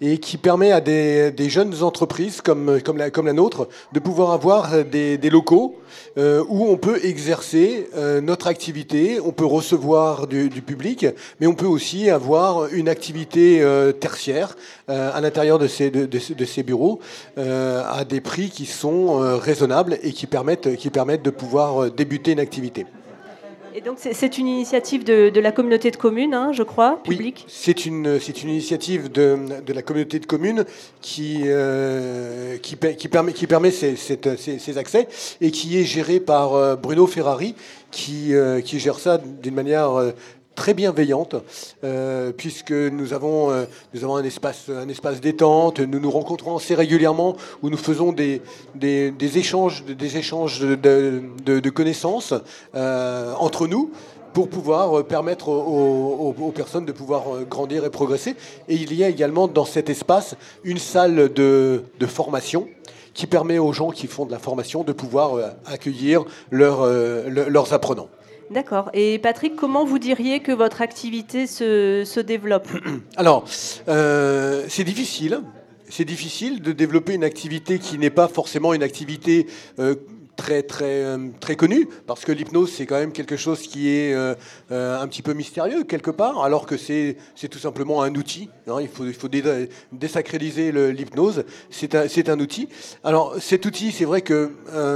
et 0.00 0.18
qui 0.18 0.36
permet 0.36 0.70
à 0.70 0.80
des, 0.80 1.32
jeunes 1.48 1.82
entreprises 1.82 2.40
comme, 2.40 2.80
comme, 2.82 2.98
la, 2.98 3.10
comme 3.10 3.26
la 3.26 3.32
nôtre 3.32 3.68
de 3.92 4.00
pouvoir 4.00 4.32
avoir 4.32 4.84
des, 4.84 5.18
locaux 5.30 5.76
où 6.16 6.66
on 6.66 6.76
peut 6.76 7.04
exercer 7.04 7.88
notre 8.22 8.46
activité, 8.46 9.18
on 9.20 9.32
peut 9.32 9.44
recevoir 9.44 10.26
du, 10.26 10.48
public, 10.62 11.06
mais 11.40 11.46
on 11.46 11.54
peut 11.54 11.66
aussi 11.66 12.10
avoir 12.10 12.72
une 12.72 12.88
activité 12.88 13.64
tertiaire 14.00 14.56
à 14.88 15.20
l'intérieur 15.20 15.58
de 15.58 15.66
ces, 15.66 15.90
de, 15.90 16.06
de 16.06 16.44
ces 16.44 16.62
bureaux 16.62 17.00
à 17.36 18.04
des 18.08 18.20
prix 18.20 18.50
qui 18.50 18.66
sont 18.66 19.18
raisonnables 19.38 19.98
et 20.02 20.12
qui 20.12 20.26
permettent, 20.26 20.76
qui 20.76 20.90
permettent 20.90 21.22
de 21.22 21.30
pouvoir 21.30 21.45
débuter 21.90 22.32
une 22.32 22.40
activité. 22.40 22.86
Et 23.76 23.82
donc 23.82 23.98
c'est 24.00 24.38
une 24.38 24.46
initiative 24.46 25.04
de, 25.04 25.38
la 25.38 25.52
communauté 25.52 25.90
de 25.90 25.96
communes, 25.96 26.32
hein, 26.32 26.50
je 26.54 26.62
crois, 26.62 26.98
publique 27.02 27.44
Oui, 27.46 27.52
c'est 27.54 27.84
une, 27.84 28.18
une 28.42 28.48
initiative 28.48 29.12
de, 29.12 29.36
de, 29.66 29.72
la 29.74 29.82
communauté 29.82 30.18
de 30.18 30.24
communes 30.24 30.64
qui, 31.02 31.42
euh, 31.44 32.56
qui, 32.56 32.78
qui, 32.96 33.08
permet, 33.08 33.34
qui 33.34 33.46
permet 33.46 33.70
ces, 33.70 33.94
ces, 33.96 34.78
accès 34.78 35.08
et 35.42 35.50
qui 35.50 35.78
est 35.78 35.84
gérée 35.84 36.20
par 36.20 36.54
euh, 36.54 36.74
Bruno 36.74 37.06
Ferrari, 37.06 37.54
qui, 37.90 38.34
euh, 38.34 38.62
qui 38.62 38.80
gère 38.80 38.98
ça 38.98 39.18
d'une 39.18 39.54
manière 39.54 40.14
très 40.56 40.74
bienveillante, 40.74 41.36
euh, 41.84 42.32
puisque 42.36 42.72
nous 42.72 43.12
avons, 43.12 43.52
euh, 43.52 43.66
nous 43.94 44.02
avons 44.02 44.16
un, 44.16 44.24
espace, 44.24 44.68
un 44.68 44.88
espace 44.88 45.20
détente, 45.20 45.78
nous 45.78 46.00
nous 46.00 46.10
rencontrons 46.10 46.56
assez 46.56 46.74
régulièrement, 46.74 47.36
où 47.62 47.70
nous 47.70 47.76
faisons 47.76 48.10
des, 48.10 48.42
des, 48.74 49.38
échanges, 49.38 49.84
des 49.84 50.16
échanges 50.16 50.60
de, 50.60 51.22
de, 51.44 51.70
connaissances 51.70 52.34
euh, 52.74 53.34
entre 53.38 53.68
nous 53.68 53.92
pour 54.32 54.48
pouvoir 54.48 55.04
permettre 55.04 55.48
aux, 55.48 56.34
aux, 56.38 56.50
personnes 56.50 56.84
de 56.84 56.92
pouvoir 56.92 57.24
grandir 57.48 57.84
et 57.84 57.90
progresser. 57.90 58.34
Et 58.68 58.74
il 58.74 58.92
y 58.94 59.04
a 59.04 59.08
également 59.08 59.48
dans 59.48 59.64
cet 59.64 59.88
espace 59.88 60.34
une 60.64 60.78
salle 60.78 61.32
de, 61.32 61.84
de 61.98 62.06
formation 62.06 62.66
qui 63.14 63.26
permet 63.26 63.58
aux 63.58 63.72
gens 63.72 63.90
qui 63.90 64.06
font 64.08 64.26
de 64.26 64.32
la 64.32 64.38
formation 64.38 64.84
de 64.84 64.92
pouvoir 64.92 65.54
accueillir 65.64 66.24
leurs, 66.50 66.86
leurs 66.86 67.72
apprenants. 67.72 68.08
D'accord. 68.50 68.90
Et 68.94 69.18
Patrick, 69.18 69.56
comment 69.56 69.84
vous 69.84 69.98
diriez 69.98 70.40
que 70.40 70.52
votre 70.52 70.82
activité 70.82 71.46
se, 71.46 72.20
développe 72.20 72.68
Alors, 73.16 73.44
euh, 73.88 74.64
c'est 74.68 74.84
difficile. 74.84 75.40
C'est 75.88 76.04
difficile 76.04 76.62
de 76.62 76.72
développer 76.72 77.14
une 77.14 77.24
activité 77.24 77.78
qui 77.78 77.98
n'est 77.98 78.10
pas 78.10 78.28
forcément 78.28 78.74
une 78.74 78.82
activité 78.82 79.46
euh, 79.78 79.94
très 80.36 80.62
très 80.62 81.02
euh, 81.02 81.28
très 81.40 81.56
connu 81.56 81.88
parce 82.06 82.24
que 82.24 82.32
l'hypnose 82.32 82.70
c'est 82.70 82.86
quand 82.86 82.98
même 82.98 83.12
quelque 83.12 83.36
chose 83.36 83.62
qui 83.62 83.88
est 83.88 84.12
euh, 84.12 84.34
euh, 84.70 85.00
un 85.00 85.08
petit 85.08 85.22
peu 85.22 85.32
mystérieux 85.32 85.84
quelque 85.84 86.10
part 86.10 86.44
alors 86.44 86.66
que 86.66 86.76
c'est 86.76 87.16
c'est 87.34 87.48
tout 87.48 87.58
simplement 87.58 88.02
un 88.02 88.14
outil 88.14 88.50
hein. 88.68 88.76
il 88.80 88.88
faut 88.88 89.06
il 89.06 89.14
faut 89.14 89.28
désacraliser 89.92 90.72
l'hypnose. 90.92 91.44
C'est 91.70 91.94
un 91.94 92.08
c'est 92.08 92.28
un 92.28 92.38
outil. 92.38 92.68
Alors 93.02 93.34
cet 93.40 93.64
outil 93.66 93.92
c'est 93.92 94.04
vrai 94.04 94.20
que 94.20 94.50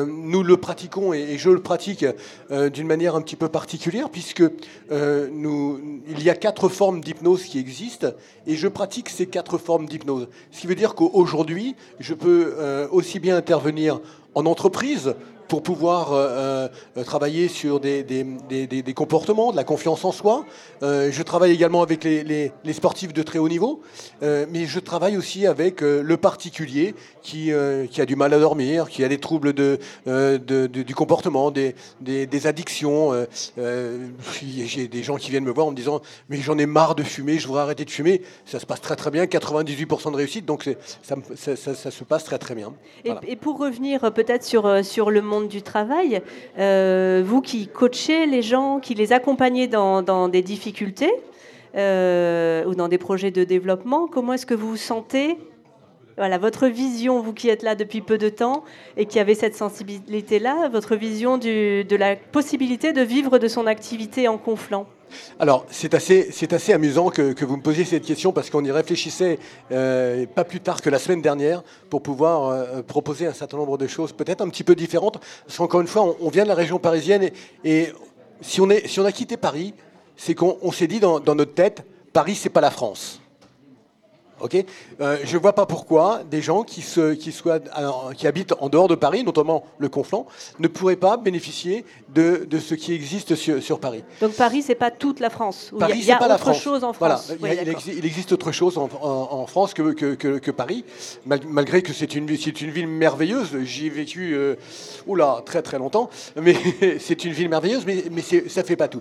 nous 0.07 0.42
le 0.42 0.57
pratiquons 0.57 1.12
et, 1.14 1.38
je 1.38 1.48
le 1.48 1.62
pratique 1.62 2.05
d'une 2.50 2.87
manière 2.87 3.14
un 3.14 3.22
petit 3.22 3.37
peu 3.37 3.48
particulière 3.48 4.11
puisque 4.11 4.42
nous 4.90 5.81
il 6.09 6.22
y 6.22 6.29
a 6.29 6.35
quatre 6.35 6.68
formes 6.68 7.00
d'hypnose 7.00 7.44
qui 7.44 7.59
existent 7.59 8.09
et 8.46 8.57
je 8.57 8.68
pratique 8.68 9.09
ces 9.09 9.26
quatre 9.26 9.59
formes 9.59 9.87
d'hypnose. 9.87 10.29
Ce 10.50 10.61
qui 10.61 10.66
veut 10.66 10.74
dire 10.74 10.94
qu'aujourd'hui 10.94 11.76
je 11.98 12.14
peux 12.14 12.88
aussi 12.90 13.20
bien 13.20 13.37
intervenir 13.37 14.00
en 14.34 14.46
entreprise 14.46 15.14
pour 15.50 15.64
pouvoir 15.64 16.12
euh, 16.12 16.68
euh, 16.96 17.04
travailler 17.04 17.48
sur 17.48 17.80
des, 17.80 18.04
des, 18.04 18.24
des, 18.48 18.66
des, 18.68 18.94
comportements, 18.94 19.50
de 19.50 19.56
la 19.56 19.64
confiance 19.64 20.04
en 20.04 20.12
soi. 20.12 20.46
Euh, 20.84 21.10
je 21.10 21.22
travaille 21.24 21.50
également 21.50 21.82
avec 21.82 22.04
les, 22.04 22.22
les, 22.22 22.52
les, 22.64 22.72
sportifs 22.72 23.12
de 23.12 23.22
très 23.24 23.40
haut 23.40 23.48
niveau, 23.48 23.82
mais 24.22 24.66
je 24.66 24.78
travaille 24.78 25.16
aussi 25.16 25.48
avec 25.48 25.80
le 25.80 26.16
particulier 26.16 26.94
qui, 27.22 27.50
qui, 27.90 28.00
a 28.00 28.06
du 28.06 28.14
mal 28.14 28.32
à 28.32 28.38
dormir, 28.38 28.88
qui 28.88 29.02
a 29.02 29.08
des 29.08 29.18
troubles 29.18 29.52
de, 29.52 29.78
de, 30.06 30.66
du 30.66 30.94
comportement, 30.94 31.50
des, 31.50 31.74
addictions. 32.46 33.26
J'ai 34.40 34.86
des 34.86 35.02
gens 35.02 35.16
qui 35.16 35.32
viennent 35.32 35.44
me 35.44 35.50
voir 35.50 35.66
en 35.66 35.72
me 35.72 35.76
disant 35.76 36.00
mais 36.28 36.36
j'en 36.36 36.58
ai 36.58 36.66
marre 36.66 36.94
de 36.94 37.02
fumer, 37.02 37.40
je 37.40 37.48
voudrais 37.48 37.62
arrêter 37.62 37.84
de 37.84 37.90
fumer. 37.90 38.22
Ça 38.46 38.60
se 38.60 38.66
passe 38.66 38.80
très 38.80 38.94
très 38.94 39.10
bien, 39.10 39.24
98% 39.24 40.12
de 40.12 40.16
réussite, 40.16 40.46
donc 40.46 40.68
ça, 41.02 41.16
ça, 41.34 41.56
ça, 41.74 41.90
se 41.90 42.04
passe 42.04 42.22
très 42.22 42.38
très 42.38 42.54
bien. 42.54 42.72
Et, 43.04 43.12
et 43.26 43.36
pour 43.36 43.58
revenir 43.58 44.12
peut-être 44.12 44.44
sur, 44.44 44.84
sur 44.84 45.10
le 45.10 45.22
monde 45.22 45.39
du 45.48 45.62
travail, 45.62 46.22
euh, 46.59 47.22
vous 47.24 47.40
qui 47.40 47.68
coachez 47.68 48.26
les 48.26 48.42
gens, 48.42 48.81
qui 48.81 48.94
les 48.94 49.12
accompagnez 49.12 49.66
dans, 49.66 50.29
des 50.29 50.42
difficultés 50.42 51.12
euh, 51.76 52.64
ou 52.64 52.74
dans 52.74 52.88
des 52.88 52.98
projets 52.98 53.31
de 53.31 53.44
développement, 53.44 54.07
comment 54.07 54.33
est-ce 54.33 54.46
que 54.46 54.55
vous 54.55 54.76
sentez 54.76 55.38
voilà, 56.16 56.37
votre 56.37 56.66
vision, 56.66 57.20
vous 57.20 57.33
qui 57.33 57.48
êtes 57.48 57.62
là 57.62 57.74
depuis 57.74 58.03
peu 58.03 58.18
de 58.18 58.29
temps 58.29 58.64
et 58.98 59.07
qui 59.07 59.18
avez 59.18 59.35
cette 59.35 59.55
sensibilité-là, 59.55 60.68
votre 60.68 60.94
vision 60.94 61.38
de 61.38 61.96
la 61.96 62.16
possibilité 62.16 62.92
de 62.92 63.00
vivre 63.00 63.38
de 63.38 63.48
son 63.48 63.66
activité 63.66 64.29
en 64.29 64.37
conflant? 64.37 64.87
Alors, 65.38 65.66
c'est 65.70 65.94
assez, 65.94 66.73
amusant 66.73 67.11
que, 67.11 67.44
vous 67.44 67.57
me 67.57 67.62
posiez 67.62 67.85
cette 67.85 68.05
question 68.05 68.33
parce 68.33 68.51
qu'on 68.51 68.64
y 68.64 68.70
réfléchissait 68.70 69.38
euh, 69.73 70.27
pas 70.27 70.44
plus 70.44 70.61
tard 70.61 70.83
que 70.83 70.90
la 70.90 70.99
semaine 70.99 71.23
dernière 71.23 71.62
pour 71.88 72.03
pouvoir 72.03 72.49
euh, 72.49 72.83
proposer 72.83 73.27
un 73.27 73.33
certain 73.33 73.57
nombre 73.57 73.79
de 73.79 73.87
choses 73.87 74.12
peut-être 74.12 74.40
un 74.40 74.49
petit 74.49 74.64
peu 74.64 74.75
différentes. 74.75 75.18
Parce 75.46 75.59
qu'encore 75.59 75.81
une 75.81 75.87
fois, 75.87 76.16
on, 76.20 76.29
vient 76.29 76.44
de 76.44 76.49
la 76.49 76.55
région 76.55 76.79
parisienne 76.79 77.31
et, 77.64 77.92
si, 78.40 78.61
on 78.61 78.70
a 78.70 79.12
quitté 79.12 79.37
Paris, 79.37 79.75
c'est 80.16 80.35
qu'on 80.35 80.73
s'est 80.73 80.87
dit 80.87 81.01
dans, 81.01 81.20
dans 81.20 81.35
notre 81.35 81.55
tête, 81.55 81.85
Paris, 82.12 82.35
c'est 82.35 82.51
pas 82.51 82.61
la 82.61 82.70
France. 82.70 83.19
Euh, 85.00 85.18
je 85.24 85.37
ne 85.37 85.42
vois 85.42 85.55
pas 85.55 85.66
pourquoi 85.66 86.22
des 86.31 86.42
gens 86.42 86.62
qui, 86.62 86.83
se, 86.83 87.14
qui, 87.14 87.33
soient, 87.33 87.61
qui 88.16 88.26
habitent 88.26 88.55
en 88.61 88.68
dehors 88.68 88.88
de 88.88 88.94
Paris, 88.94 89.24
notamment 89.24 89.64
le 89.79 89.88
Conflent, 89.88 90.26
ne 90.59 90.68
pourraient 90.68 90.96
pas 90.96 91.16
bénéficier 91.16 91.85
de, 92.14 92.46
de 92.48 92.59
ce 92.59 92.74
qui 92.74 92.92
existe 92.92 93.35
sur, 93.35 93.81
Paris. 93.81 94.03
Donc 94.20 94.33
Paris, 94.33 94.62
c'est 94.62 94.74
pas 94.74 94.90
toute 94.90 95.20
la 95.20 95.31
France. 95.31 95.70
Paris, 95.79 95.94
il 95.96 96.05
y 96.05 96.12
a, 96.12 96.16
pas 96.16 96.35
autre 96.35 96.55
chose 96.55 96.85
en 96.85 96.92
France. 96.92 97.33
Voilà. 97.38 97.62
il, 97.62 98.05
existe 98.05 98.33
autre 98.33 98.53
chose 98.53 98.79
en, 98.79 99.46
France 99.46 99.74
que, 99.74 99.92
que, 99.92 100.14
que, 100.14 100.50
Paris, 100.50 100.85
malgré 101.24 101.83
que 101.83 101.92
c'est 101.92 102.14
une, 102.14 102.29
une 102.29 102.70
ville 102.70 102.88
merveilleuse. 102.88 103.59
J'y 103.64 103.87
ai 103.87 103.90
vécu, 103.90 104.35
euh, 104.35 104.57
oula, 105.07 105.42
très 105.44 105.62
très 105.62 105.79
longtemps, 105.79 106.11
mais 106.40 106.57
c'est 107.00 107.24
une 107.24 107.33
ville 107.33 107.48
merveilleuse, 107.48 107.85
mais, 107.87 108.05
mais 108.11 108.22
ça 108.22 108.64
fait 108.64 108.76
pas 108.76 108.88
tout. 108.88 109.00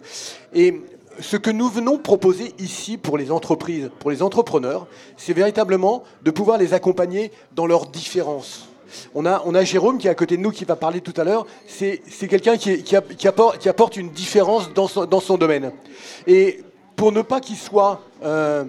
Et 0.53 0.81
ce 1.21 1.37
que 1.37 1.51
nous 1.51 1.69
venons 1.69 1.97
proposer 1.97 2.53
ici 2.59 2.97
pour 2.97 3.17
les 3.17 3.31
entreprises, 3.31 3.89
pour 3.99 4.11
les 4.11 4.21
entrepreneurs, 4.21 4.87
c'est 5.17 5.33
véritablement 5.33 6.03
de 6.23 6.31
pouvoir 6.31 6.57
les 6.57 6.73
accompagner 6.73 7.31
dans 7.55 7.67
leurs 7.67 7.87
différences. 7.87 8.69
On 9.13 9.25
a, 9.25 9.63
Jérôme 9.63 9.97
qui 9.97 10.07
est 10.07 10.09
à 10.09 10.15
côté 10.15 10.35
de 10.37 10.41
nous, 10.41 10.51
qui 10.51 10.65
va 10.65 10.75
parler 10.75 11.01
tout 11.01 11.13
à 11.17 11.23
l'heure. 11.23 11.45
C'est 11.67 12.01
quelqu'un 12.27 12.57
qui, 12.57 12.95
apporte, 13.67 13.97
une 13.97 14.09
différence 14.09 14.73
dans 14.73 14.87
son, 14.87 15.05
dans 15.05 15.19
son 15.19 15.37
domaine. 15.37 15.71
Et 16.27 16.61
pour 16.95 17.11
ne 17.11 17.21
pas 17.21 17.39
qu'il 17.39 17.55
soit 17.55 18.01
euh, 18.23 18.65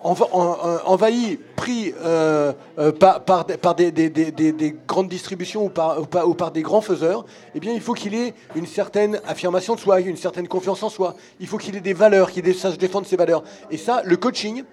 envahi, 0.00 1.38
pris 1.56 1.92
euh, 2.02 2.52
euh, 2.78 2.92
par, 2.92 3.24
par, 3.24 3.74
des, 3.74 3.90
des, 3.90 4.76
grandes 4.86 5.08
distributions 5.08 5.66
ou 5.66 5.68
par, 5.68 6.00
ou 6.00 6.34
par, 6.34 6.52
des 6.52 6.62
grands 6.62 6.80
faiseurs, 6.80 7.24
eh 7.54 7.60
bien, 7.60 7.72
il 7.72 7.80
faut 7.80 7.94
qu'il 7.94 8.14
ait 8.14 8.34
une 8.54 8.66
certaine 8.66 9.20
affirmation 9.26 9.74
de 9.74 9.80
soi, 9.80 10.00
une 10.00 10.16
certaine 10.16 10.48
confiance 10.48 10.82
en 10.82 10.88
soi. 10.88 11.16
Il 11.40 11.46
faut 11.46 11.58
qu'il 11.58 11.76
ait 11.76 11.80
des 11.80 11.94
valeurs, 11.94 12.30
qu'il 12.30 12.54
sache 12.54 12.78
défendre 12.78 13.06
ses 13.06 13.16
valeurs. 13.16 13.42
Et 13.70 13.76
ça, 13.76 14.02
le 14.04 14.16
coaching 14.16 14.64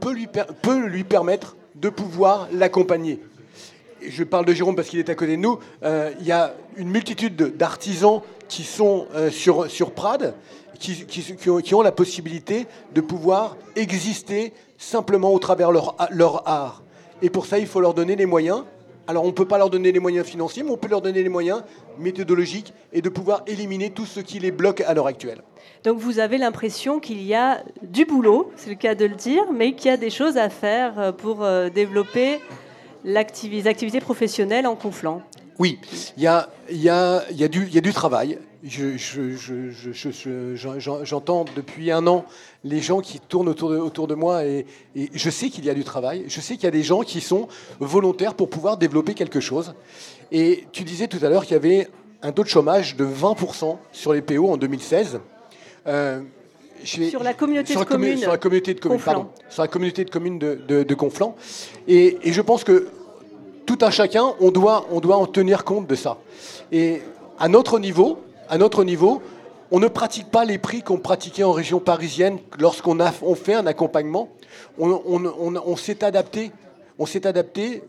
peut 0.00 0.12
lui, 0.12 0.28
peut 0.62 0.86
lui 0.86 1.04
permettre 1.04 1.56
de 1.74 1.88
pouvoir 1.88 2.48
l'accompagner. 2.52 3.20
Je 4.06 4.22
parle 4.22 4.44
de 4.44 4.54
Jérôme 4.54 4.76
parce 4.76 4.88
qu'il 4.88 5.00
est 5.00 5.10
à 5.10 5.16
côté 5.16 5.32
de 5.32 5.42
nous. 5.42 5.58
Euh, 5.82 6.12
il 6.20 6.26
y 6.26 6.32
a 6.32 6.54
une 6.76 6.88
multitude 6.88 7.34
d'artisans 7.56 8.22
qui 8.48 8.62
sont 8.62 9.08
sur, 9.30 9.70
sur 9.70 9.90
Prades, 9.90 10.34
qui, 10.78 11.04
qui, 11.04 11.74
ont, 11.74 11.82
la 11.82 11.92
possibilité 11.92 12.66
de 12.94 13.00
pouvoir 13.00 13.56
exister 13.76 14.52
simplement 14.78 15.34
au 15.34 15.38
travers 15.38 15.70
leur, 15.70 15.96
leur 16.10 16.48
art. 16.48 16.82
Et 17.20 17.28
pour 17.28 17.44
ça, 17.44 17.58
il 17.58 17.66
faut 17.66 17.80
leur 17.80 17.92
donner 17.92 18.16
les 18.16 18.26
moyens. 18.26 18.64
Alors 19.08 19.24
on 19.24 19.28
ne 19.28 19.32
peut 19.32 19.48
pas 19.48 19.58
leur 19.58 19.70
donner 19.70 19.90
les 19.90 20.00
moyens 20.00 20.26
financiers, 20.26 20.62
mais 20.62 20.70
on 20.70 20.76
peut 20.76 20.88
leur 20.88 21.00
donner 21.00 21.22
les 21.22 21.28
moyens 21.30 21.62
méthodologiques 21.98 22.74
et 22.92 23.00
de 23.00 23.08
pouvoir 23.08 23.42
éliminer 23.46 23.90
tout 23.90 24.04
ce 24.04 24.20
qui 24.20 24.38
les 24.38 24.50
bloque 24.50 24.82
à 24.82 24.92
l'heure 24.92 25.06
actuelle. 25.06 25.42
Donc 25.82 25.98
vous 25.98 26.18
avez 26.18 26.36
l'impression 26.36 27.00
qu'il 27.00 27.22
y 27.22 27.34
a 27.34 27.62
du 27.82 28.04
boulot, 28.04 28.52
c'est 28.56 28.68
le 28.68 28.76
cas 28.76 28.94
de 28.94 29.06
le 29.06 29.14
dire, 29.14 29.44
mais 29.50 29.72
qu'il 29.72 29.90
y 29.90 29.94
a 29.94 29.96
des 29.96 30.10
choses 30.10 30.36
à 30.36 30.50
faire 30.50 30.98
euh, 30.98 31.12
pour 31.12 31.42
euh, 31.42 31.70
développer 31.70 32.38
les 33.04 33.16
activités 33.16 34.00
professionnelles 34.00 34.66
en 34.66 34.76
conflant. 34.76 35.22
Oui, 35.58 35.78
il 36.16 36.22
y 36.22 36.26
a, 36.26 36.48
y, 36.70 36.88
a, 36.88 37.24
y, 37.32 37.44
a 37.44 37.48
du, 37.48 37.68
y 37.68 37.78
a 37.78 37.80
du 37.80 37.92
travail. 37.92 38.38
J'entends 41.04 41.44
depuis 41.56 41.90
un 41.90 42.06
an 42.06 42.24
les 42.64 42.80
gens 42.80 43.00
qui 43.00 43.20
tournent 43.20 43.48
autour 43.48 43.70
de, 43.70 43.76
autour 43.76 44.06
de 44.06 44.14
moi 44.14 44.44
et, 44.44 44.66
je 44.94 45.30
sais 45.30 45.48
qu'il 45.48 45.64
y 45.64 45.70
a 45.70 45.74
du 45.74 45.84
travail. 45.84 46.24
Je 46.28 46.40
sais 46.40 46.54
qu'il 46.54 46.64
y 46.64 46.68
a 46.68 46.72
des 46.72 46.82
gens 46.82 47.02
qui 47.02 47.20
sont 47.20 47.48
volontaires 47.80 48.34
pour 48.34 48.50
pouvoir 48.50 48.76
développer 48.76 49.14
quelque 49.14 49.40
chose. 49.40 49.74
Et 50.30 50.64
tu 50.72 50.84
disais 50.84 51.08
tout 51.08 51.18
à 51.22 51.28
l'heure 51.28 51.44
qu'il 51.44 51.54
y 51.54 51.56
avait 51.56 51.88
un 52.22 52.32
taux 52.32 52.42
de 52.44 52.48
chômage 52.48 52.96
de 52.96 53.04
20% 53.04 53.78
sur 53.92 54.12
les 54.12 54.22
PO 54.22 54.50
en 54.50 54.56
2016. 54.56 55.20
Euh, 55.86 56.20
sur 56.84 57.22
la 57.22 57.34
communauté 57.34 57.74
de 57.74 57.84
communes. 57.84 58.18
Sur 58.18 58.30
la 58.30 58.38
communauté 58.38 58.74
de 58.74 58.80
communes, 58.80 59.00
pardon. 59.00 59.28
Sur 59.48 59.62
la 59.62 59.68
communauté 59.68 60.04
de 60.04 60.10
communes 60.10 60.38
de, 60.38 60.82
de, 60.82 60.94
Conflans. 60.94 61.34
Et, 61.86 62.18
je 62.24 62.40
pense 62.40 62.64
que 62.64 62.88
tout 63.68 63.84
un 63.84 63.90
chacun, 63.90 64.34
on 64.40 64.50
doit, 64.50 64.86
on 64.90 64.98
doit 64.98 65.18
en 65.18 65.26
tenir 65.26 65.62
compte 65.62 65.86
de 65.86 65.94
ça. 65.94 66.16
Et 66.72 67.02
à 67.38 67.48
notre 67.48 67.78
niveau, 67.78 68.18
à 68.48 68.56
notre 68.56 68.82
niveau, 68.82 69.20
on 69.70 69.78
ne 69.78 69.88
pratique 69.88 70.30
pas 70.30 70.46
les 70.46 70.56
prix 70.56 70.80
qu'on 70.80 70.96
pratiquait 70.96 71.42
en 71.42 71.52
région 71.52 71.78
parisienne 71.78 72.38
lorsqu'on 72.58 72.98
a 72.98 73.12
fait 73.12 73.52
un 73.52 73.66
accompagnement. 73.66 74.30
On, 74.78 74.98
on 75.06 75.76
s'est 75.76 76.02
adapté, 76.02 76.50
on 76.98 77.04
s'est 77.04 77.26
adapté, 77.26 77.82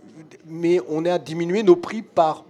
mais 0.46 0.82
on 0.90 1.06
a 1.06 1.18
diminué 1.18 1.64
nos 1.64 1.78
prix 1.78 2.02
par 2.02 2.44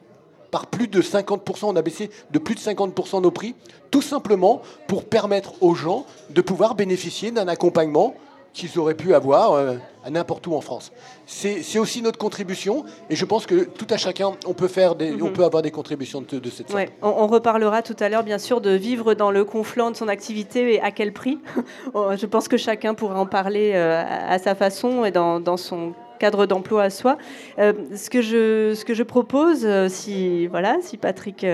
par 0.49 0.65
plus 0.65 0.87
de 0.87 0.99
50%, 0.99 1.65
on 1.65 1.75
a 1.75 1.83
baissé 1.83 2.09
de 2.31 2.39
plus 2.39 2.55
de 2.55 2.59
50% 2.59 3.21
nos 3.21 3.29
prix, 3.29 3.53
tout 3.91 4.01
simplement 4.01 4.63
pour 4.87 5.05
permettre 5.05 5.53
aux 5.61 5.75
gens 5.75 6.07
de 6.31 6.41
pouvoir 6.41 6.73
bénéficier 6.73 7.29
d'un 7.29 7.47
accompagnement 7.47 8.15
qu'ils 8.53 8.79
auraient 8.79 8.95
pu 8.95 9.13
avoir 9.13 9.53
euh, 9.53 9.75
à 10.03 10.09
n'importe 10.09 10.47
où 10.47 10.53
en 10.53 10.61
France. 10.61 10.91
C'est 11.25 11.79
aussi 11.79 12.01
notre 12.01 12.17
contribution 12.17 12.83
et 13.09 13.15
je 13.15 13.25
pense 13.25 13.45
que 13.45 13.65
tout 13.65 13.87
à 13.89 13.97
chacun, 13.97 14.31
on 14.45 14.53
peut, 14.53 14.67
faire 14.67 14.95
des, 14.95 15.11
on 15.21 15.27
mhm. 15.27 15.33
peut 15.33 15.43
avoir 15.43 15.61
des 15.61 15.71
contributions 15.71 16.21
de, 16.21 16.39
de 16.39 16.49
cette 16.49 16.69
sorte. 16.69 16.87
On, 17.01 17.27
reparlera 17.27 17.81
tout 17.81 17.95
à 17.99 18.09
l'heure, 18.09 18.23
bien 18.23 18.39
sûr, 18.39 18.61
de 18.61 18.71
vivre 18.71 19.13
dans 19.13 19.31
le 19.31 19.43
conflant 19.45 19.91
de 19.91 19.95
son 19.95 20.07
activité 20.07 20.75
et 20.75 20.81
à 20.81 20.91
quel 20.91 21.13
prix. 21.13 21.39
je 21.93 22.25
pense 22.25 22.47
que 22.47 22.57
chacun 22.57 22.93
pourra 22.93 23.19
en 23.19 23.25
parler 23.25 23.73
euh, 23.75 24.03
à 24.07 24.39
sa 24.39 24.55
façon 24.55 25.05
et 25.05 25.11
dans, 25.11 25.39
dans 25.39 25.57
son 25.57 25.93
cadre 26.19 26.45
d'emploi 26.45 26.83
à 26.83 26.89
soi. 26.89 27.17
Euh, 27.59 27.73
ce, 27.95 28.09
que 28.09 28.21
je, 28.21 28.73
ce 28.73 28.83
que 28.83 28.93
je 28.93 29.03
propose, 29.03 29.67
si, 29.87 30.47
voilà, 30.47 30.77
si 30.81 30.97
Patrick, 30.97 31.45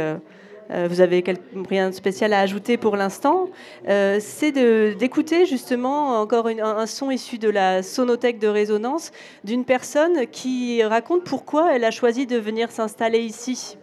vous 0.69 1.01
avez 1.01 1.23
rien 1.69 1.89
de 1.89 1.95
spécial 1.95 2.33
à 2.33 2.39
ajouter 2.39 2.77
pour 2.77 2.95
l'instant, 2.95 3.49
c'est 3.85 4.51
d'écouter 4.95 5.45
justement 5.45 6.19
encore 6.19 6.47
un 6.47 6.85
son 6.85 7.11
issu 7.11 7.37
de 7.37 7.49
la 7.49 7.83
sonothèque 7.83 8.39
de 8.39 8.47
résonance 8.47 9.11
d'une 9.43 9.65
personne 9.65 10.27
qui 10.31 10.83
raconte 10.83 11.23
pourquoi 11.23 11.75
elle 11.75 11.83
a 11.83 11.91
choisi 11.91 12.25
de 12.25 12.37
venir 12.37 12.71
s'installer 12.71 13.19
ici. 13.19 13.77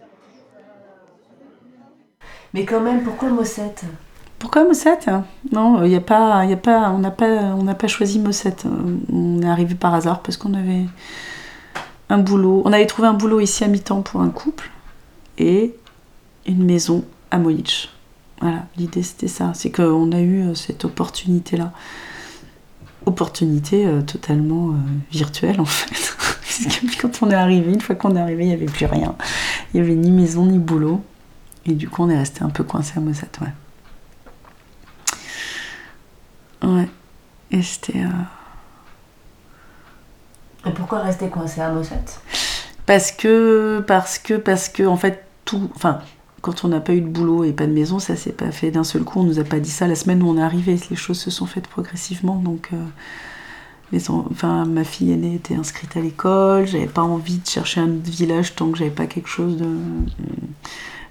Mais 2.53 2.65
quand 2.65 2.81
même, 2.81 3.03
pourquoi 3.03 3.29
Mossette 3.29 3.83
pourquoi 4.43 4.65
Mossette 4.65 5.09
Non, 5.53 5.85
il 5.85 5.95
a 5.95 6.01
pas, 6.01 6.43
y 6.43 6.51
a 6.51 6.57
pas, 6.57 6.89
on 6.89 6.99
n'a 6.99 7.11
pas, 7.11 7.55
on 7.57 7.65
pas 7.65 7.87
choisi 7.87 8.19
Mossette. 8.19 8.65
On 9.09 9.41
est 9.41 9.47
arrivé 9.47 9.73
par 9.73 9.93
hasard 9.93 10.19
parce 10.21 10.35
qu'on 10.35 10.53
avait 10.53 10.83
un 12.09 12.17
boulot. 12.17 12.61
On 12.65 12.73
avait 12.73 12.85
trouvé 12.85 13.07
un 13.07 13.13
boulot 13.13 13.39
ici 13.39 13.63
à 13.63 13.69
mi-temps 13.69 14.01
pour 14.01 14.19
un 14.19 14.27
couple 14.27 14.69
et 15.37 15.77
une 16.45 16.63
maison 16.63 17.05
à 17.31 17.37
Moïch. 17.37 17.89
Voilà, 18.41 18.65
l'idée 18.77 19.03
c'était 19.03 19.27
ça. 19.27 19.51
C'est 19.53 19.71
qu'on 19.71 20.11
a 20.11 20.19
eu 20.19 20.41
euh, 20.41 20.55
cette 20.55 20.85
opportunité-là. 20.85 21.71
Opportunité 23.05 23.85
euh, 23.85 24.01
totalement 24.01 24.69
euh, 24.69 24.73
virtuelle 25.11 25.59
en 25.59 25.65
fait. 25.65 26.15
Puisque 26.43 27.01
quand 27.01 27.23
on 27.23 27.31
est 27.31 27.35
arrivé, 27.35 27.73
une 27.73 27.81
fois 27.81 27.95
qu'on 27.95 28.15
est 28.15 28.21
arrivé, 28.21 28.43
il 28.43 28.47
n'y 28.47 28.53
avait 28.53 28.65
plus 28.65 28.85
rien. 28.85 29.15
Il 29.73 29.81
n'y 29.81 29.87
avait 29.87 29.95
ni 29.95 30.11
maison 30.11 30.45
ni 30.45 30.59
boulot. 30.59 31.03
Et 31.65 31.73
du 31.73 31.89
coup, 31.89 32.03
on 32.03 32.09
est 32.09 32.17
resté 32.17 32.43
un 32.43 32.49
peu 32.49 32.63
coincé 32.63 32.93
à 32.97 32.99
Mossette, 32.99 33.39
ouais. 33.41 33.47
Ouais. 36.67 36.89
Et 37.51 37.61
c'était. 37.61 37.99
Euh, 37.99 38.09
Et 40.69 40.73
pourquoi 40.73 40.99
rester 40.99 41.29
coincé 41.29 41.61
à 41.61 41.69
Mossette 41.71 42.19
Parce 42.85 43.11
que, 43.11 43.83
parce 43.87 44.17
que, 44.17 44.33
parce 44.35 44.69
que, 44.69 44.83
en 44.83 44.97
fait, 44.97 45.25
tout. 45.45 45.69
Enfin, 45.75 46.01
quand 46.43 46.63
on 46.65 46.67
n'a 46.67 46.79
pas 46.79 46.93
eu 46.93 47.01
de 47.01 47.07
boulot 47.07 47.43
et 47.45 47.53
pas 47.53 47.65
de 47.65 47.71
maison, 47.71 47.97
ça 47.97 48.15
s'est 48.15 48.33
pas 48.33 48.51
fait 48.51 48.69
d'un 48.69 48.83
seul 48.83 49.03
coup. 49.03 49.21
On 49.21 49.23
nous 49.23 49.39
a 49.39 49.43
pas 49.43 49.59
dit 49.59 49.71
ça 49.71 49.87
la 49.87 49.95
semaine 49.95 50.21
où 50.21 50.27
on 50.27 50.37
est 50.37 50.43
arrivé. 50.43 50.77
Les 50.91 50.95
choses 50.95 51.17
se 51.17 51.31
sont 51.31 51.47
faites 51.47 51.67
progressivement. 51.67 52.35
Donc. 52.35 52.69
Euh, 52.73 52.77
ma 54.65 54.83
fille 54.83 55.11
aînée 55.11 55.35
était 55.35 55.53
inscrite 55.53 55.95
à 55.95 56.01
l'école, 56.01 56.65
j'avais 56.65 56.87
pas 56.87 57.03
envie 57.03 57.37
de 57.37 57.47
chercher 57.47 57.79
un 57.79 57.87
village 57.87 58.55
tant 58.55 58.71
que 58.71 58.77
j'avais 58.79 58.89
pas 58.89 59.05
quelque 59.05 59.29
chose 59.29 59.55
de 59.57 59.67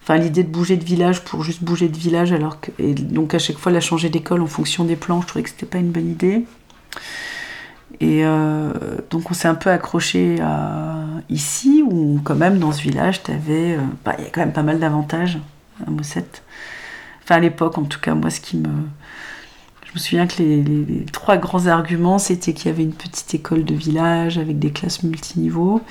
Enfin, 0.03 0.17
l'idée 0.17 0.43
de 0.43 0.49
bouger 0.49 0.77
de 0.77 0.85
village 0.85 1.23
pour 1.23 1.45
juste 1.45 1.63
bouger 1.63 1.89
de 1.89 1.97
village, 1.97 2.33
alors 2.33 2.61
que. 2.61 2.73
Et 2.81 2.93
donc, 2.93 3.35
à 3.35 3.39
chaque 3.39 3.59
fois, 3.59 3.71
la 3.71 3.81
changer 3.81 4.09
d'école 4.09 4.43
en 4.43 4.49
fonction 4.49 4.85
des 4.85 4.97
plans, 4.97 5.21
je 5.23 5.29
trouvais 5.29 5.45
que 5.45 5.51
c'était 5.51 5.65
pas 5.65 5.79
une 5.79 5.93
bonne 5.93 6.11
idée. 6.11 6.45
Et 8.01 8.25
euh, 8.25 8.73
donc, 9.11 9.31
on 9.31 9.35
s'est 9.35 9.49
un 9.49 9.55
peu 9.55 9.71
accroché 9.71 10.41
à 10.41 10.97
ici, 11.29 11.83
où, 11.87 12.21
quand 12.25 12.35
même, 12.35 12.59
dans 12.59 12.73
ce 12.73 12.83
village. 12.83 13.21
Euh, 13.29 13.79
bah, 14.05 14.15
il 14.19 14.25
y 14.25 14.27
a 14.27 14.31
quand 14.31 14.41
même 14.41 14.53
pas 14.53 14.63
mal 14.63 14.79
d'avantages 14.79 15.39
à 15.87 15.91
Mossette. 15.91 16.43
Enfin, 17.23 17.37
à 17.37 17.41
l'époque, 17.41 17.79
en 17.79 17.85
tout 17.85 18.01
cas, 18.01 18.15
moi, 18.15 18.31
ce 18.31 18.41
qui 18.41 18.57
me. 18.57 18.69
Je 19.87 19.99
me 19.99 19.99
souviens 19.99 20.27
que 20.27 20.43
les, 20.43 21.05
trois 21.13 21.37
grands 21.37 21.67
arguments, 21.67 22.19
c'était 22.19 22.55
qu'il 22.55 22.67
y 22.67 22.75
avait 22.75 22.83
une 22.83 22.95
petite 22.95 23.35
école 23.35 23.65
de 23.65 23.75
village 23.75 24.39
avec 24.39 24.59
des 24.59 24.71
classes 24.71 25.03
multiniveaux 25.03 25.83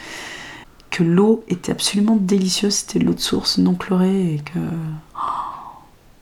que 0.90 1.04
l'eau 1.04 1.44
était 1.48 1.72
absolument 1.72 2.18
délicieuse, 2.18 2.74
c'était 2.74 3.00
l'eau 3.00 3.14
de 3.14 3.20
source 3.20 3.58
non 3.58 3.76
chlorée 3.76 4.34
et 4.34 4.40
que 4.40 4.60
oh, 5.16 5.20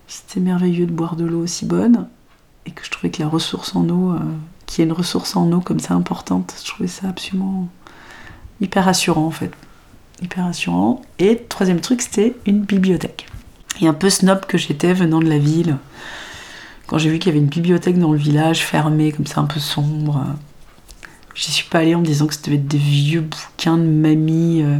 c'était 0.08 0.40
merveilleux 0.40 0.86
de 0.86 0.92
boire 0.92 1.16
de 1.16 1.26
l'eau 1.26 1.42
aussi 1.42 1.66
bonne 1.66 2.08
et 2.66 2.72
que 2.72 2.86
je 2.86 2.92
trouvais 2.92 3.10
que 3.10 3.22
la 3.22 3.28
ressource 3.28 3.76
en 3.76 3.90
eau, 3.90 4.14
euh, 4.14 4.20
qui 4.70 4.82
est 4.82 4.86
une 4.86 4.94
ressource 4.94 5.36
en 5.36 5.52
eau 5.52 5.62
comme 5.62 5.80
ça 5.80 5.96
importante, 5.96 6.54
je 6.64 6.70
trouvais 6.70 6.88
ça 6.88 7.10
absolument 7.10 7.68
hyper 8.62 8.86
rassurant 8.86 9.26
en 9.26 9.32
fait. 9.32 9.52
Hyper 10.22 10.46
rassurant. 10.46 11.02
Et 11.18 11.38
troisième 11.50 11.82
truc, 11.82 12.02
c'était 12.02 12.36
une 12.46 12.62
bibliothèque. 12.62 13.28
Et 13.82 13.88
un 13.88 13.94
peu 13.94 14.10
snob 14.10 14.46
que 14.46 14.58
j'étais 14.58 14.94
venant 14.94 15.20
de 15.20 15.30
la 15.30 15.38
ville, 15.38 15.78
quand 16.88 16.98
j'ai 16.98 17.10
vu 17.10 17.20
qu'il 17.20 17.28
y 17.28 17.32
avait 17.32 17.44
une 17.44 17.50
bibliothèque 17.50 17.98
dans 17.98 18.12
le 18.12 18.18
village 18.18 18.64
fermée, 18.64 19.12
comme 19.12 19.26
ça 19.26 19.42
un 19.42 19.46
peu 19.46 19.60
sombre, 19.60 20.24
J'y 21.40 21.52
suis 21.52 21.70
pas 21.70 21.80
allée 21.80 21.96
en 21.96 22.02
me 22.02 22.06
disant 22.06 22.28
que 22.28 22.34
c'était 22.34 22.58
des 22.58 22.78
vieux 22.78 23.22
bouquins 23.22 23.78
de 23.78 23.84
mamie. 23.84 24.62
Euh, 24.62 24.78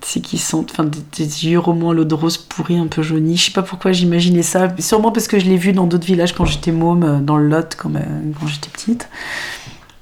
c'est 0.00 0.20
qui 0.20 0.38
sont 0.38 0.64
enfin 0.70 0.84
des, 0.84 1.24
vieux 1.24 1.58
romans 1.58 1.90
à 1.90 1.94
l'eau 1.94 2.04
de 2.04 2.14
rose 2.14 2.38
pourris 2.38 2.76
un 2.76 2.86
peu 2.86 3.02
jaunis 3.02 3.36
je 3.36 3.46
sais 3.46 3.52
pas 3.52 3.62
pourquoi 3.62 3.92
j'imaginais 3.92 4.42
ça. 4.42 4.68
Sûrement 4.78 5.12
parce 5.12 5.28
que 5.28 5.38
je 5.38 5.46
l'ai 5.46 5.56
vu 5.56 5.72
dans 5.72 5.86
d'autres 5.86 6.06
villages 6.06 6.34
quand 6.34 6.44
j'étais 6.44 6.72
môme 6.72 7.04
euh, 7.04 7.20
dans 7.20 7.36
le 7.36 7.48
Lot 7.48 7.76
quand, 7.76 7.92
quand 7.92 8.46
j'étais 8.46 8.70
petite. 8.70 9.08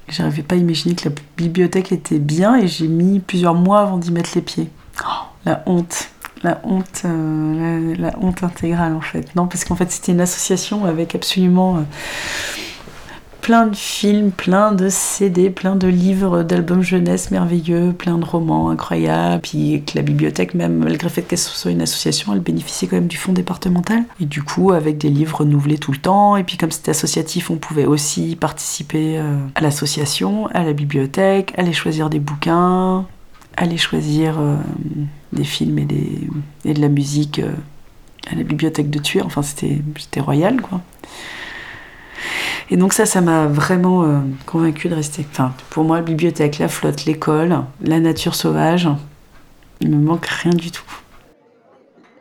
J'arrivais 0.08 0.42
pas 0.42 0.56
à 0.56 0.58
imaginer 0.58 0.94
que 0.94 1.08
la 1.08 1.14
bibliothèque 1.36 1.92
était 1.92 2.18
bien 2.18 2.56
et 2.56 2.66
j'ai 2.66 2.88
mis 2.88 3.20
plusieurs 3.20 3.54
mois 3.54 3.80
avant 3.80 3.98
d'y 3.98 4.10
mettre 4.10 4.30
les 4.34 4.42
pieds. 4.42 4.68
Oh, 5.04 5.26
la 5.44 5.62
honte. 5.66 6.10
La 6.42 6.60
honte 6.64 7.02
euh, 7.04 7.94
la, 7.98 8.18
honte 8.18 8.42
intégrale 8.42 8.94
en 8.94 9.00
fait. 9.00 9.34
Non 9.36 9.46
parce 9.46 9.64
qu'en 9.64 9.76
fait 9.76 9.90
c'était 9.92 10.12
une 10.12 10.20
association 10.20 10.86
avec 10.86 11.14
absolument 11.14 11.84
plein 13.40 13.66
de 13.66 13.76
films, 13.76 14.30
plein 14.30 14.72
de 14.72 14.88
CD, 14.88 15.50
plein 15.50 15.76
de 15.76 15.88
livres, 15.88 16.42
d'albums 16.42 16.82
jeunesse 16.82 17.30
merveilleux, 17.30 17.92
plein 17.92 18.18
de 18.18 18.24
romans 18.24 18.70
incroyables. 18.70 19.40
Puis 19.42 19.82
que 19.86 19.96
la 19.96 20.02
bibliothèque, 20.02 20.54
même 20.54 20.78
malgré 20.78 21.08
le 21.08 21.12
fait 21.12 21.22
qu'elle 21.22 21.38
soit 21.38 21.70
une 21.70 21.82
association, 21.82 22.32
elle 22.32 22.40
bénéficiait 22.40 22.88
quand 22.88 22.96
même 22.96 23.06
du 23.06 23.16
fonds 23.16 23.32
départemental. 23.32 24.04
Et 24.20 24.26
du 24.26 24.42
coup, 24.42 24.72
avec 24.72 24.98
des 24.98 25.10
livres 25.10 25.38
renouvelés 25.38 25.78
tout 25.78 25.92
le 25.92 25.98
temps. 25.98 26.36
Et 26.36 26.44
puis 26.44 26.56
comme 26.56 26.70
c'était 26.70 26.90
associatif, 26.90 27.50
on 27.50 27.56
pouvait 27.56 27.86
aussi 27.86 28.36
participer 28.36 29.18
euh, 29.18 29.36
à 29.54 29.60
l'association, 29.60 30.46
à 30.48 30.62
la 30.62 30.72
bibliothèque, 30.72 31.52
aller 31.56 31.72
choisir 31.72 32.10
des 32.10 32.20
bouquins, 32.20 33.06
aller 33.56 33.76
choisir 33.76 34.38
euh, 34.38 34.56
des 35.32 35.44
films 35.44 35.78
et, 35.78 35.84
des, 35.84 36.28
et 36.64 36.74
de 36.74 36.80
la 36.80 36.88
musique 36.88 37.38
euh, 37.38 37.52
à 38.30 38.34
la 38.34 38.42
bibliothèque 38.42 38.90
de 38.90 38.98
Tuer. 38.98 39.22
Enfin, 39.22 39.42
c'était 39.42 40.20
royal, 40.20 40.60
quoi. 40.60 40.80
Et 42.70 42.76
donc 42.76 42.92
ça, 42.92 43.06
ça 43.06 43.20
m'a 43.20 43.46
vraiment 43.46 44.04
euh, 44.04 44.18
convaincu 44.46 44.88
de 44.88 44.94
rester. 44.94 45.26
Enfin, 45.30 45.52
pour 45.70 45.84
moi, 45.84 45.96
la 45.96 46.02
bibliothèque, 46.02 46.58
la 46.58 46.68
flotte, 46.68 47.04
l'école, 47.04 47.64
la 47.82 48.00
nature 48.00 48.34
sauvage, 48.34 48.88
il 49.80 49.90
me 49.90 49.96
manque 49.96 50.26
rien 50.26 50.52
du 50.52 50.70
tout. 50.70 50.84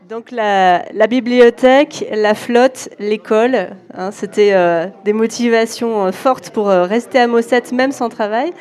Donc 0.10 0.32
la, 0.32 0.82
bibliothèque, 1.08 2.04
la 2.12 2.34
flotte, 2.34 2.90
l'école, 2.98 3.76
hein, 3.94 4.10
c'était 4.12 4.54
euh, 4.54 4.88
des 5.06 5.14
motivations 5.14 6.08
euh, 6.08 6.12
fortes 6.12 6.50
pour 6.50 6.68
rester 6.68 7.20
à 7.20 7.28
Mossette 7.28 7.72
même 7.72 7.92
sans 7.92 8.10
travail. 8.10 8.52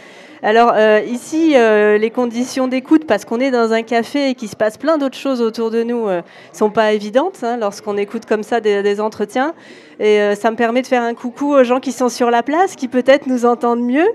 Alors 0.43 0.73
euh, 0.77 1.01
ici, 1.05 1.55
euh, 1.57 1.99
les 1.99 2.11
conditions 2.11 2.69
d'écoute, 2.69 3.07
parce 3.07 3.25
qu'on 3.25 3.41
est 3.41 3.51
dans 3.51 3.73
un 3.73 3.83
café 3.83 4.31
et 4.31 4.35
qu'il 4.35 4.49
se 4.49 4.55
passe 4.55 4.77
plein 4.77 4.97
d'autres 4.97 5.17
choses 5.19 5.43
autour 5.43 5.71
de 5.71 5.83
nous, 5.83 6.07
euh, 6.07 6.23
sont 6.53 6.71
pas 6.71 6.93
évidentes 6.93 7.41
hein, 7.43 7.57
lorsqu'on 7.57 7.97
écoute 7.97 8.25
comme 8.25 8.45
ça 8.45 8.61
des, 8.61 9.01
entretiens. 9.01 9.55
Et 10.01 10.35
ça 10.37 10.51
me 10.51 10.57
permet 10.57 10.83
de 10.83 10.87
faire 10.87 11.03
un 11.03 11.15
coucou 11.15 11.55
aux 11.55 11.65
gens 11.65 11.81
qui 11.81 11.93
sont 11.93 12.09
sur 12.09 12.31
la 12.31 12.43
place, 12.43 12.77
qui 12.77 12.89
peut-être 12.89 13.27
nous 13.27 13.45
entendent 13.45 13.83
mieux. 13.83 14.07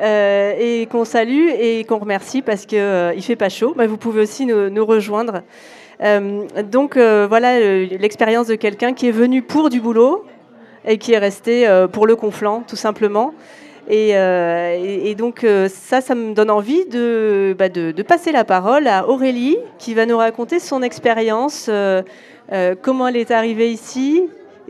et 0.00 0.88
qu'on 0.90 1.04
salue 1.04 1.48
et 1.58 1.84
qu'on 1.84 1.98
remercie 1.98 2.42
parce 2.42 2.66
qu'il 2.66 2.78
ne 2.78 3.20
fait 3.20 3.36
pas 3.36 3.48
chaud. 3.48 3.74
Mais 3.76 3.86
vous 3.86 3.96
pouvez 3.96 4.22
aussi 4.22 4.46
nous, 4.46 4.68
nous 4.70 4.84
rejoindre. 4.84 5.42
donc 6.64 6.96
voilà 6.96 7.60
l'expérience 7.84 8.46
de 8.46 8.56
quelqu'un 8.56 8.92
qui 8.94 9.08
est 9.08 9.12
venu 9.12 9.42
pour 9.42 9.70
du 9.70 9.80
boulot 9.80 10.24
et 10.86 10.98
qui 10.98 11.12
est 11.12 11.18
resté 11.18 11.66
pour 11.92 12.06
le 12.06 12.16
conflant, 12.16 12.62
tout 12.66 12.76
simplement. 12.76 13.32
Et, 13.88 14.16
euh, 14.16 14.76
et- 15.04 15.14
donc 15.14 15.44
euh, 15.44 15.68
ça, 15.68 16.00
ça 16.00 16.14
me 16.14 16.34
donne 16.34 16.50
envie 16.50 16.86
de, 16.86 17.54
bah, 17.56 17.68
de, 17.68 18.02
passer 18.02 18.32
la 18.32 18.44
parole 18.44 18.88
à 18.88 19.08
Aurélie, 19.08 19.56
qui 19.78 19.94
va 19.94 20.06
nous 20.06 20.16
raconter 20.16 20.58
son 20.58 20.82
expérience, 20.82 21.66
euh, 21.68 22.02
comment 22.82 23.08
elle 23.08 23.16
est 23.16 23.30
arrivée 23.30 23.70
ici, 23.70 24.24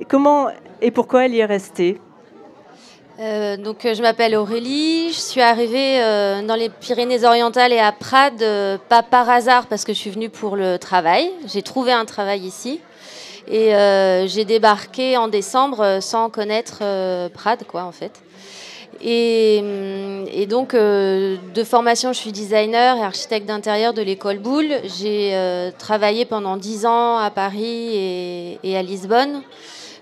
comment 0.08 0.48
et 0.82 0.90
pourquoi 0.90 1.24
elle 1.24 1.34
y 1.34 1.40
est 1.40 1.46
restée. 1.46 1.98
Donc, 3.18 3.78
je 3.82 4.02
m'appelle 4.02 4.34
Aurélie. 4.34 5.08
Je 5.08 5.18
suis 5.18 5.40
arrivée 5.40 5.98
dans 6.46 6.54
les 6.54 6.68
Pyrénées-Orientales 6.68 7.72
et 7.72 7.78
à 7.78 7.90
Prades, 7.90 8.44
pas 8.90 9.02
par 9.02 9.30
hasard, 9.30 9.68
parce 9.68 9.86
que 9.86 9.94
je 9.94 9.98
suis 9.98 10.10
venue 10.10 10.28
pour 10.28 10.54
le 10.54 10.76
travail. 10.76 11.30
J'ai 11.46 11.62
trouvé 11.62 11.92
un 11.92 12.04
travail 12.04 12.40
ici. 12.40 12.78
Et 13.48 13.70
j'ai 14.26 14.44
débarqué 14.44 15.16
en 15.16 15.28
décembre 15.28 16.00
sans 16.02 16.28
connaître 16.28 16.82
Prades, 17.30 17.64
quoi, 17.66 17.84
en 17.84 17.92
fait. 17.92 18.12
Et, 19.02 20.46
donc, 20.48 20.74
euh, 20.74 21.36
de 21.54 21.64
formation, 21.64 22.12
je 22.12 22.18
suis 22.18 22.32
designer 22.32 22.96
et 22.96 23.02
architecte 23.02 23.46
d'intérieur 23.46 23.94
de 23.94 24.02
l'école 24.02 24.38
Boulle. 24.38 24.72
J'ai 24.84 25.34
euh, 25.34 25.70
travaillé 25.76 26.24
pendant 26.24 26.56
dix 26.56 26.86
ans 26.86 27.18
à 27.18 27.30
Paris 27.30 27.94
et, 27.94 28.58
et 28.62 28.76
à 28.76 28.82
Lisbonne 28.82 29.42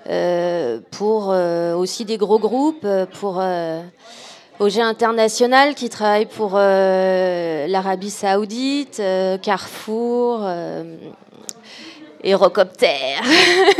euh, 0.08 0.80
pour 0.90 1.28
aussi 1.28 2.04
des 2.04 2.18
gros 2.18 2.38
groupes, 2.38 2.86
pour 3.18 3.42
OG 4.60 4.78
International 4.78 5.74
qui 5.74 5.88
travaille 5.88 6.26
pour 6.26 6.54
l'Arabie 6.54 8.10
Saoudite, 8.10 9.02
Carrefour. 9.42 10.46
Hérocoptère. 12.24 13.22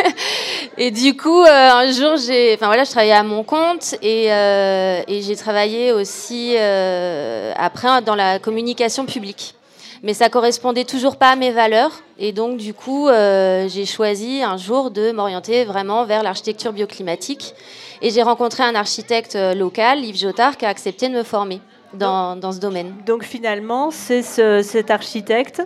et 0.79 0.91
du 0.91 1.17
coup, 1.17 1.43
euh, 1.43 1.47
un 1.71 1.91
jour, 1.91 2.17
j'ai, 2.17 2.55
enfin 2.55 2.67
voilà, 2.67 2.85
je 2.85 2.91
travaillais 2.91 3.13
à 3.13 3.23
mon 3.23 3.43
compte 3.43 3.95
et, 4.03 4.31
euh, 4.33 5.01
j'ai 5.09 5.37
travaillé 5.37 5.93
aussi 5.93 6.55
euh, 6.59 7.53
après 7.57 8.03
dans 8.03 8.15
la 8.15 8.39
communication 8.39 9.07
publique. 9.07 9.55
Mais 10.03 10.13
ça 10.13 10.29
correspondait 10.29 10.85
toujours 10.85 11.17
pas 11.17 11.31
à 11.31 11.37
mes 11.37 11.51
valeurs 11.51 11.93
et 12.19 12.33
donc 12.33 12.59
du 12.59 12.75
coup, 12.75 13.09
j'ai 13.09 13.87
choisi 13.87 14.43
un 14.43 14.59
jour 14.59 14.91
de 14.91 15.13
m'orienter 15.13 15.65
vraiment 15.65 16.05
vers 16.05 16.23
l'architecture 16.23 16.75
bioclimatique 16.75 17.55
et 18.03 18.11
j'ai 18.11 18.23
rencontré 18.23 18.63
un 18.65 18.75
architecte 18.75 19.35
local, 19.57 20.05
Yves 20.05 20.19
Jotard, 20.19 20.59
qui 20.59 20.67
a 20.67 20.69
accepté 20.69 21.09
de 21.09 21.15
me 21.15 21.23
former 21.23 21.61
dans, 21.95 22.37
dans 22.37 22.53
ce 22.53 22.59
domaine. 22.59 22.93
Donc 23.07 23.25
finalement, 23.25 23.91
c'est 23.91 24.21
ce- 24.23 24.61
cet 24.61 24.91
architecte 24.91 25.63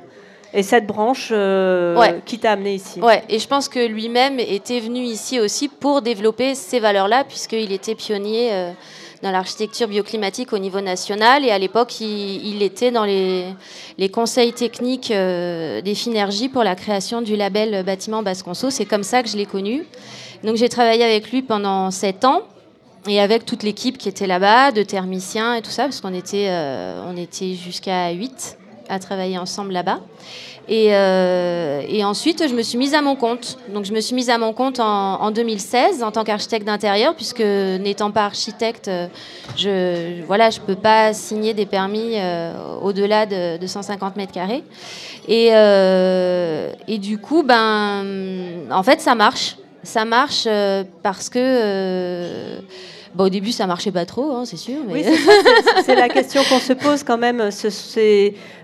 et 0.54 0.62
cette 0.62 0.87
branche 0.87 1.28
euh, 1.32 1.96
Ouais. 1.98 2.20
qui 2.24 2.38
t'a 2.38 2.52
amené 2.52 2.74
ici. 2.74 3.00
Ouais, 3.00 3.22
et 3.28 3.38
je 3.38 3.46
pense 3.48 3.68
que 3.68 3.87
lui-même 3.87 4.38
était 4.40 4.80
venu 4.80 5.00
ici 5.00 5.40
aussi 5.40 5.68
pour 5.68 6.02
développer 6.02 6.54
ces 6.54 6.80
valeurs-là, 6.80 7.24
puisqu'il 7.24 7.72
était 7.72 7.94
pionnier 7.94 8.48
euh, 8.52 8.70
dans 9.22 9.30
l'architecture 9.30 9.88
bioclimatique 9.88 10.52
au 10.52 10.58
niveau 10.58 10.80
national. 10.80 11.44
Et 11.44 11.50
à 11.50 11.58
l'époque, 11.58 12.00
il, 12.00 12.46
il 12.46 12.62
était 12.62 12.90
dans 12.90 13.04
les, 13.04 13.44
les 13.98 14.08
conseils 14.08 14.52
techniques 14.52 15.11
euh, 15.11 15.80
des 15.80 15.94
Finergie 15.94 16.48
pour 16.48 16.64
la 16.64 16.74
création 16.76 17.20
du 17.20 17.37
label 17.37 17.82
bâtiment 17.84 18.22
Basconceau. 18.22 18.70
C'est 18.70 18.87
comme 18.87 19.02
ça 19.02 19.22
que 19.22 19.28
je 19.28 19.37
l'ai 19.37 19.46
connu. 19.46 19.84
Donc 20.44 20.56
j'ai 20.56 20.68
travaillé 20.68 21.02
avec 21.04 21.30
lui 21.32 21.42
pendant 21.42 21.90
sept 21.90 22.24
ans. 22.24 22.42
Et 23.06 23.20
avec 23.20 23.46
toute 23.46 23.62
l'équipe 23.62 23.96
qui 23.96 24.08
était 24.08 24.26
là-bas, 24.26 24.70
de 24.72 24.82
thermiciens 24.82 25.54
et 25.54 25.62
tout 25.62 25.70
ça, 25.70 25.84
parce 25.84 26.00
qu'on 26.00 26.12
était, 26.12 26.48
euh, 26.50 27.00
on 27.08 27.16
était 27.16 27.54
jusqu'à 27.54 28.11
8 28.11 28.58
à 28.88 28.98
travailler 28.98 29.38
ensemble 29.38 29.72
là-bas. 29.72 30.01
Et, 30.68 30.88
euh, 30.90 31.81
et 31.88 32.05
ensuite, 32.05 32.46
je 32.46 32.55
me 32.55 32.61
suis 32.61 32.77
mise 32.77 32.92
à 32.92 33.01
mon 33.01 33.16
compte. 33.16 33.57
Donc, 33.72 33.87
je 33.87 33.92
me 33.92 34.01
suis 34.01 34.14
mise 34.14 34.29
à 34.29 34.37
mon 34.37 34.53
compte 34.53 34.81
en, 34.81 35.22
en 35.22 35.31
2016 35.31 36.03
en 36.03 36.11
tant 36.11 36.24
qu'architecte 36.24 36.66
d'intérieur, 36.66 37.14
puisque 37.14 37.40
n'étant 37.40 38.11
pas 38.11 38.27
architecte, 38.27 38.88
euh, 38.88 39.07
je 39.57 40.22
voilà, 40.27 40.51
je 40.51 40.61
peux 40.61 40.74
pas 40.74 41.14
signer 41.14 41.55
des 41.55 41.64
permis 41.64 42.12
euh, 42.16 42.53
au-delà 42.83 43.24
de, 43.24 43.57
de 43.57 43.66
150 43.66 44.16
mètres 44.16 44.33
carrés. 44.33 44.62
Et, 45.27 45.48
et 45.48 46.98
du 46.98 47.18
coup, 47.18 47.42
ben, 47.42 48.05
en 48.70 48.83
fait, 48.83 49.01
ça 49.01 49.14
marche. 49.14 49.57
Ça 49.83 50.05
marche 50.05 50.48
parce 51.03 51.29
que. 51.29 52.59
Au 53.24 53.28
début, 53.28 53.52
ça 53.52 53.66
marchait 53.66 53.92
pas 53.92 54.07
trop, 54.07 54.33
hein, 54.33 54.44
c'est 54.44 54.57
sûr. 54.57 54.78
Mais... 54.87 54.92
Oui, 54.92 55.04
c'est 55.85 55.94
la 55.94 56.09
question 56.09 56.42
qu'on 56.48 56.59
se 56.59 56.72
pose 56.72 57.02
quand 57.02 57.18
même. 57.18 57.50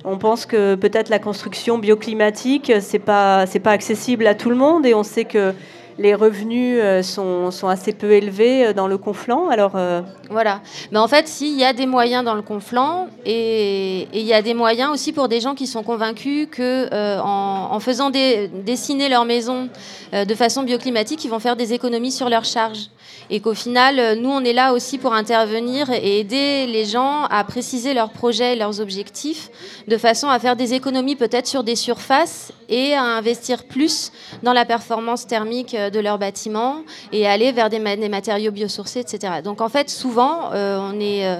On 0.04 0.18
pense 0.18 0.46
que 0.46 0.74
peut-être 0.74 1.08
la 1.08 1.18
construction 1.18 1.78
bioclimatique, 1.78 2.72
c'est 2.80 2.98
pas, 2.98 3.46
pas 3.62 3.70
accessible 3.70 4.26
à 4.26 4.34
tout 4.34 4.50
le 4.50 4.56
monde, 4.56 4.86
et 4.86 4.94
on 4.94 5.02
sait 5.02 5.24
que 5.24 5.52
les 5.98 6.14
revenus 6.14 6.78
euh, 6.80 7.02
sont, 7.02 7.68
assez 7.68 7.92
peu 7.92 8.12
élevés 8.12 8.66
euh, 8.66 8.72
dans 8.72 8.88
le 8.88 8.98
conflant. 8.98 9.48
Alors, 9.48 9.72
euh, 9.76 10.02
Voilà. 10.30 10.61
Mais 10.90 10.98
en 10.98 11.09
fait, 11.09 11.28
si, 11.28 11.52
il 11.52 11.59
y 11.59 11.64
a 11.64 11.72
des 11.72 11.87
moyens 11.87 12.24
dans 12.24 12.35
le 12.35 12.42
conflant 12.42 13.09
et 13.24 14.09
il 14.12 14.22
y 14.22 14.35
a 14.35 14.42
des 14.42 14.54
moyens 14.54 14.90
aussi 14.90 15.12
pour 15.12 15.28
des 15.28 15.40
gens 15.40 15.54
qui 15.54 15.66
sont 15.66 15.83
convaincus 15.83 16.48
que 16.50 16.88
en, 17.20 17.78
faisant 17.80 18.11
dessiner 18.11 19.09
leur 19.09 19.24
maison 19.24 19.68
de 20.12 20.35
façon 20.35 20.62
bioclimatique, 20.62 21.24
ils 21.24 21.30
vont 21.30 21.38
faire 21.38 21.57
des 21.57 21.72
économies 21.72 22.12
sur 22.12 22.28
leurs 22.28 22.44
charges. 22.44 22.88
Et 23.30 23.40
qu'au 23.40 23.54
final, 23.54 24.18
nous, 24.20 24.30
on 24.30 24.44
est 24.44 24.52
là 24.52 24.72
aussi 24.72 24.98
pour 24.98 25.14
intervenir 25.14 25.90
et 25.90 26.20
aider 26.20 26.66
les 26.66 26.85
gens 26.85 27.24
à 27.24 27.42
préciser 27.44 27.94
leurs 27.94 28.11
projets 28.11 28.52
et 28.52 28.57
leurs 28.57 28.80
objectifs 28.80 29.50
de 29.88 29.96
façon 29.96 30.28
à 30.28 30.38
faire 30.38 30.57
des 30.57 30.74
économies 30.74 31.16
peut-être 31.16 31.46
sur 31.46 31.64
des 31.64 31.76
surfaces 31.76 32.52
et 32.68 32.94
à 32.94 33.02
investir 33.02 33.64
plus 33.64 34.12
dans 34.42 34.52
la 34.52 34.64
performance 34.64 35.26
thermique 35.26 35.74
de 35.90 36.00
leur 36.00 36.18
bâtiment 36.18 36.76
et 37.12 37.26
aller 37.26 37.52
vers 37.52 37.70
des, 37.70 37.78
ma- 37.78 37.96
des 37.96 38.08
matériaux 38.08 38.52
biosourcés, 38.52 39.00
etc. 39.00 39.34
Donc 39.42 39.60
en 39.60 39.68
fait, 39.68 39.90
souvent, 39.90 40.52
euh, 40.52 40.78
on 40.80 41.00
est... 41.00 41.26
euh, 41.26 41.36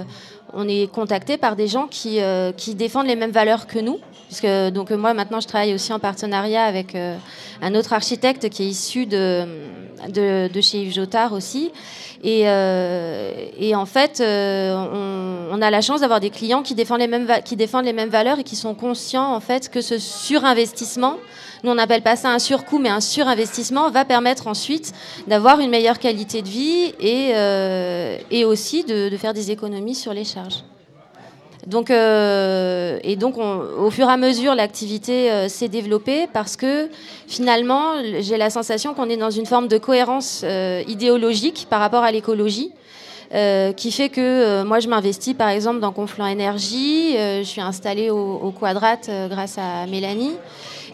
est 0.69 0.87
contacté 0.93 1.37
par 1.37 1.57
des 1.57 1.67
gens 1.67 1.89
qui, 1.89 2.21
euh, 2.21 2.53
qui 2.53 2.77
défendent 2.77 3.09
les 3.09 3.17
mêmes 3.17 3.33
valeurs 3.33 3.67
que 3.67 3.81
nous. 3.81 3.99
Puisque, 4.29 4.47
donc 4.73 4.93
euh, 4.93 4.97
moi 4.97 5.13
maintenant 5.13 5.41
je 5.41 5.49
travaille 5.49 5.75
aussi 5.75 5.93
en 5.93 5.99
partenariat 5.99 6.63
avec 6.65 6.95
euh, 6.95 7.17
un 7.61 7.75
autre 7.75 7.93
architecte 7.93 8.49
qui 8.51 8.63
est 8.63 8.67
issu 8.69 9.05
de, 9.05 9.45
de, 10.09 10.61
chez 10.61 10.79
Yves 10.83 10.95
Jotard 10.95 11.33
aussi. 11.33 11.73
Et, 12.23 12.43
euh, 12.49 13.33
et 13.59 13.75
en 13.75 13.85
fait, 13.85 14.21
euh, 14.21 14.77
on, 15.51 15.57
on 15.59 15.61
a 15.61 15.71
la 15.71 15.81
chance 15.81 16.03
d'avoir 16.03 16.21
des 16.21 16.31
clients 16.31 16.63
qui 16.63 16.77
défendent, 16.77 17.01
les 17.01 17.09
mêmes 17.09 17.29
qui 17.45 17.57
défendent 17.57 17.85
les 17.87 17.93
mêmes 17.93 18.09
valeurs 18.09 18.39
et 18.39 18.45
qui 18.45 18.55
sont 18.55 18.75
conscients 18.75 19.35
en 19.35 19.41
fait 19.41 19.69
que 19.69 19.81
ce 19.81 19.99
surinvestissement, 19.99 21.17
nous 21.65 21.71
on 21.71 21.75
n'appelle 21.75 22.03
pas 22.03 22.15
ça 22.15 22.29
un 22.29 22.39
surcoût, 22.39 22.79
mais 22.79 22.91
un 22.91 23.01
surinvestissement 23.01 23.91
va 23.91 24.05
permettre 24.05 24.47
ensuite 24.47 24.93
d'avoir 25.27 25.61
une 25.61 25.71
meilleure 25.71 25.99
qualité 25.99 26.43
de 26.43 26.49
vie 26.49 26.93
et, 27.01 27.31
euh, 27.35 28.19
aussi 28.47 28.85
de, 28.85 29.11
faire 29.17 29.33
des 29.33 29.51
économies 29.51 29.95
sur 29.95 30.13
les 30.13 30.25
charges. 30.25 30.63
Donc, 31.67 31.91
euh, 31.91 32.99
et 33.03 33.17
donc, 33.17 33.39
on- 33.39 33.63
au 33.79 33.91
fur 33.91 34.07
et 34.11 34.13
à 34.13 34.19
mesure, 34.19 34.55
l'activité 34.55 35.31
euh, 35.33 35.49
s'est 35.49 35.69
développée 35.69 36.29
parce 36.31 36.57
que 36.57 36.91
finalement, 37.27 37.95
j'ai 38.21 38.37
la 38.37 38.51
sensation 38.51 38.93
qu'on 38.93 39.09
est 39.09 39.17
dans 39.17 39.31
une 39.31 39.47
forme 39.47 39.69
de 39.69 39.79
cohérence 39.79 40.45
idéologique 40.87 41.67
par 41.71 41.81
rapport 41.81 42.03
à 42.05 42.13
l'écologie. 42.13 42.71
qui 43.77 43.91
fait 43.91 44.11
que 44.11 44.63
moi 44.63 44.79
je 44.79 44.89
m'investis 44.89 45.35
par 45.35 45.49
exemple 45.49 45.81
dans 45.81 45.91
Confluent 45.91 46.31
Énergie, 46.31 47.17
je 47.17 47.43
suis 47.43 47.61
installée 47.61 48.09
au, 48.11 48.35
au 48.47 48.51
Quadrate 48.53 49.09
euh, 49.09 49.27
grâce 49.29 49.59
à 49.59 49.87
Mélanie 49.89 50.35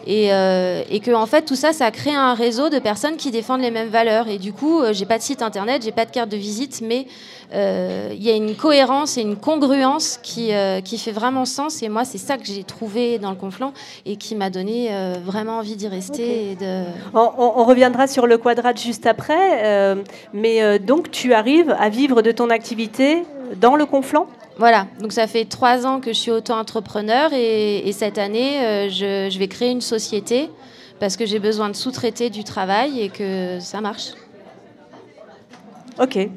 et, 0.07 0.33
euh, 0.33 0.81
et 0.89 0.99
que 0.99 1.11
en 1.11 1.25
fait 1.25 1.43
tout 1.43 1.55
ça 1.55 1.73
ça 1.73 1.91
crée 1.91 2.13
un 2.13 2.33
réseau 2.33 2.69
de 2.69 2.79
personnes 2.79 3.17
qui 3.17 3.31
défendent 3.31 3.61
les 3.61 3.71
mêmes 3.71 3.89
valeurs. 3.89 4.27
Et 4.27 4.37
du 4.37 4.53
coup 4.53 4.79
euh, 4.81 4.93
j'ai 4.93 5.05
pas 5.05 5.17
de 5.17 5.23
site 5.23 5.41
internet, 5.41 5.81
j'ai 5.83 5.91
pas 5.91 6.05
de 6.05 6.11
carte 6.11 6.29
de 6.29 6.37
visite 6.37 6.81
mais 6.83 7.07
euh, 7.53 8.09
il 8.13 8.23
y 8.23 8.29
a 8.29 8.35
une 8.35 8.55
cohérence 8.55 9.17
et 9.17 9.21
une 9.21 9.35
congruence 9.35 10.17
qui, 10.23 10.53
euh, 10.53 10.79
qui 10.81 10.97
fait 10.97 11.11
vraiment 11.11 11.45
sens. 11.45 11.83
Et 11.83 11.89
moi 11.89 12.05
c'est 12.05 12.17
ça 12.17 12.37
que 12.37 12.45
j'ai 12.45 12.63
trouvé 12.63 13.19
dans 13.19 13.29
le 13.29 13.35
Conflant 13.35 13.73
et 14.05 14.15
qui 14.15 14.35
m'a 14.35 14.49
donné 14.49 14.89
vraiment 15.25 15.57
envie 15.57 15.75
d'y 15.75 15.87
rester 15.87 16.51
et 16.51 16.55
de 16.55 16.83
on, 17.13 17.29
on- 17.37 17.53
on 17.57 17.63
reviendra 17.65 18.07
sur 18.07 18.27
le 18.27 18.37
quadrat 18.37 18.73
juste 18.75 19.05
après. 19.05 19.95
mais 20.33 20.79
donc, 20.79 21.11
tu 21.11 21.33
arrives 21.33 21.75
à 21.79 21.89
vivre 21.89 22.21
de 22.21 22.31
ton 22.31 22.49
activité 22.49 23.23
dans 23.59 23.75
le 23.75 23.85
conflant? 23.85 24.27
Voilà, 24.61 24.85
donc 24.99 25.11
ça 25.11 25.25
fait 25.25 25.45
trois 25.45 25.87
ans 25.87 25.99
que 25.99 26.13
je 26.13 26.19
suis 26.19 26.29
auto-entrepreneur 26.29 27.33
et, 27.33 27.79
et 27.79 27.91
cette 27.93 28.19
année, 28.19 28.63
euh, 28.63 28.89
je, 28.89 29.39
vais 29.39 29.47
créer 29.47 29.71
une 29.71 29.81
société 29.81 30.51
parce 30.99 31.17
que 31.17 31.25
j'ai 31.25 31.39
besoin 31.39 31.69
de 31.69 31.75
sous-traiter 31.75 32.29
du 32.29 32.43
travail 32.43 33.01
et 33.01 33.09
que 33.09 33.57
ça 33.59 33.81
marche. 33.81 34.11
Ok. 35.99 36.15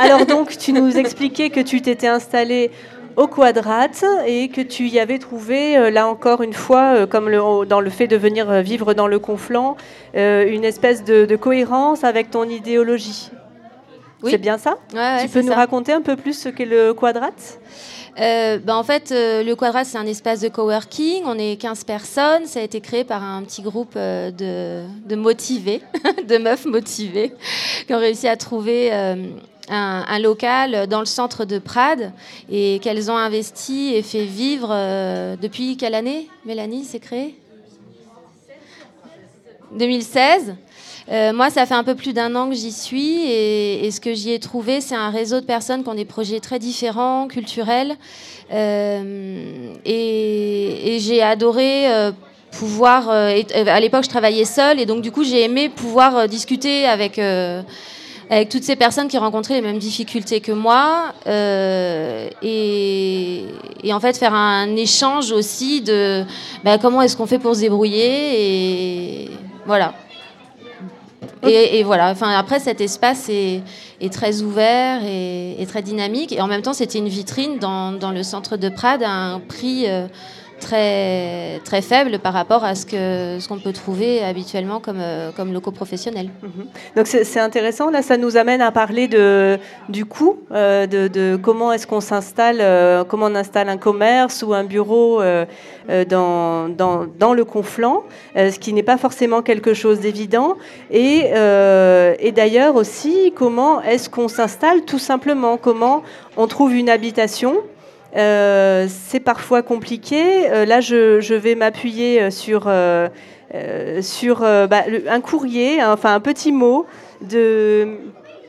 Alors, 0.00 0.24
donc, 0.24 0.56
tu 0.56 0.72
nous 0.72 0.96
expliquais 0.96 1.50
que 1.50 1.60
tu 1.60 1.82
t'étais 1.82 2.08
installé 2.08 2.70
au 3.16 3.26
Quadrate 3.26 4.02
et 4.26 4.48
que 4.48 4.62
tu 4.62 4.88
y 4.88 4.98
avais 4.98 5.18
trouvé, 5.18 5.76
euh, 5.76 5.90
là 5.90 6.08
encore 6.08 6.40
une 6.40 6.54
fois, 6.54 6.94
euh, 6.94 7.06
comme 7.06 7.30
dans 7.66 7.80
le 7.80 7.90
fait 7.90 8.06
de 8.06 8.16
venir 8.16 8.62
vivre 8.62 8.94
dans 8.94 9.06
le 9.06 9.18
Conflant, 9.18 9.76
une 10.14 10.64
espèce 10.64 11.04
de 11.04 11.36
cohérence 11.36 12.04
avec 12.04 12.30
ton 12.30 12.44
idéologie. 12.44 13.28
Oui. 14.22 14.30
C'est 14.30 14.38
bien 14.38 14.58
ça 14.58 14.78
Ouais, 14.92 14.98
ouais, 14.98 15.22
Tu 15.22 15.28
peux 15.28 15.42
nous 15.42 15.48
ça. 15.48 15.56
raconter 15.56 15.92
un 15.92 16.00
peu 16.00 16.16
plus 16.16 16.32
ce 16.38 16.48
qu'est 16.48 16.64
le 16.64 16.94
Quadrate 16.94 17.58
Euh, 18.18 18.58
bah, 18.58 18.76
en 18.78 18.82
fait, 18.82 19.12
euh, 19.12 19.42
le 19.42 19.54
Quadrat, 19.54 19.84
c'est 19.84 19.98
un 19.98 20.06
espace 20.06 20.40
de 20.40 20.48
coworking. 20.48 21.24
On 21.26 21.38
est 21.38 21.60
15 21.60 21.84
personnes. 21.84 22.46
Ça 22.46 22.60
a 22.60 22.62
été 22.62 22.80
créé 22.80 23.04
par 23.04 23.22
un 23.22 23.42
petit 23.42 23.60
groupe 23.60 23.92
euh, 23.96 24.30
de, 24.30 24.86
de 25.06 25.16
motivés, 25.16 25.82
de 26.26 26.38
meufs 26.38 26.64
motivées, 26.64 27.34
qui 27.86 27.92
ont 27.92 27.98
réussi 27.98 28.26
à 28.26 28.36
trouver 28.38 28.88
euh, 28.90 29.16
un, 29.68 30.18
local 30.18 30.86
dans 30.86 31.00
le 31.00 31.04
centre 31.06 31.44
de 31.44 31.58
Prades 31.58 32.10
et 32.50 32.78
qu'elles 32.82 33.10
ont 33.10 33.18
investi 33.18 33.94
et 33.94 34.00
fait 34.02 34.24
vivre 34.24 34.68
depuis 35.42 35.76
quelle 35.76 35.94
année, 35.94 36.28
Mélanie, 36.46 36.84
c'est 36.84 37.00
créé? 37.00 37.34
2016. 39.72 40.54
Euh, 41.10 41.32
moi, 41.32 41.50
ça 41.50 41.66
fait 41.66 41.74
un 41.74 41.84
peu 41.84 41.94
plus 41.94 42.12
d'un 42.12 42.34
an 42.34 42.48
que 42.48 42.56
j'y 42.56 42.72
suis 42.72 43.30
et, 43.30 43.88
ce 43.90 44.00
que 44.00 44.12
j'y 44.14 44.32
ai 44.32 44.40
trouvé, 44.40 44.80
c'est 44.80 44.96
un 44.96 45.10
réseau 45.10 45.40
de 45.40 45.46
personnes 45.46 45.82
qui 45.84 45.88
ont 45.88 45.94
des 45.94 46.04
projets 46.04 46.40
très 46.40 46.58
différents, 46.58 47.28
culturels. 47.28 47.94
Euh, 48.52 49.74
et, 49.84 50.98
j'ai 51.00 51.22
adoré 51.22 51.92
euh, 51.92 52.10
pouvoir... 52.50 53.08
à 53.10 53.80
l'époque, 53.80 54.04
je 54.04 54.08
travaillais 54.08 54.44
seule 54.44 54.80
et 54.80 54.86
donc 54.86 55.02
du 55.02 55.12
coup, 55.12 55.22
j'ai 55.22 55.44
aimé 55.44 55.68
pouvoir 55.68 56.28
discuter 56.28 56.86
avec 56.86 57.20
toutes 58.50 58.64
ces 58.64 58.74
personnes 58.74 59.06
qui 59.08 59.18
rencontraient 59.18 59.54
les 59.54 59.60
mêmes 59.60 59.78
difficultés 59.78 60.40
que 60.40 60.52
moi, 60.52 61.12
et, 62.42 63.44
en 63.92 64.00
fait 64.00 64.16
faire 64.16 64.34
un 64.34 64.74
échange 64.74 65.30
aussi 65.30 65.82
de 65.82 66.24
bah, 66.64 66.78
comment 66.78 67.02
est-ce 67.02 67.16
qu'on 67.16 67.26
fait 67.26 67.38
pour 67.38 67.54
se 67.54 67.60
débrouiller, 67.60 69.26
et 69.26 69.30
voilà. 69.66 69.94
Et, 71.42 71.82
voilà, 71.82 72.14
après, 72.36 72.58
cet 72.60 72.80
espace 72.80 73.28
est, 73.28 73.62
très 74.12 74.42
ouvert 74.42 75.02
et, 75.04 75.64
très 75.68 75.82
dynamique. 75.82 76.32
Et 76.32 76.40
en 76.40 76.46
même 76.46 76.62
temps, 76.62 76.72
c'était 76.72 76.98
une 76.98 77.08
vitrine 77.08 77.58
dans, 77.58 78.12
le 78.12 78.22
centre 78.22 78.56
de 78.56 78.68
Prades 78.68 79.02
un 79.02 79.40
prix 79.40 79.84
euh, 79.86 80.06
très, 80.60 81.60
très 81.64 81.82
faible 81.82 82.18
par 82.18 82.32
rapport 82.32 82.64
à 82.64 82.74
ce 82.74 82.86
qu'on 82.86 83.40
ce 83.40 83.48
qu'on 83.48 83.58
peut 83.58 83.72
trouver 83.72 84.22
habituellement 84.22 84.80
comme, 84.80 85.00
euh, 85.00 85.30
comme 85.36 85.52
locaux 85.52 85.70
professionnels. 85.70 86.30
Mhm. 86.42 86.66
Donc 86.96 87.06
c'est 87.06 87.40
intéressant, 87.40 87.90
là 87.90 88.02
ça 88.02 88.16
nous 88.16 88.36
amène 88.36 88.62
à 88.62 88.72
parler 88.72 89.08
de, 89.08 89.58
du 89.88 90.04
coût, 90.04 90.38
euh, 90.52 90.86
de, 90.86 91.08
de, 91.08 91.38
comment 91.40 91.72
est-ce 91.72 91.86
qu'on 91.86 92.00
s'installe, 92.00 92.58
euh, 92.60 93.04
comment 93.04 93.26
on 93.26 93.34
installe 93.34 93.68
un 93.68 93.76
commerce 93.76 94.42
ou 94.42 94.54
un 94.54 94.64
bureau 94.64 95.22
dans, 96.08 96.68
dans, 96.68 97.06
dans, 97.18 97.32
le 97.32 97.44
conflant, 97.44 98.02
ce 98.34 98.58
qui 98.58 98.72
n'est 98.72 98.82
pas 98.82 98.96
forcément 98.96 99.42
quelque 99.42 99.72
chose 99.74 100.00
d'évident. 100.00 100.56
Et, 100.90 101.30
et 101.30 102.32
d'ailleurs 102.32 102.74
aussi, 102.74 103.32
comment 103.36 103.80
est-ce 103.82 104.08
qu'on 104.08 104.28
s'installe 104.28 104.82
tout 104.82 104.98
simplement, 104.98 105.56
comment 105.56 106.02
on 106.36 106.46
trouve 106.46 106.74
une 106.74 106.88
habitation? 106.88 107.62
Euh, 108.16 108.86
c'est 108.88 109.20
parfois 109.20 109.62
compliqué. 109.62 110.50
Euh, 110.50 110.64
là, 110.64 110.80
je, 110.80 111.34
vais 111.34 111.54
m'appuyer 111.54 112.22
euh, 112.22 112.30
sur, 112.30 112.70
sur 114.00 114.40
bah, 114.40 114.84
un 115.08 115.20
courrier, 115.20 115.80
hein, 115.80 115.92
enfin 115.92 116.14
un 116.14 116.20
petit 116.20 116.52
mot 116.52 116.86
de, 117.20 117.88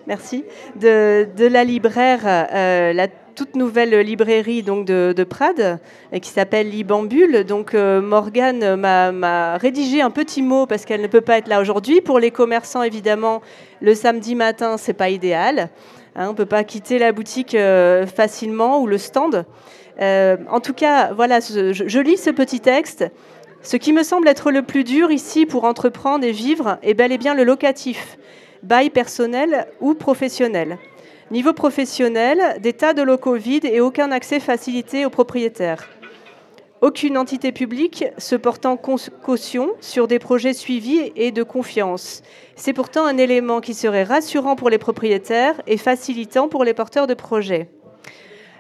merci, 0.06 0.46
de, 0.80 1.28
la 1.38 1.64
libraire, 1.64 2.24
la 2.54 3.08
toute 3.36 3.56
nouvelle 3.56 3.96
librairie 4.00 4.64
donc 4.64 4.86
de, 4.86 5.14
de 5.16 5.24
Prades, 5.24 5.80
qui 6.22 6.30
s'appelle 6.30 6.70
Libambule. 6.70 7.44
Donc 7.44 7.74
Morgane 7.74 8.76
m'a 8.76 9.58
rédigé 9.58 10.02
un 10.02 10.12
petit 10.12 10.42
mot 10.42 10.66
parce 10.66 10.86
qu'elle 10.86 11.02
ne 11.02 11.08
peut 11.08 11.22
pas 11.22 11.38
être 11.38 11.48
là 11.48 11.62
aujourd'hui. 11.62 12.02
Pour 12.02 12.20
les 12.20 12.32
commerçants, 12.32 12.84
évidemment, 12.84 13.42
le 13.82 13.94
samedi 13.94 14.34
matin, 14.34 14.78
c'est 14.78 14.94
pas 14.94 15.10
idéal. 15.10 15.70
Hein, 16.18 16.26
on 16.30 16.32
ne 16.32 16.36
peut 16.38 16.48
pas 16.48 16.64
quitter 16.64 16.98
la 16.98 17.12
boutique 17.12 17.54
euh, 17.54 18.08
facilement 18.08 18.82
ou 18.82 18.88
le 18.88 18.98
stand. 18.98 19.46
Euh, 20.02 20.38
en 20.50 20.60
tout 20.60 20.74
cas, 20.74 21.14
voilà, 21.14 21.40
je, 21.40 22.00
lis 22.00 22.18
ce 22.18 22.32
petit 22.32 22.60
texte. 22.60 23.06
Ce 23.62 23.78
qui 23.78 23.94
me 23.94 24.02
semble 24.02 24.28
être 24.28 24.52
le 24.52 24.64
plus 24.64 24.84
dur 24.84 25.12
ici 25.12 25.46
pour 25.46 25.64
entreprendre 25.64 26.26
et 26.26 26.32
vivre 26.32 26.80
est 26.82 26.96
bel 26.96 27.12
et 27.12 27.18
bien 27.20 27.36
le 27.36 27.44
locatif, 27.44 28.18
bail 28.64 28.90
personnel 28.90 29.68
ou 29.80 29.94
professionnel. 29.94 30.80
Niveau 31.30 31.54
professionnel, 31.54 32.60
des 32.62 32.74
tas 32.74 32.94
de 32.94 33.04
locaux 33.04 33.36
vides 33.36 33.66
et 33.66 33.80
aucun 33.80 34.12
accès 34.12 34.40
facilité 34.40 35.06
aux 35.06 35.10
propriétaires. 35.10 35.88
Aucune 36.80 37.18
entité 37.18 37.52
publique 37.52 38.06
se 38.20 38.36
portant 38.36 38.78
caution 38.78 39.72
sur 39.82 40.08
des 40.08 40.20
projets 40.20 40.54
suivis 40.54 41.12
et 41.16 41.32
de 41.32 41.42
confiance. 41.42 42.22
C'est 42.56 42.74
pourtant 42.74 43.06
un 43.08 43.18
élément 43.18 43.62
qui 43.62 43.74
serait 43.74 44.04
rassurant 44.04 44.56
pour 44.56 44.70
les 44.70 44.78
propriétaires 44.78 45.60
et 45.66 45.78
facilitant 45.78 46.48
pour 46.48 46.64
les 46.64 46.76
porteurs 46.76 47.08
de 47.08 47.16
projets. 47.16 47.68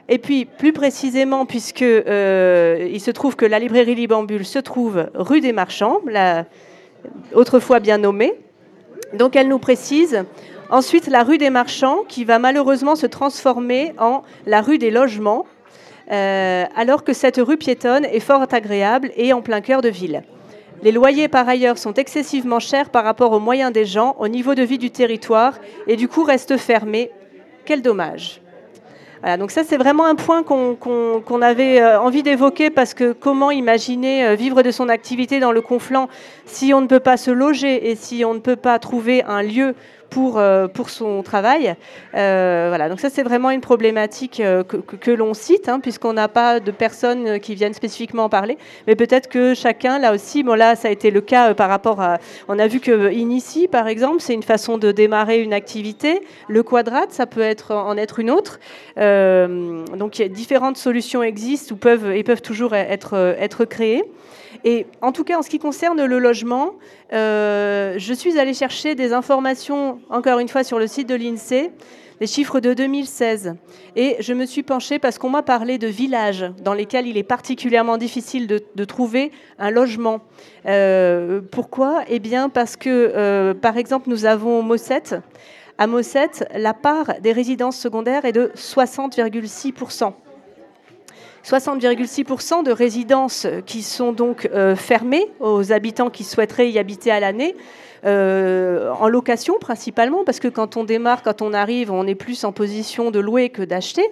Et 0.09 0.17
puis, 0.17 0.45
plus 0.45 0.73
précisément, 0.73 1.45
puisque 1.45 1.83
euh, 1.83 2.89
il 2.91 3.01
se 3.01 3.11
trouve 3.11 3.35
que 3.35 3.45
la 3.45 3.59
librairie 3.59 3.93
Libambule 3.93 4.45
se 4.45 4.59
trouve 4.59 5.09
rue 5.13 5.41
des 5.41 5.51
Marchands, 5.53 5.99
autrefois 7.33 7.79
bien 7.79 7.99
nommée, 7.99 8.33
donc 9.13 9.35
elle 9.35 9.47
nous 9.47 9.59
précise 9.59 10.25
ensuite 10.69 11.07
la 11.07 11.23
rue 11.23 11.37
des 11.37 11.51
Marchands 11.51 11.99
qui 12.07 12.25
va 12.25 12.39
malheureusement 12.39 12.95
se 12.95 13.05
transformer 13.05 13.93
en 13.99 14.23
la 14.47 14.61
rue 14.61 14.79
des 14.79 14.91
Logements 14.91 15.45
euh, 16.11 16.65
alors 16.75 17.03
que 17.03 17.13
cette 17.13 17.37
rue 17.37 17.57
piétonne 17.57 18.05
est 18.05 18.19
fort 18.19 18.45
agréable 18.51 19.11
et 19.15 19.33
en 19.33 19.41
plein 19.41 19.61
cœur 19.61 19.81
de 19.81 19.89
ville. 19.89 20.23
Les 20.83 20.91
loyers, 20.91 21.27
par 21.27 21.49
ailleurs, 21.49 21.77
sont 21.77 21.93
excessivement 21.93 22.59
chers 22.59 22.89
par 22.89 23.03
rapport 23.03 23.31
aux 23.31 23.39
moyens 23.39 23.73
des 23.73 23.85
gens, 23.85 24.15
au 24.19 24.27
niveau 24.27 24.53
de 24.53 24.61
vie 24.61 24.77
du 24.77 24.91
territoire, 24.91 25.55
et 25.87 25.95
du 25.95 26.07
coup 26.07 26.23
restent 26.23 26.57
fermés. 26.57 27.11
Quel 27.65 27.81
dommage. 27.81 28.41
Voilà, 29.21 29.37
donc 29.37 29.49
ça, 29.49 29.63
c'est 29.63 29.77
vraiment 29.77 30.05
un 30.05 30.13
point 30.13 30.43
qu'on 30.43 31.41
avait 31.41 31.81
euh, 31.81 31.99
envie 31.99 32.21
d'évoquer 32.21 32.69
parce 32.69 32.93
que 32.93 33.13
comment 33.13 33.49
imaginer 33.49 34.25
euh, 34.25 34.35
vivre 34.35 34.61
de 34.61 34.69
son 34.69 34.89
activité 34.89 35.39
dans 35.39 35.51
le 35.51 35.61
Conflant 35.61 36.07
si 36.45 36.73
on 36.73 36.81
ne 36.81 36.87
peut 36.87 36.99
pas 36.99 37.17
se 37.17 37.31
loger 37.31 37.89
et 37.89 37.95
si 37.95 38.23
on 38.23 38.35
ne 38.35 38.39
peut 38.39 38.55
pas 38.55 38.77
trouver 38.77 39.23
un 39.23 39.41
lieu 39.41 39.73
pour, 40.09 40.37
euh, 40.37 40.67
pour 40.67 40.89
son 40.89 41.23
travail. 41.23 41.75
Euh, 42.15 42.65
voilà, 42.69 42.89
donc 42.89 42.99
ça 42.99 43.09
c'est 43.09 43.23
vraiment 43.23 43.51
une 43.51 43.61
problématique 43.61 44.39
euh, 44.39 44.63
que, 44.63 44.77
que, 44.77 45.11
l'on 45.11 45.33
cite, 45.33 45.69
hein, 45.69 45.79
puisqu'on 45.79 46.13
n'a 46.13 46.27
pas 46.27 46.59
de 46.59 46.71
personnes 46.71 47.39
qui 47.39 47.55
viennent 47.55 47.73
spécifiquement 47.73 48.25
en 48.25 48.29
parler, 48.29 48.57
mais 48.87 48.95
peut-être 48.95 49.27
que 49.29 49.53
chacun, 49.53 49.99
là 49.99 50.13
aussi, 50.13 50.43
bon 50.43 50.53
là 50.53 50.75
ça 50.75 50.87
a 50.87 50.91
été 50.91 51.11
le 51.11 51.21
cas 51.21 51.53
par 51.53 51.69
rapport 51.69 52.01
à, 52.01 52.17
on 52.47 52.59
a 52.59 52.67
vu 52.67 52.79
que 52.79 53.11
Inici 53.11 53.67
par 53.67 53.87
exemple, 53.87 54.21
c'est 54.21 54.33
une 54.33 54.43
façon 54.43 54.77
de 54.77 54.91
démarrer 54.91 55.41
une 55.41 55.53
activité, 55.53 56.21
le 56.47 56.63
quadrate, 56.63 57.11
ça 57.11 57.25
peut 57.25 57.41
être 57.41 57.73
en 57.73 57.97
être 57.97 58.19
une 58.19 58.31
autre. 58.31 58.59
donc 58.97 60.21
différentes 60.21 60.77
solutions 60.77 61.23
existent 61.23 61.75
ou 61.75 61.77
peuvent, 61.77 62.11
et 62.11 62.23
peuvent 62.23 62.41
toujours 62.41 62.75
être, 62.75 63.35
être 63.39 63.65
créées. 63.65 64.03
Et 64.67 64.85
en 65.01 65.13
tout 65.13 65.23
cas, 65.23 65.37
en 65.37 65.43
ce 65.43 65.49
qui 65.49 65.59
concerne 65.59 66.03
le 66.03 66.19
logement, 66.19 66.73
euh, 67.13 67.93
je 67.97 68.13
suis 68.13 68.37
allée 68.37 68.53
chercher 68.53 68.95
des 68.95 69.13
informations, 69.13 70.01
encore 70.09 70.39
une 70.39 70.49
fois, 70.49 70.65
sur 70.65 70.77
le 70.77 70.87
site 70.87 71.07
de 71.07 71.15
l'INSEE, 71.15 71.71
les 72.19 72.27
chiffres 72.27 72.59
de 72.59 72.73
2016. 72.73 73.55
Et 73.95 74.17
je 74.19 74.33
me 74.33 74.45
suis 74.45 74.63
penchée 74.63 74.99
parce 74.99 75.19
qu'on 75.19 75.29
m'a 75.29 75.41
parlé 75.41 75.77
de 75.77 75.87
villages 75.87 76.51
dans 76.65 76.73
lesquels 76.73 77.07
il 77.07 77.15
est 77.15 77.23
particulièrement 77.23 77.95
difficile 77.95 78.45
de, 78.45 78.83
trouver 78.83 79.31
un 79.57 79.71
logement. 79.71 80.19
Euh, 80.65 81.39
pourquoi? 81.49 82.03
Eh 82.09 82.19
bien, 82.19 82.49
parce 82.49 82.75
que, 82.75 82.89
euh, 82.89 83.53
par 83.53 83.77
exemple, 83.77 84.09
nous 84.09 84.25
avons 84.25 84.63
Mossette. 84.63 85.15
À 85.77 85.87
Mossette, 85.87 86.45
la 86.53 86.73
part 86.73 87.21
des 87.21 87.31
résidences 87.31 87.77
secondaires 87.77 88.25
est 88.25 88.33
de 88.33 88.51
60,6%. 88.53 90.11
60,6% 91.47 92.63
de 92.63 92.71
résidences 92.71 93.47
qui 93.65 93.81
sont 93.81 94.11
donc 94.11 94.49
euh, 94.53 94.75
fermées 94.75 95.27
aux 95.39 95.71
habitants 95.71 96.09
qui 96.09 96.25
souhaiteraient 96.25 96.69
y 96.69 96.77
habiter 96.77 97.09
à 97.09 97.21
l'année. 97.21 97.55
Euh, 98.05 98.91
en 98.99 99.07
location 99.07 99.57
principalement, 99.57 100.25
parce 100.25 100.41
que 100.41 100.49
quand 100.49 100.75
on 100.75 100.83
démarre, 100.83 101.23
quand 101.23 101.41
on 101.41 101.53
arrive, 101.53 101.89
on 101.91 102.05
est 102.05 102.15
plus 102.15 102.43
en 102.43 102.51
position 102.51 103.11
de 103.11 103.19
louer 103.19 103.49
que 103.49 103.61
d'acheter. 103.61 104.03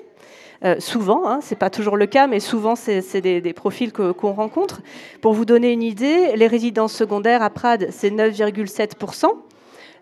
Euh, 0.64 0.80
souvent, 0.80 1.28
hein, 1.28 1.40
ce 1.42 1.54
n'est 1.54 1.58
pas 1.58 1.70
toujours 1.70 1.98
le 1.98 2.06
cas, 2.06 2.28
mais 2.28 2.40
souvent 2.40 2.76
c'est 2.76 3.20
des, 3.20 3.42
des, 3.42 3.54
profils 3.54 3.92
qu'on 3.92 4.32
rencontre. 4.32 4.82
Pour 5.20 5.34
vous 5.34 5.44
donner 5.44 5.74
une 5.74 5.84
idée, 5.84 6.38
les 6.38 6.48
résidences 6.48 6.94
secondaires 6.94 7.44
à 7.44 7.50
Prades, 7.50 7.88
c'est 7.92 8.12
9,7%. 8.12 9.28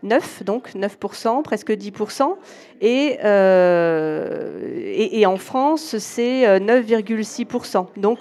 9, 0.03 0.43
donc 0.43 0.75
9%, 0.75 1.41
presque 1.41 1.71
10%. 1.71 2.35
Euh, 2.83 4.59
et, 4.75 5.21
et, 5.21 5.25
en 5.25 5.37
France, 5.37 5.97
c'est 5.97 6.59
9,6%. 6.59 7.77
Euh, 7.77 7.81
donc 7.97 8.19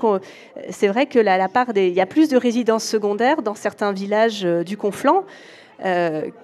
c'est 0.71 0.89
vrai 0.89 1.07
que 1.07 1.19
la, 1.19 1.49
part 1.49 1.73
des, 1.73 1.89
il 1.89 1.95
y 1.95 2.01
a 2.01 2.07
plus 2.07 2.29
de 2.29 2.37
résidences 2.37 2.85
secondaires 2.85 3.43
dans 3.43 3.55
certains 3.55 3.93
villages 3.93 4.45
euh, 4.45 4.63
du 4.63 4.77
Conflent. 4.77 5.25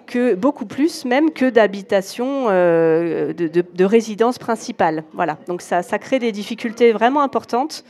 que 0.06 0.34
beaucoup 0.34 0.66
plus 0.66 1.04
même 1.04 1.30
que 1.30 1.48
d'habitations 1.48 2.46
de, 2.46 3.32
de, 3.32 3.84
résidences 3.84 4.38
principales. 4.38 5.04
Voilà, 5.12 5.38
donc 5.46 5.62
ça, 5.62 5.82
ça, 5.82 5.98
crée 6.00 6.18
des 6.18 6.32
difficultés 6.32 6.90
vraiment 6.90 7.22
importantes. 7.22 7.84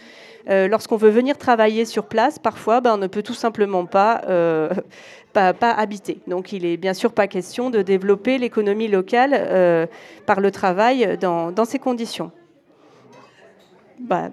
Lorsqu'on 0.49 0.97
veut 0.97 1.11
venir 1.11 1.37
travailler 1.37 1.85
sur 1.85 2.07
place, 2.07 2.39
parfois, 2.39 2.81
ben, 2.81 2.95
on 2.95 2.97
ne 2.97 3.07
peut 3.07 3.23
tout 3.23 3.35
simplement 3.35 3.85
pas 3.85 4.23
pas, 5.33 5.71
habité. 5.71 6.21
Donc 6.27 6.53
il 6.53 6.65
est 6.65 6.77
bien 6.77 6.95
sûr 6.95 7.13
pas 7.13 7.27
question 7.27 7.71
de 7.71 7.83
développer 7.83 8.39
l'économie 8.39 8.89
locale 8.89 9.33
euh, 9.35 9.87
par 10.27 10.41
le 10.41 10.51
travail 10.51 11.19
dans, 11.19 11.65
ces 11.65 11.79
conditions. 11.79 12.31
Bah, 14.01 14.31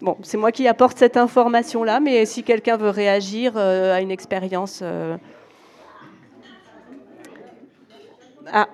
bon, 0.00 0.16
c'est 0.22 0.36
moi 0.36 0.52
qui 0.52 0.66
apporte 0.68 0.98
cette 0.98 1.16
information-là, 1.16 2.00
mais 2.00 2.26
si 2.26 2.42
quelqu'un 2.42 2.76
veut 2.76 2.90
réagir 2.90 3.54
euh, 3.56 3.94
à 3.94 4.00
une 4.00 4.10
expérience... 4.10 4.80
Euh, 4.82 5.16
ah, 8.52 8.68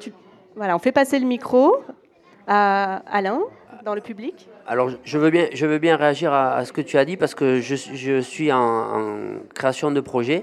tu... 0.00 0.12
Voilà, 0.56 0.74
on 0.74 0.80
fait 0.80 0.92
passer 0.92 1.18
le 1.20 1.26
micro 1.26 1.76
à 2.48 3.02
Alain, 3.06 3.40
dans 3.84 3.94
le 3.94 4.00
public. 4.00 4.48
Alors, 4.70 4.90
je 5.02 5.16
veux 5.16 5.30
bien, 5.30 5.46
je 5.54 5.64
veux 5.64 5.78
bien 5.78 5.96
réagir 5.96 6.30
à, 6.30 6.62
ce 6.66 6.74
que 6.74 6.82
tu 6.82 6.98
as 6.98 7.06
dit 7.06 7.16
parce 7.16 7.34
que 7.34 7.58
je, 7.58 7.74
je 7.74 8.20
suis 8.20 8.52
en, 8.52 9.38
création 9.54 9.90
de 9.90 10.00
projet. 10.00 10.42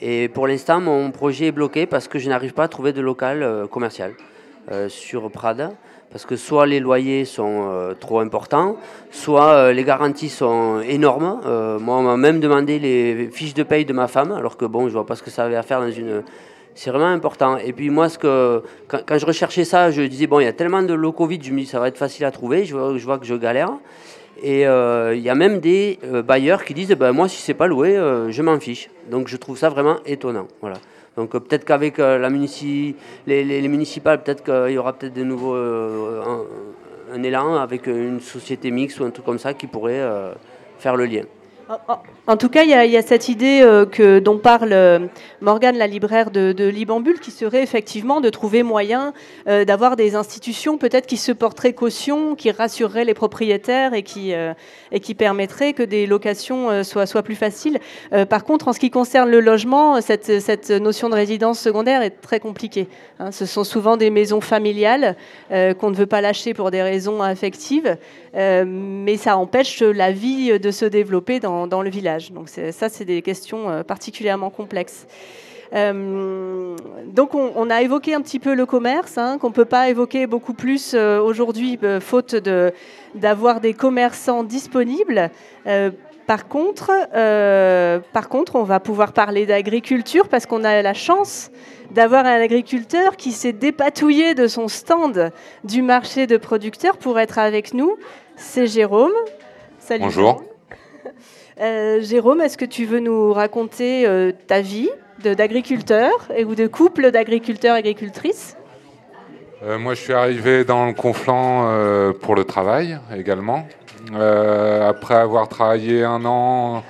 Et 0.00 0.28
pour 0.28 0.48
l'instant, 0.48 0.80
mon 0.80 1.12
projet 1.12 1.46
est 1.46 1.52
bloqué 1.52 1.86
parce 1.86 2.08
que 2.08 2.18
je 2.18 2.28
n'arrive 2.28 2.52
pas 2.52 2.64
à 2.64 2.68
trouver 2.68 2.92
de 2.92 3.00
local 3.00 3.44
euh, 3.44 3.68
commercial 3.68 4.14
euh, 4.72 4.88
sur 4.88 5.30
Prada. 5.30 5.70
Parce 6.10 6.26
que 6.26 6.34
soit 6.34 6.66
les 6.66 6.80
loyers 6.80 7.24
sont 7.24 7.68
euh, 7.70 7.94
trop 7.94 8.18
importants, 8.18 8.76
soit 9.12 9.72
les 9.72 9.84
garanties 9.84 10.30
sont 10.30 10.80
énormes. 10.80 11.40
Moi, 11.80 11.96
on 11.96 12.02
m'a 12.02 12.16
même 12.16 12.40
demandé 12.40 12.80
les 12.80 13.30
fiches 13.32 13.54
de 13.54 13.62
paye 13.62 13.84
de 13.84 13.92
ma 13.92 14.08
femme, 14.08 14.32
alors 14.32 14.56
que 14.56 14.64
bon, 14.64 14.88
je 14.88 14.94
vois 14.94 15.06
pas 15.06 15.14
ce 15.14 15.22
que 15.22 15.30
ça 15.30 15.44
avait 15.44 15.54
à 15.54 15.62
faire 15.62 15.80
dans 15.80 15.92
une. 15.92 16.24
C'est 16.74 16.90
vraiment 16.90 17.06
important. 17.06 17.58
Et 17.58 17.72
puis 17.72 17.90
moi, 17.90 18.08
ce 18.08 18.18
que, 18.18 18.62
quand, 18.88 19.18
je 19.18 19.26
recherchais 19.26 19.64
ça, 19.64 19.90
je 19.90 20.02
disais, 20.02 20.26
bon, 20.26 20.40
il 20.40 20.44
y 20.44 20.48
a 20.48 20.52
tellement 20.52 20.82
de 20.82 20.94
locaux 20.94 21.26
vides, 21.26 21.44
je 21.44 21.52
me 21.52 21.60
dis, 21.60 21.66
ça 21.66 21.80
va 21.80 21.88
être 21.88 21.98
facile 21.98 22.24
à 22.24 22.30
trouver. 22.30 22.64
Je 22.64 22.74
vois, 22.74 23.18
que 23.18 23.26
je 23.26 23.34
galère. 23.34 23.70
Et 24.42 24.66
euh, 24.66 25.14
il 25.14 25.20
y 25.20 25.28
a 25.28 25.34
même 25.34 25.60
des 25.60 25.98
euh, 26.04 26.22
bailleurs 26.22 26.64
qui 26.64 26.72
disent, 26.72 26.90
ben, 26.90 27.12
moi, 27.12 27.28
si 27.28 27.42
c'est 27.42 27.54
pas 27.54 27.66
loué, 27.66 27.96
euh, 27.96 28.30
je 28.30 28.40
m'en 28.40 28.58
fiche. 28.58 28.88
Donc 29.10 29.28
je 29.28 29.36
trouve 29.36 29.58
ça 29.58 29.68
vraiment 29.68 29.96
étonnant. 30.06 30.48
Voilà. 30.62 30.76
Donc 31.16 31.32
peut-être 31.32 31.64
qu'avec 31.64 31.98
les, 31.98 32.94
les- 33.26 33.44
les 33.60 33.68
municipales, 33.68 34.22
peut-être 34.22 34.42
qu'il 34.44 34.72
y 34.74 34.78
aura 34.78 34.94
peut-être 34.94 35.12
de 35.12 35.24
nouveaux 35.24 35.54
un, 35.54 37.22
élan 37.22 37.56
avec 37.56 37.88
une 37.88 38.20
société 38.20 38.70
mixte 38.70 39.00
ou 39.00 39.04
un 39.04 39.10
truc 39.10 39.26
comme 39.26 39.38
ça 39.40 39.52
qui 39.52 39.66
pourrait 39.66 40.02
faire 40.78 40.96
le 40.96 41.04
lien. 41.06 41.24
En- 41.70 41.92
en- 41.92 41.98
En 42.26 42.36
tout 42.36 42.48
cas, 42.48 42.62
il 42.64 42.70
y, 42.70 42.96
a- 42.96 43.02
cette 43.02 43.28
idée 43.28 43.60
euh, 43.62 43.86
que, 43.86 44.18
dont 44.18 44.38
parle 44.38 44.72
euh, 44.72 44.98
Morgane, 45.40 45.76
la 45.78 45.86
libraire 45.86 46.30
de, 46.30 46.52
de 46.52 46.64
Libambule, 46.68 47.18
qui 47.20 47.30
serait 47.30 47.62
effectivement 47.62 48.20
de 48.20 48.28
trouver 48.28 48.62
moyen 48.62 49.12
euh, 49.48 49.64
d'avoir 49.64 49.94
des 49.96 50.14
institutions 50.16 50.78
peut-être 50.78 51.06
qui 51.06 51.16
se 51.16 51.30
porteraient 51.32 51.72
caution, 51.72 52.34
qui 52.34 52.50
rassureraient 52.50 53.04
les 53.04 53.14
propriétaires 53.14 53.94
et 53.94 54.02
qui, 54.02 54.32
et 54.92 55.00
qui 55.00 55.14
permettraient 55.14 55.72
que 55.72 55.82
des 55.84 56.06
locations 56.06 56.82
soient, 56.84 57.06
soient 57.06 57.22
plus 57.22 57.34
faciles. 57.36 57.78
Par 58.28 58.44
contre, 58.44 58.68
en 58.68 58.72
ce 58.72 58.78
qui 58.80 58.90
concerne 58.90 59.30
le 59.30 59.40
logement, 59.40 60.00
cette, 60.00 60.40
cette 60.40 60.70
notion 60.70 61.08
de 61.08 61.14
résidence 61.14 61.58
secondaire 61.60 62.02
est 62.02 62.20
très 62.20 62.40
compliquée. 62.40 62.88
hein. 63.18 63.30
ce 63.32 63.46
sont 63.46 63.64
souvent 63.64 63.96
des 63.96 64.10
maisons 64.10 64.40
familiales 64.40 65.16
qu'on 65.50 65.90
ne 65.90 65.96
veut 65.96 66.06
pas 66.06 66.20
lâcher 66.20 66.52
pour 66.54 66.70
des 66.70 66.82
raisons 66.82 67.22
affectives, 67.22 67.96
euh, 68.34 68.64
mais 68.66 69.16
ça 69.16 69.36
empêche 69.36 69.82
la 69.82 70.12
vie 70.12 70.58
de 70.58 70.70
se 70.70 70.84
développer 70.84 71.40
dans, 71.40 71.82
le 71.82 71.90
village. 71.90 72.32
Donc 72.32 72.48
ça, 72.48 72.88
c'est 72.88 73.04
des 73.04 73.22
questions 73.22 73.70
euh, 73.70 73.82
particulièrement 73.82 74.50
complexes. 74.50 75.06
Euh, 75.72 76.74
donc 77.06 77.34
on, 77.34 77.70
a 77.70 77.82
évoqué 77.82 78.14
un 78.14 78.20
petit 78.22 78.40
peu 78.40 78.54
le 78.54 78.66
commerce, 78.66 79.18
hein, 79.18 79.38
qu'on 79.38 79.50
ne 79.50 79.54
peut 79.54 79.64
pas 79.64 79.88
évoquer 79.88 80.26
beaucoup 80.26 80.54
plus 80.54 80.94
aujourd'hui, 80.94 81.78
faute 82.00 82.34
d'avoir 83.14 83.60
des 83.60 83.74
commerçants 83.74 84.42
disponibles. 84.42 85.30
Euh, 86.30 86.36
par 86.36 86.48
contre, 86.48 86.90
euh, 87.14 87.98
par 88.12 88.28
contre, 88.28 88.56
on 88.56 88.62
va 88.62 88.80
pouvoir 88.80 89.12
parler 89.12 89.46
d'agriculture 89.46 90.28
parce 90.28 90.46
qu'on 90.46 90.64
a 90.64 90.80
la 90.82 90.94
chance 90.94 91.50
d'avoir 91.90 92.24
un 92.24 92.40
agriculteur 92.40 93.16
qui 93.16 93.32
s'est 93.32 93.52
dépatouillé 93.52 94.34
de 94.34 94.46
son 94.46 94.68
stand 94.68 95.32
du 95.64 95.82
marché 95.82 96.26
de 96.26 96.36
producteurs 96.36 96.98
pour 96.98 97.18
être 97.18 97.38
avec 97.38 97.74
nous. 97.74 97.96
C'est 98.36 98.68
Jérôme. 98.68 99.12
Salut. 99.78 100.04
Bonjour. 100.04 100.42
Euh, 101.60 102.00
Jérôme, 102.00 102.40
est-ce 102.40 102.56
que 102.56 102.64
tu 102.64 102.86
veux 102.86 103.00
nous 103.00 103.32
raconter 103.32 104.06
euh, 104.06 104.32
ta 104.46 104.62
vie 104.62 104.88
d'agriculteur 105.22 106.10
ou 106.46 106.54
de 106.54 106.66
couple 106.66 107.10
d'agriculteurs-agricultrices 107.10 108.56
Euh, 109.62 109.78
moi, 109.78 109.92
je 109.92 110.00
suis 110.00 110.14
arrivé 110.14 110.64
dans 110.64 110.86
le 110.86 110.94
Conflans 110.94 111.68
euh, 111.68 112.12
pour 112.12 112.34
le 112.34 112.44
travail 112.44 112.98
également. 113.14 113.66
Euh, 114.12 114.88
après 114.88 115.14
avoir 115.14 115.48
travaillé 115.48 116.04
un 116.04 116.24
an 116.24 116.82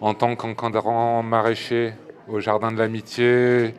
en 0.00 0.14
tant 0.14 0.34
qu'encadrant 0.36 1.22
maraîcher 1.22 1.92
au 2.28 2.40
Jardin 2.40 2.72
de 2.72 2.78
l'Amitié, 2.78 3.74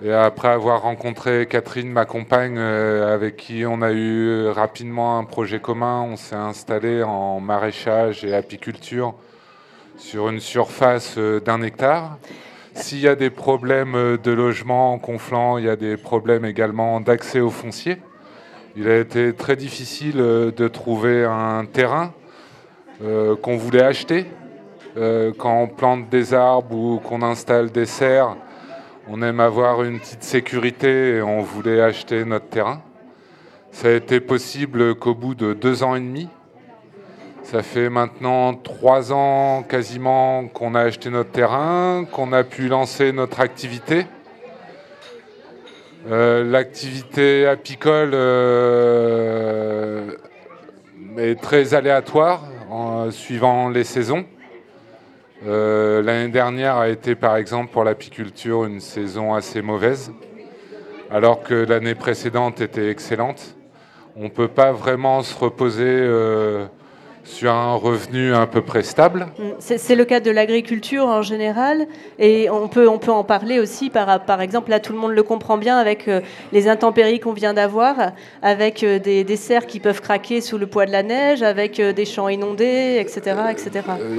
et 0.00 0.12
après 0.12 0.48
avoir 0.48 0.82
rencontré 0.82 1.46
Catherine, 1.46 1.90
ma 1.90 2.04
compagne, 2.04 2.56
euh, 2.56 3.14
avec 3.14 3.36
qui 3.36 3.64
on 3.66 3.82
a 3.82 3.92
eu 3.92 4.48
rapidement 4.48 5.18
un 5.18 5.24
projet 5.24 5.60
commun, 5.60 6.02
on 6.02 6.16
s'est 6.16 6.36
installé 6.36 7.02
en 7.02 7.40
maraîchage 7.40 8.24
et 8.24 8.34
apiculture 8.34 9.14
sur 9.96 10.28
une 10.28 10.40
surface 10.40 11.14
euh, 11.18 11.40
d'un 11.40 11.62
hectare. 11.62 12.18
S'il 12.74 13.00
y 13.00 13.08
a 13.08 13.16
des 13.16 13.30
problèmes 13.30 14.18
de 14.22 14.30
logement 14.30 14.92
en 14.92 14.98
Conflans, 14.98 15.58
il 15.58 15.64
y 15.64 15.68
a 15.68 15.76
des 15.76 15.96
problèmes 15.96 16.44
également 16.44 17.00
d'accès 17.00 17.40
au 17.40 17.50
foncier. 17.50 17.98
Il 18.80 18.86
a 18.86 18.96
été 18.96 19.32
très 19.32 19.56
difficile 19.56 20.20
euh, 20.20 20.52
de 20.52 20.68
trouver 20.68 21.24
un 21.24 21.64
terrain 21.64 22.12
euh, 23.02 23.34
qu'on 23.34 23.56
voulait 23.56 23.82
acheter. 23.82 24.26
Euh, 24.96 25.32
quand 25.36 25.62
on 25.62 25.66
plante 25.66 26.08
des 26.10 26.32
arbres 26.32 26.76
ou 26.76 27.00
qu'on 27.00 27.22
installe 27.22 27.72
des 27.72 27.86
serres, 27.86 28.36
on 29.08 29.20
aime 29.20 29.40
avoir 29.40 29.82
une 29.82 29.98
petite 29.98 30.22
sécurité 30.22 31.16
et 31.16 31.22
on 31.22 31.40
voulait 31.42 31.80
acheter 31.80 32.24
notre 32.24 32.46
terrain. 32.46 32.80
Ça 33.72 33.88
a 33.88 33.90
été 33.90 34.20
possible 34.20 34.94
qu'au 34.94 35.16
bout 35.16 35.34
de 35.34 35.54
deux 35.54 35.82
ans 35.82 35.96
et 35.96 36.00
demi. 36.00 36.28
Ça 37.42 37.64
fait 37.64 37.90
maintenant 37.90 38.54
trois 38.54 39.12
ans 39.12 39.64
quasiment 39.68 40.46
qu'on 40.46 40.76
a 40.76 40.82
acheté 40.82 41.10
notre 41.10 41.32
terrain, 41.32 42.04
qu'on 42.12 42.32
a 42.32 42.44
pu 42.44 42.68
lancer 42.68 43.10
notre 43.10 43.40
activité. 43.40 44.06
Euh, 46.10 46.42
L'activité 46.42 47.46
apicole 47.46 48.12
euh, 48.14 50.12
est 51.18 51.38
très 51.38 51.74
aléatoire 51.74 52.44
en, 52.70 53.10
suivant 53.10 53.68
les 53.68 53.84
saisons. 53.84 54.24
Euh, 55.46 56.02
L'année 56.02 56.32
dernière 56.32 56.76
a 56.76 56.88
été 56.88 57.14
par 57.14 57.36
exemple 57.36 57.70
pour 57.72 57.84
l'apiculture 57.84 58.64
une 58.64 58.80
saison 58.80 59.34
assez 59.34 59.60
mauvaise, 59.60 60.10
alors 61.10 61.42
que 61.42 61.54
l'année 61.54 61.94
précédente 61.94 62.62
était 62.62 62.90
excellente. 62.90 63.54
On 64.16 64.24
ne 64.24 64.28
peut 64.28 64.48
pas 64.48 64.72
vraiment 64.72 65.22
se 65.22 65.38
reposer 65.38 65.84
sur 67.28 67.52
un 67.52 67.74
revenu 67.74 68.34
à 68.34 68.46
peu 68.46 68.62
près 68.62 68.82
stable. 68.82 69.28
Mm, 69.38 69.42
C'est 69.58 69.94
le 69.94 70.04
cas 70.04 70.20
de 70.20 70.30
l'agriculture 70.30 71.06
en 71.06 71.22
général, 71.22 71.86
et 72.18 72.48
on 72.50 72.68
peut, 72.68 72.88
on 72.88 72.98
peut 72.98 73.12
en 73.12 73.22
parler 73.22 73.60
aussi, 73.60 73.90
par, 73.90 74.24
par 74.24 74.40
exemple, 74.40 74.70
là 74.70 74.80
tout 74.80 74.92
le 74.92 74.98
monde 74.98 75.12
le 75.12 75.22
comprend 75.22 75.58
bien, 75.58 75.76
avec 75.78 76.08
euh, 76.08 76.20
les 76.52 76.68
intempéries 76.68 77.20
qu'on 77.20 77.34
vient 77.34 77.54
d'avoir, 77.54 77.94
avec 78.42 78.82
euh, 78.82 78.98
des, 78.98 79.24
des 79.24 79.36
serres 79.36 79.66
qui 79.66 79.78
peuvent 79.78 80.00
craquer 80.00 80.40
sous 80.40 80.58
le 80.58 80.66
poids 80.66 80.86
de 80.86 80.92
la 80.92 81.02
neige, 81.02 81.42
avec 81.42 81.78
euh, 81.78 81.92
des 81.92 82.06
champs 82.06 82.28
inondés, 82.28 82.96
etc. 82.98 83.36
etc. 83.50 83.70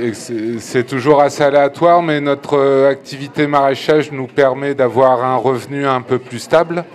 Et 0.01 0.13
C'est 0.59 0.83
toujours 0.83 1.21
assez 1.21 1.43
aléatoire, 1.43 2.01
mais 2.03 2.21
notre 2.21 2.85
activité 2.87 3.47
maraîchage 3.47 4.11
nous 4.11 4.27
permet 4.27 4.75
d'avoir 4.75 5.23
un 5.23 5.35
revenu 5.35 5.87
un 5.87 6.01
peu 6.01 6.19
plus 6.19 6.39
stable 6.39 6.85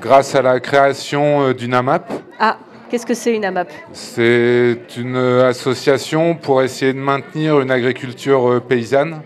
grâce 0.00 0.34
à 0.34 0.42
la 0.42 0.60
création 0.60 1.52
d'une 1.52 1.74
AMAP. 1.74 2.12
Ah, 2.38 2.56
qu'est-ce 2.88 3.06
que 3.06 3.14
c'est 3.14 3.34
une 3.34 3.44
AMAP 3.44 3.70
C'est 3.92 4.78
une 4.96 5.16
euh, 5.16 5.48
association 5.48 6.34
pour 6.34 6.62
essayer 6.62 6.92
de 6.92 6.98
maintenir 6.98 7.60
une 7.60 7.70
agriculture 7.70 8.50
euh, 8.50 8.60
paysanne. 8.60 9.22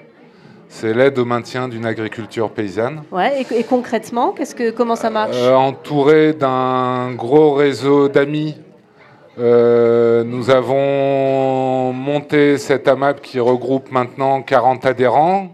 C'est 0.68 0.94
l'aide 0.94 1.18
au 1.18 1.24
maintien 1.24 1.68
d'une 1.68 1.84
agriculture 1.84 2.50
paysanne. 2.50 3.02
Ouais, 3.12 3.42
et, 3.50 3.60
et 3.60 3.64
concrètement, 3.64 4.32
qu'est-ce 4.32 4.54
que, 4.54 4.70
comment 4.70 4.96
ça 4.96 5.10
marche 5.10 5.36
Euh, 5.36 5.54
entouré 5.54 6.32
d'un 6.32 7.12
gros 7.12 7.52
réseau 7.52 8.08
d'amis, 8.08 8.56
euh, 9.38 10.24
nous 10.24 10.50
avons 10.50 11.92
monté 11.92 12.58
cette 12.58 12.88
AMAP 12.88 13.20
qui 13.20 13.38
regroupe 13.38 13.90
maintenant 13.90 14.42
40 14.42 14.84
adhérents 14.86 15.48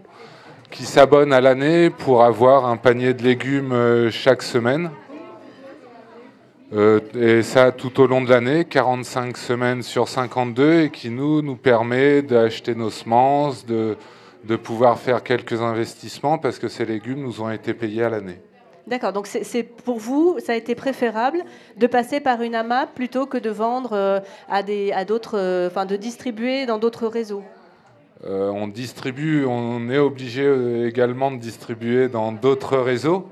qui 0.70 0.84
s'abonnent 0.84 1.32
à 1.32 1.40
l'année 1.40 1.90
pour 1.90 2.22
avoir 2.24 2.66
un 2.66 2.76
panier 2.76 3.14
de 3.14 3.22
légumes 3.22 4.09
chaque 4.11 4.42
semaine. 4.42 4.90
Euh, 6.74 7.00
et 7.14 7.42
ça 7.42 7.72
tout 7.72 8.00
au 8.00 8.06
long 8.06 8.20
de 8.20 8.28
l'année, 8.28 8.64
45 8.64 9.36
semaines 9.36 9.82
sur 9.82 10.08
52, 10.08 10.82
et 10.82 10.90
qui 10.90 11.08
nous, 11.08 11.40
nous 11.40 11.56
permet 11.56 12.20
d'acheter 12.22 12.74
nos 12.74 12.90
semences, 12.90 13.64
de, 13.64 13.96
de 14.44 14.56
pouvoir 14.56 14.98
faire 14.98 15.22
quelques 15.22 15.60
investissements 15.60 16.38
parce 16.38 16.58
que 16.58 16.68
ces 16.68 16.84
légumes 16.84 17.22
nous 17.22 17.40
ont 17.40 17.50
été 17.50 17.74
payés 17.74 18.04
à 18.04 18.10
l'année. 18.10 18.40
D'accord, 18.88 19.12
donc 19.12 19.26
c'est 19.26 19.62
pour 19.64 19.98
vous, 19.98 20.38
ça 20.38 20.52
a 20.52 20.56
été 20.56 20.74
préférable 20.74 21.44
de 21.76 21.86
passer 21.86 22.20
par 22.20 22.40
une 22.40 22.54
AMAP 22.54 22.94
plutôt 22.94 23.26
que 23.26 23.36
de 23.36 23.50
vendre 23.50 23.92
euh, 23.92 24.20
à 24.48 24.62
des, 24.62 24.92
à 24.92 25.04
d'autres, 25.04 25.36
euh, 25.38 25.68
enfin 25.68 25.84
de 25.84 25.96
distribuer 25.96 26.64
dans 26.64 26.78
d'autres 26.78 27.06
réseaux? 27.06 27.42
Euh, 28.24 28.48
on 28.48 28.66
distribue, 28.66 29.44
on 29.44 29.90
est 29.90 29.98
obligé 29.98 30.86
également 30.86 31.30
de 31.30 31.36
distribuer 31.36 32.08
dans 32.08 32.32
d'autres 32.32 32.78
réseaux. 32.78 33.28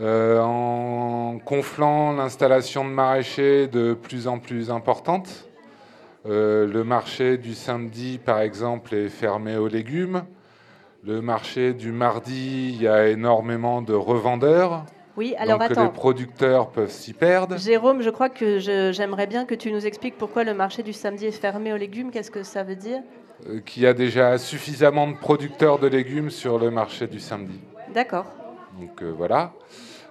Euh, 0.00 0.40
en 0.40 1.38
conflant 1.44 2.12
l'installation 2.12 2.84
de 2.84 2.90
maraîchers 2.90 3.66
de 3.66 3.94
plus 3.94 4.28
en 4.28 4.38
plus 4.38 4.70
importante. 4.70 5.48
Euh, 6.26 6.66
le 6.66 6.84
marché 6.84 7.36
du 7.36 7.54
samedi, 7.54 8.18
par 8.24 8.40
exemple, 8.40 8.94
est 8.94 9.08
fermé 9.08 9.56
aux 9.56 9.66
légumes. 9.66 10.22
Le 11.04 11.20
marché 11.20 11.72
du 11.74 11.90
mardi, 11.90 12.74
il 12.74 12.82
y 12.82 12.86
a 12.86 13.08
énormément 13.08 13.82
de 13.82 13.94
revendeurs. 13.94 14.84
Oui, 15.16 15.34
alors 15.36 15.58
Donc 15.58 15.72
attends. 15.72 15.84
les 15.84 15.90
producteurs 15.90 16.70
peuvent 16.70 16.92
s'y 16.92 17.12
perdre. 17.12 17.56
Jérôme, 17.58 18.02
je 18.02 18.10
crois 18.10 18.28
que 18.28 18.60
j'aimerais 18.60 19.26
bien 19.26 19.46
que 19.46 19.54
tu 19.56 19.72
nous 19.72 19.84
expliques 19.84 20.16
pourquoi 20.16 20.44
le 20.44 20.54
marché 20.54 20.84
du 20.84 20.92
samedi 20.92 21.26
est 21.26 21.32
fermé 21.32 21.72
aux 21.72 21.76
légumes. 21.76 22.12
Qu'est-ce 22.12 22.30
que 22.30 22.44
ça 22.44 22.62
veut 22.62 22.76
dire? 22.76 23.00
Euh, 23.48 23.60
qu'il 23.60 23.82
y 23.82 23.86
a 23.86 23.94
déjà 23.94 24.38
suffisamment 24.38 25.08
de 25.08 25.16
producteurs 25.16 25.80
de 25.80 25.88
légumes 25.88 26.30
sur 26.30 26.58
le 26.58 26.70
marché 26.70 27.08
du 27.08 27.18
samedi. 27.18 27.58
D'accord. 27.92 28.26
Donc 28.80 29.02
euh, 29.02 29.12
voilà. 29.16 29.52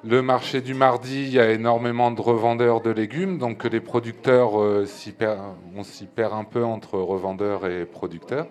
Le 0.10 0.22
marché 0.22 0.62
du 0.62 0.74
mardi, 0.74 1.24
il 1.24 1.34
y 1.34 1.40
a 1.40 1.52
énormément 1.52 2.12
de 2.12 2.22
revendeurs 2.22 2.80
de 2.80 2.92
légumes, 2.92 3.38
donc 3.38 3.66
les 3.66 3.82
producteurs, 3.82 4.58
euh, 4.58 4.86
on 5.76 5.84
s'y 5.84 6.06
perd 6.06 6.34
un 6.34 6.46
peu 6.46 6.64
entre 6.64 6.98
revendeurs 6.98 7.68
et 7.68 7.84
producteurs. 7.84 8.48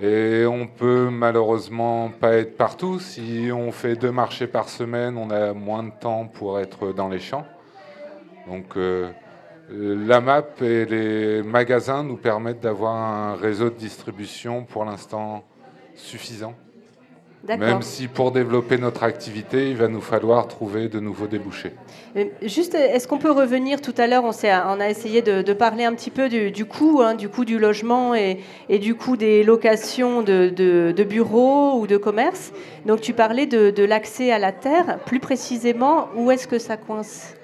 Et 0.00 0.46
on 0.46 0.66
peut 0.66 1.10
malheureusement 1.10 2.08
pas 2.08 2.32
être 2.36 2.56
partout. 2.56 2.98
Si 2.98 3.50
on 3.52 3.72
fait 3.72 3.94
deux 3.94 4.10
marchés 4.10 4.46
par 4.46 4.70
semaine, 4.70 5.18
on 5.18 5.28
a 5.28 5.52
moins 5.52 5.82
de 5.82 5.92
temps 6.00 6.26
pour 6.26 6.58
être 6.58 6.94
dans 6.94 7.10
les 7.10 7.20
champs. 7.20 7.44
Donc 8.46 8.78
euh, 8.78 9.10
la 9.70 10.22
map 10.22 10.46
et 10.62 10.86
les 10.86 11.42
magasins 11.42 12.02
nous 12.02 12.16
permettent 12.16 12.60
d'avoir 12.60 12.94
un 12.94 13.34
réseau 13.34 13.68
de 13.68 13.76
distribution 13.76 14.64
pour 14.64 14.86
l'instant 14.86 15.44
suffisant. 15.94 16.54
Même 17.46 17.82
si 17.82 18.08
pour 18.08 18.32
développer 18.32 18.78
notre 18.78 19.04
activité, 19.04 19.70
il 19.70 19.76
va 19.76 19.86
nous 19.88 20.00
falloir 20.00 20.48
trouver 20.48 20.88
de 20.88 20.98
nouveaux 20.98 21.28
débouchés. 21.28 21.72
Euh, 22.16 22.24
Juste, 22.42 22.74
est-ce 22.74 23.06
qu'on 23.06 23.18
peut 23.18 23.30
revenir 23.30 23.80
tout 23.80 23.94
à 23.96 24.06
l'heure 24.08 24.24
on, 24.24 24.80
a 24.80 24.88
essayé 24.90 25.22
de, 25.22 25.42
de 25.42 25.52
parler 25.52 25.84
un 25.84 25.94
petit 25.94 26.10
peu 26.10 26.28
du, 26.28 26.50
du 26.50 26.64
coût, 26.64 27.00
hein, 27.00 27.14
du 27.14 27.28
coût 27.28 27.44
du 27.44 27.58
logement 27.58 28.14
et, 28.14 28.40
et 28.68 28.78
du 28.80 28.96
coût 28.96 29.16
des 29.16 29.44
locations 29.44 30.22
de, 30.22 30.48
de- 30.54 30.92
de 30.94 31.04
bureaux 31.04 31.78
ou 31.78 31.86
de 31.86 31.96
commerce. 31.96 32.52
Donc 32.86 33.00
tu 33.00 33.12
parlais 33.12 33.46
de, 33.46 33.70
de 33.70 33.84
l'accès 33.84 34.32
à 34.32 34.38
la 34.38 34.50
terre. 34.52 34.98
Plus 35.06 35.20
précisément, 35.20 36.08
où 36.16 36.30
est-ce 36.32 36.48
que 36.48 36.58
ça 36.58 36.76
coince? 36.76 37.34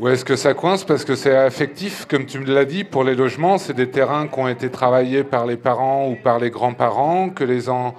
Où 0.00 0.08
est-ce 0.08 0.24
que 0.24 0.34
ça 0.34 0.52
coince? 0.52 0.82
Parce 0.82 1.04
que 1.04 1.14
c'est 1.14 1.36
affectif, 1.36 2.06
comme 2.06 2.26
tu 2.26 2.40
me 2.40 2.52
l'as 2.52 2.64
dit, 2.64 2.82
pour 2.82 3.04
les 3.04 3.14
logements, 3.14 3.58
c'est 3.58 3.74
des 3.74 3.88
terrains 3.88 4.26
qui 4.26 4.38
ont 4.40 4.48
été 4.48 4.68
travaillés 4.68 5.22
par 5.22 5.46
les 5.46 5.56
parents 5.56 6.08
ou 6.10 6.16
par 6.20 6.40
les 6.40 6.50
grands-parents, 6.50 7.30
que 7.30 7.44
les, 7.44 7.68
en- 7.68 7.94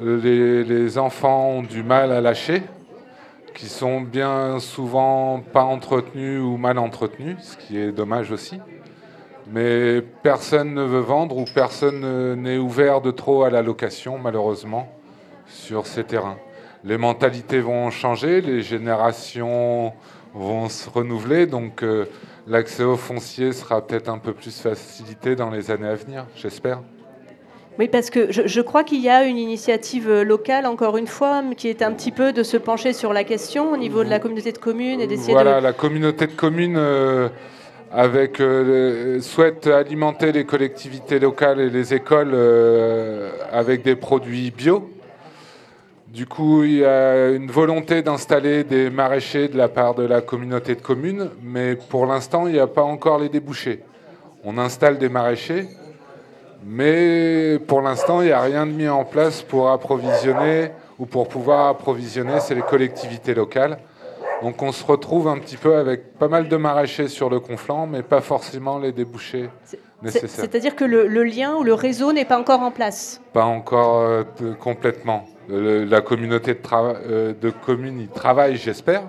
les, 0.00 0.98
enfants 0.98 1.48
ont 1.48 1.62
du 1.62 1.82
mal 1.82 2.12
à 2.12 2.20
lâcher, 2.20 2.62
qui 3.54 3.66
sont 3.66 4.00
bien 4.00 4.60
souvent 4.60 5.40
pas 5.52 5.64
entretenus 5.64 6.40
ou 6.40 6.56
mal 6.56 6.78
entretenus, 6.78 7.36
ce 7.40 7.56
qui 7.56 7.78
est 7.78 7.90
dommage 7.90 8.30
aussi. 8.30 8.60
Mais 9.50 10.02
personne 10.22 10.74
ne 10.74 10.82
veut 10.82 11.00
vendre 11.00 11.38
ou 11.38 11.44
personne 11.44 12.00
ne- 12.00 12.34
n'est 12.34 12.58
ouvert 12.58 13.00
de 13.00 13.10
trop 13.10 13.44
à 13.44 13.50
la 13.50 13.62
location, 13.62 14.18
malheureusement, 14.18 14.88
sur 15.46 15.86
ces 15.86 16.04
terrains. 16.04 16.36
Les 16.84 16.98
mentalités 16.98 17.60
vont 17.60 17.90
changer, 17.90 18.40
les 18.40 18.62
générations 18.62 19.92
vont 20.34 20.68
se 20.68 20.88
renouveler, 20.88 21.46
donc 21.46 21.82
euh, 21.82 22.04
l'accès 22.46 22.84
au 22.84 22.96
foncier 22.96 23.52
sera 23.52 23.84
peut-être 23.84 24.08
un 24.08 24.18
peu 24.18 24.32
plus 24.32 24.60
facilité 24.60 25.34
dans 25.34 25.50
les 25.50 25.70
années 25.70 25.88
à 25.88 25.94
venir, 25.94 26.26
j'espère. 26.36 26.80
Oui, 27.78 27.86
parce 27.86 28.10
que 28.10 28.32
je, 28.32 28.42
je 28.46 28.60
crois 28.60 28.82
qu'il 28.82 29.00
y 29.00 29.08
a 29.08 29.24
une 29.24 29.38
initiative 29.38 30.10
euh, 30.10 30.24
locale, 30.24 30.66
encore 30.66 30.96
une 30.96 31.06
fois, 31.06 31.42
qui 31.56 31.68
est 31.68 31.80
un 31.80 31.92
petit 31.92 32.10
peu 32.10 32.32
de 32.32 32.42
se 32.42 32.56
pencher 32.56 32.92
sur 32.92 33.12
la 33.12 33.22
question 33.22 33.70
au 33.72 33.76
niveau 33.76 34.02
de 34.02 34.10
la 34.10 34.18
communauté 34.18 34.50
de 34.50 34.58
communes 34.58 35.00
et 35.00 35.06
d'essayer 35.06 35.32
Voilà, 35.32 35.60
de... 35.60 35.64
la 35.64 35.72
communauté 35.72 36.26
de 36.26 36.32
communes 36.32 36.76
euh, 36.76 37.28
avec, 37.92 38.40
euh, 38.40 39.20
souhaite 39.20 39.66
alimenter 39.66 40.32
les 40.32 40.44
collectivités 40.44 41.18
locales 41.18 41.60
et 41.60 41.70
les 41.70 41.94
écoles 41.94 42.32
euh, 42.32 43.30
avec 43.52 43.82
des 43.82 43.94
produits 43.94 44.50
bio. 44.50 44.90
Du 46.08 46.26
coup, 46.26 46.64
il 46.64 46.78
y 46.78 46.84
a 46.84 47.28
une 47.28 47.50
volonté 47.50 48.02
d'installer 48.02 48.64
des 48.64 48.90
maraîchers 48.90 49.48
de 49.48 49.56
la 49.56 49.68
part 49.68 49.94
de 49.94 50.02
la 50.02 50.20
communauté 50.20 50.74
de 50.74 50.80
communes, 50.80 51.30
mais 51.42 51.76
pour 51.76 52.06
l'instant, 52.06 52.46
il 52.46 52.54
n'y 52.54 52.58
a 52.58 52.66
pas 52.66 52.82
encore 52.82 53.18
les 53.18 53.28
débouchés. 53.28 53.84
On 54.42 54.58
installe 54.58 54.98
des 54.98 55.08
maraîchers, 55.08 55.68
mais 56.64 57.58
pour 57.66 57.80
l'instant, 57.80 58.20
il 58.22 58.26
n'y 58.26 58.32
a 58.32 58.40
rien 58.40 58.66
de 58.66 58.72
mis 58.72 58.88
en 58.88 59.04
place 59.04 59.42
pour 59.42 59.70
approvisionner 59.70 60.70
ou 60.98 61.06
pour 61.06 61.28
pouvoir 61.28 61.68
approvisionner, 61.68 62.40
c'est 62.40 62.54
les 62.54 62.62
collectivités 62.62 63.34
locales. 63.34 63.78
Donc 64.42 64.62
on 64.62 64.70
se 64.70 64.84
retrouve 64.84 65.26
un 65.28 65.38
petit 65.38 65.56
peu 65.56 65.76
avec 65.76 66.16
pas 66.16 66.28
mal 66.28 66.48
de 66.48 66.56
maraîchers 66.56 67.08
sur 67.08 67.28
le 67.28 67.40
conflant, 67.40 67.86
mais 67.86 68.02
pas 68.02 68.20
forcément 68.20 68.78
les 68.78 68.92
débouchés 68.92 69.50
nécessaires. 70.02 70.44
C'est-à-dire 70.44 70.76
que 70.76 70.84
le, 70.84 71.08
le 71.08 71.24
lien 71.24 71.56
ou 71.56 71.64
le 71.64 71.74
réseau 71.74 72.12
n'est 72.12 72.24
pas 72.24 72.38
encore 72.38 72.60
en 72.60 72.70
place? 72.70 73.20
Pas 73.32 73.44
encore 73.44 73.98
euh, 74.00 74.22
complètement. 74.60 75.26
Le- 75.48 75.84
la 75.84 76.00
communauté 76.02 76.54
de, 76.54 76.60
euh, 76.72 77.32
de 77.40 77.50
communes 77.50 78.00
y 78.00 78.06
travaille, 78.08 78.56
j'espère. 78.56 79.02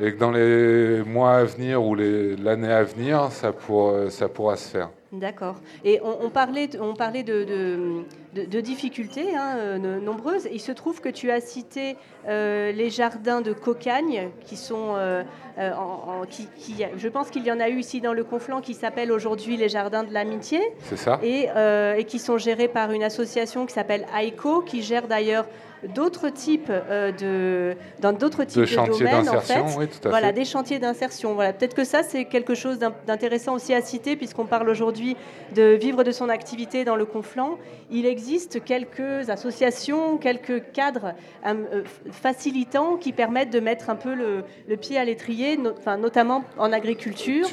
Et 0.00 0.12
que 0.12 0.18
dans 0.18 0.32
les 0.32 1.02
mois 1.02 1.36
à 1.36 1.44
venir 1.44 1.82
ou 1.82 1.94
l'année 1.94 2.70
à 2.72 2.82
venir, 2.82 3.28
ça, 3.30 3.52
pour- 3.52 3.94
ça 4.10 4.28
pourra 4.28 4.56
se 4.56 4.68
faire. 4.68 4.90
D'accord. 5.12 5.60
Et 5.84 6.00
on, 6.02 6.30
parlait, 6.30 6.68
on 6.80 6.94
parlait 6.94 7.22
de- 7.22 8.02
de- 8.36 8.44
de 8.44 8.60
difficultés 8.60 9.34
hein, 9.34 9.56
euh, 9.56 10.00
nombreuses. 10.00 10.46
Il 10.52 10.60
se 10.60 10.72
trouve 10.72 11.00
que 11.00 11.08
tu 11.08 11.30
as 11.30 11.40
cité 11.40 11.96
euh, 12.28 12.70
les 12.72 12.90
jardins 12.90 13.40
de 13.40 13.52
Cocagne, 13.52 14.28
qui 14.44 14.56
sont, 14.56 14.94
euh, 14.96 15.22
en- 15.58 16.22
en- 16.22 16.26
qui, 16.28 16.46
qui- 16.58 16.84
je 16.96 17.08
pense 17.08 17.30
qu'il 17.30 17.44
y 17.46 17.50
en 17.52 17.60
a 17.60 17.68
eu 17.68 17.78
ici 17.78 18.00
dans 18.00 18.12
le 18.12 18.24
Conflent, 18.24 18.60
qui 18.62 18.74
s'appellent 18.74 19.12
aujourd'hui 19.12 19.56
les 19.56 19.68
jardins 19.68 20.04
de 20.04 20.12
l'amitié. 20.12 20.60
C'est 20.82 20.96
ça 20.98 21.18
Et, 21.22 21.48
euh, 21.56 21.94
et 21.96 22.04
qui 22.04 22.18
sont 22.18 22.36
gérés 22.38 22.68
par 22.68 22.90
une 22.92 23.02
association 23.02 23.64
qui 23.66 23.72
s'appelle 23.72 24.06
AICO, 24.16 24.60
qui 24.62 24.82
gère 24.82 25.06
d'ailleurs 25.08 25.46
d'autres 25.94 26.30
types 26.30 26.72
de 27.20 27.76
dans 28.00 28.12
d'autres 28.12 28.44
types 28.44 28.60
de, 28.62 28.66
chantiers 28.66 29.04
domaines 29.06 29.28
en 29.28 29.34
d'insertion, 29.34 29.68
fait. 29.68 29.78
oui, 29.78 29.86
tout 29.88 30.08
à 30.08 30.10
voilà 30.10 30.28
fait. 30.28 30.32
des 30.32 30.44
chantiers 30.46 30.78
d'insertion 30.78 31.34
voilà 31.34 31.52
peut-être 31.52 31.74
que 31.74 31.84
ça 31.84 32.02
c'est 32.02 32.24
quelque 32.24 32.54
chose 32.54 32.78
d'in- 32.78 32.94
d'intéressant 33.06 33.54
aussi 33.54 33.74
à 33.74 33.82
citer 33.82 34.16
puisqu'on 34.16 34.46
parle 34.46 34.68
aujourd'hui 34.70 35.16
de 35.54 35.74
vivre 35.74 36.02
de 36.02 36.10
son 36.12 36.28
activité 36.30 36.84
dans 36.84 36.96
le 36.96 37.04
Conflent 37.04 37.58
il 37.90 38.06
existe 38.06 38.25
quelques 38.64 39.30
associations 39.30 40.18
quelques 40.18 40.72
cadres 40.72 41.14
euh, 41.46 41.54
euh, 41.72 41.82
facilitants 42.10 42.96
qui 42.96 43.12
permettent 43.12 43.52
de 43.52 43.60
mettre 43.60 43.90
un 43.90 43.96
peu 43.96 44.14
le, 44.14 44.76
pied 44.76 44.98
à 44.98 45.04
l'étrier 45.04 45.58
notamment 45.98 46.44
en 46.58 46.72
agriculture 46.72 47.46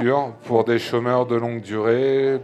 Pour 0.46 0.64
des 0.64 0.80
chômeurs 0.80 1.26
de 1.26 1.36
longue 1.36 1.62
durée 1.62 2.40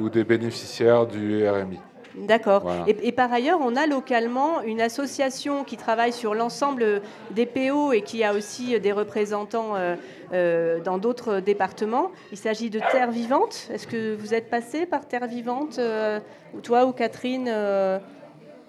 ou 0.00 0.08
des 0.08 0.24
bénéficiaires 0.24 1.06
du 1.06 1.46
RMI. 1.48 1.78
D'accord. 2.16 2.62
Voilà. 2.62 2.84
Et, 2.86 3.08
et 3.08 3.12
par 3.12 3.32
ailleurs, 3.32 3.58
on 3.60 3.76
a 3.76 3.86
localement 3.86 4.62
une 4.62 4.80
association 4.80 5.64
qui 5.64 5.76
travaille 5.76 6.12
sur 6.12 6.34
l'ensemble 6.34 7.02
des 7.30 7.46
PO 7.46 7.92
et 7.92 8.02
qui 8.02 8.24
a 8.24 8.34
aussi 8.34 8.78
des 8.80 8.92
représentants 8.92 9.74
euh, 9.74 9.96
euh, 10.32 10.80
dans 10.80 10.98
d'autres 10.98 11.40
départements. 11.40 12.10
Il 12.32 12.38
s'agit 12.38 12.70
de 12.70 12.80
Terre 12.92 13.10
Vivante. 13.10 13.68
Est-ce 13.72 13.86
que 13.86 14.14
vous 14.14 14.34
êtes 14.34 14.48
passé 14.48 14.86
par 14.86 15.06
Terre 15.06 15.26
Vivante, 15.26 15.78
euh, 15.78 16.20
toi 16.62 16.86
ou 16.86 16.92
Catherine 16.92 17.50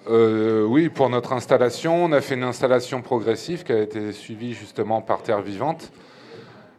oui, 0.07 0.89
pour 0.89 1.09
notre 1.09 1.33
installation, 1.33 2.05
on 2.05 2.11
a 2.11 2.21
fait 2.21 2.35
une 2.35 2.43
installation 2.43 3.01
progressive 3.01 3.63
qui 3.63 3.71
a 3.71 3.81
été 3.81 4.11
suivie 4.11 4.53
justement 4.53 5.01
par 5.01 5.23
Terre 5.23 5.41
Vivante. 5.41 5.91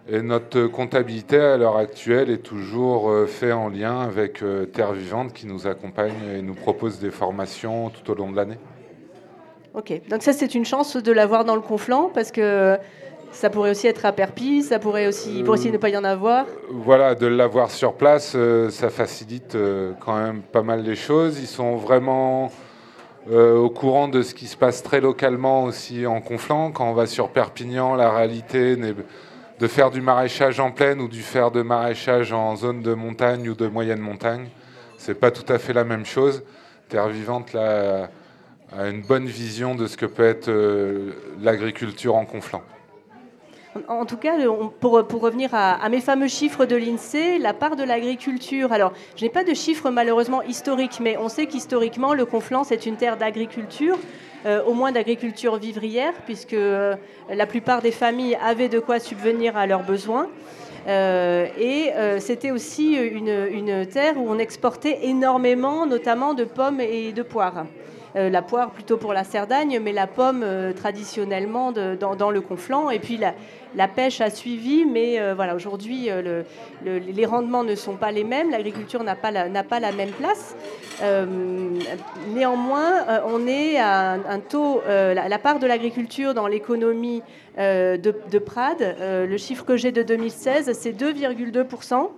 Et 0.08 0.22
notre 0.22 0.66
comptabilité 0.66 1.38
à 1.38 1.56
l'heure 1.56 1.76
actuelle 1.76 2.30
est 2.30 2.42
toujours 2.42 3.10
euh, 3.10 3.26
fait 3.26 3.52
en 3.52 3.68
lien 3.68 4.00
avec 4.00 4.42
euh, 4.42 4.66
Terre 4.66 4.92
Vivante 4.92 5.32
qui 5.32 5.46
nous 5.46 5.66
accompagne 5.66 6.14
et 6.32 6.42
nous 6.42 6.54
propose 6.54 7.00
des 7.00 7.10
formations 7.10 7.90
tout 7.90 8.08
au 8.10 8.14
long 8.14 8.30
de 8.30 8.36
l'année. 8.36 8.58
Ok. 9.74 10.00
Donc 10.08 10.22
ça, 10.22 10.32
c'est 10.32 10.54
une 10.54 10.64
chance 10.64 10.96
de 10.96 11.12
l'avoir 11.12 11.44
dans 11.44 11.56
le 11.56 11.60
Conflent 11.60 12.10
parce 12.14 12.30
que 12.30 12.78
ça 13.36 13.50
pourrait 13.50 13.70
aussi 13.70 13.86
être 13.86 14.06
à 14.06 14.12
Perpis, 14.12 14.62
ça 14.62 14.78
pourrait 14.78 15.06
aussi, 15.06 15.38
il 15.38 15.44
pourrait 15.44 15.58
aussi 15.58 15.70
ne 15.70 15.76
pas 15.76 15.90
y 15.90 15.96
en 15.96 16.04
avoir. 16.04 16.46
Voilà, 16.70 17.14
de 17.14 17.26
l'avoir 17.26 17.70
sur 17.70 17.92
place, 17.94 18.32
euh, 18.34 18.70
ça 18.70 18.88
facilite 18.88 19.54
euh, 19.54 19.92
quand 20.00 20.16
même 20.16 20.40
pas 20.40 20.62
mal 20.62 20.82
les 20.82 20.94
choses. 20.94 21.38
Ils 21.38 21.46
sont 21.46 21.76
vraiment 21.76 22.50
euh, 23.30 23.56
au 23.56 23.68
courant 23.68 24.08
de 24.08 24.22
ce 24.22 24.34
qui 24.34 24.46
se 24.46 24.56
passe 24.56 24.82
très 24.82 25.00
localement 25.00 25.64
aussi 25.64 26.06
en 26.06 26.20
Conflent. 26.20 26.72
Quand 26.72 26.88
on 26.88 26.94
va 26.94 27.06
sur 27.06 27.28
Perpignan, 27.28 27.94
la 27.94 28.10
réalité 28.10 28.76
n'est 28.76 28.94
de 29.58 29.66
faire 29.66 29.90
du 29.90 30.00
maraîchage 30.00 30.60
en 30.60 30.70
plaine 30.70 31.00
ou 31.00 31.08
du 31.08 31.22
faire 31.22 31.50
de 31.50 31.62
maraîchage 31.62 32.32
en 32.32 32.56
zone 32.56 32.82
de 32.82 32.94
montagne 32.94 33.48
ou 33.48 33.54
de 33.54 33.66
moyenne 33.66 34.00
montagne. 34.00 34.48
C'est 34.98 35.18
pas 35.18 35.30
tout 35.30 35.50
à 35.50 35.58
fait 35.58 35.72
la 35.72 35.84
même 35.84 36.04
chose. 36.04 36.42
Terre 36.88 37.08
vivante 37.08 37.54
a 37.54 38.08
une 38.88 39.02
bonne 39.02 39.26
vision 39.26 39.74
de 39.74 39.86
ce 39.86 39.96
que 39.96 40.06
peut 40.06 40.24
être 40.24 40.48
euh, 40.48 41.12
l'agriculture 41.40 42.14
en 42.14 42.24
Conflent. 42.24 42.62
En 43.88 44.06
tout 44.06 44.16
cas, 44.16 44.34
pour, 44.80 45.06
pour 45.06 45.20
revenir 45.20 45.50
à, 45.52 45.88
mes 45.88 46.00
fameux 46.00 46.28
chiffres 46.28 46.64
de 46.64 46.76
l'INSEE, 46.76 47.38
la 47.38 47.52
part 47.52 47.76
de 47.76 47.84
l'agriculture, 47.84 48.72
alors 48.72 48.92
je 49.16 49.24
n'ai 49.24 49.30
pas 49.30 49.44
de 49.44 49.54
chiffres 49.54 49.90
malheureusement 49.90 50.42
historiques, 50.42 50.98
mais 51.00 51.16
on 51.18 51.28
sait 51.28 51.46
qu'historiquement, 51.46 52.14
le 52.14 52.24
Conflent, 52.24 52.64
c'est 52.64 52.86
une 52.86 52.96
terre 52.96 53.16
d'agriculture, 53.16 53.98
au 54.66 54.74
moins 54.74 54.92
d'agriculture 54.92 55.56
vivrière, 55.56 56.12
puisque 56.24 56.52
euh, 56.52 56.94
la 57.32 57.46
plupart 57.46 57.82
des 57.82 57.90
familles 57.90 58.38
avaient 58.42 58.68
de 58.68 58.78
quoi 58.78 58.98
subvenir 58.98 59.56
à 59.56 59.66
leurs 59.66 59.82
besoins. 59.82 60.28
Euh, 60.86 61.46
et 61.58 61.90
euh, 61.94 62.20
c'était 62.20 62.52
aussi 62.52 62.94
une 62.94 63.86
terre 63.86 64.16
où 64.16 64.26
on 64.28 64.38
exportait 64.38 65.00
énormément, 65.02 65.84
notamment 65.86 66.34
de 66.34 66.44
pommes 66.44 66.80
et 66.80 67.12
de 67.12 67.22
poires. 67.22 67.66
La 68.14 68.42
poire 68.42 68.70
plutôt 68.70 68.96
pour 68.96 69.12
la 69.12 69.24
Cerdagne, 69.24 69.78
mais 69.82 69.92
la 69.92 70.06
pomme 70.06 70.44
traditionnellement 70.74 71.72
dans, 71.72 72.30
le 72.30 72.40
conflant. 72.40 72.90
Et 72.90 72.98
puis 72.98 73.18
la, 73.18 73.88
pêche 73.88 74.20
a 74.20 74.30
suivi, 74.30 74.84
mais 74.84 75.20
voilà, 75.34 75.54
aujourd'hui, 75.54 76.08
les 76.84 77.26
rendements 77.26 77.64
ne 77.64 77.74
sont 77.74 77.96
pas 77.96 78.10
les 78.10 78.24
mêmes, 78.24 78.50
l'agriculture 78.50 79.02
n'a 79.02 79.16
pas, 79.16 79.30
la, 79.30 79.48
la 79.48 79.92
même 79.92 80.10
place. 80.10 80.56
néanmoins, 82.34 83.04
on 83.26 83.46
est 83.46 83.78
à 83.78 84.12
un, 84.12 84.40
taux, 84.40 84.80
la, 84.86 85.38
part 85.38 85.58
de 85.58 85.66
l'agriculture 85.66 86.32
dans 86.32 86.46
l'économie 86.46 87.22
de, 87.58 87.96
de, 87.96 88.38
Prades, 88.38 88.96
le 89.00 89.36
chiffre 89.36 89.64
que 89.64 89.76
j'ai 89.76 89.92
de 89.92 90.02
2016, 90.02 90.72
c'est 90.72 90.92
2,2% 90.92 92.08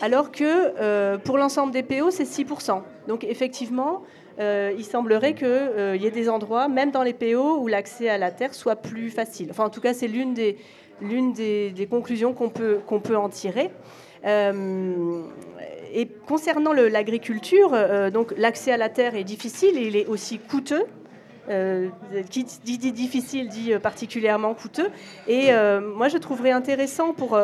alors 0.00 0.32
que 0.32 0.44
euh, 0.44 1.18
pour 1.18 1.38
l'ensemble 1.38 1.72
des 1.72 1.82
PO, 1.82 2.10
c'est 2.10 2.24
6%. 2.24 2.82
Donc 3.06 3.24
effectivement, 3.24 4.02
euh, 4.40 4.72
il 4.76 4.84
semblerait 4.84 5.34
qu'il 5.34 5.46
euh, 5.46 5.96
y 5.96 6.06
ait 6.06 6.10
des 6.10 6.28
endroits, 6.28 6.68
même 6.68 6.90
dans 6.90 7.02
les 7.02 7.12
PO, 7.12 7.58
où 7.58 7.66
l'accès 7.66 8.08
à 8.08 8.18
la 8.18 8.30
terre 8.30 8.54
soit 8.54 8.76
plus 8.76 9.10
facile. 9.10 9.52
En 9.58 9.70
tout 9.70 9.80
cas, 9.80 9.94
c'est 9.94 10.08
l'une 10.08 10.34
des, 10.34 10.56
conclusions 11.90 12.32
qu'on 12.32 12.48
peut, 12.48 12.80
en 13.16 13.28
tirer. 13.28 13.70
et 14.24 16.08
concernant 16.26 16.72
l'agriculture, 16.72 17.76
donc 18.12 18.32
l'accès 18.36 18.72
à 18.72 18.76
la 18.76 18.88
terre 18.88 19.14
est 19.14 19.24
difficile 19.24 19.76
et 19.76 19.86
il 19.88 19.96
est 19.96 20.06
aussi 20.06 20.38
coûteux. 20.38 20.86
Euh, 21.50 21.88
qui 22.30 22.44
dit, 22.44 22.92
difficile 22.92 23.48
dit 23.48 23.72
euh, 23.72 23.80
particulièrement 23.80 24.54
coûteux. 24.54 24.88
Et 25.26 25.52
euh, 25.52 25.80
moi, 25.80 26.06
je 26.06 26.16
trouverais 26.16 26.52
intéressant 26.52 27.12
pour 27.12 27.36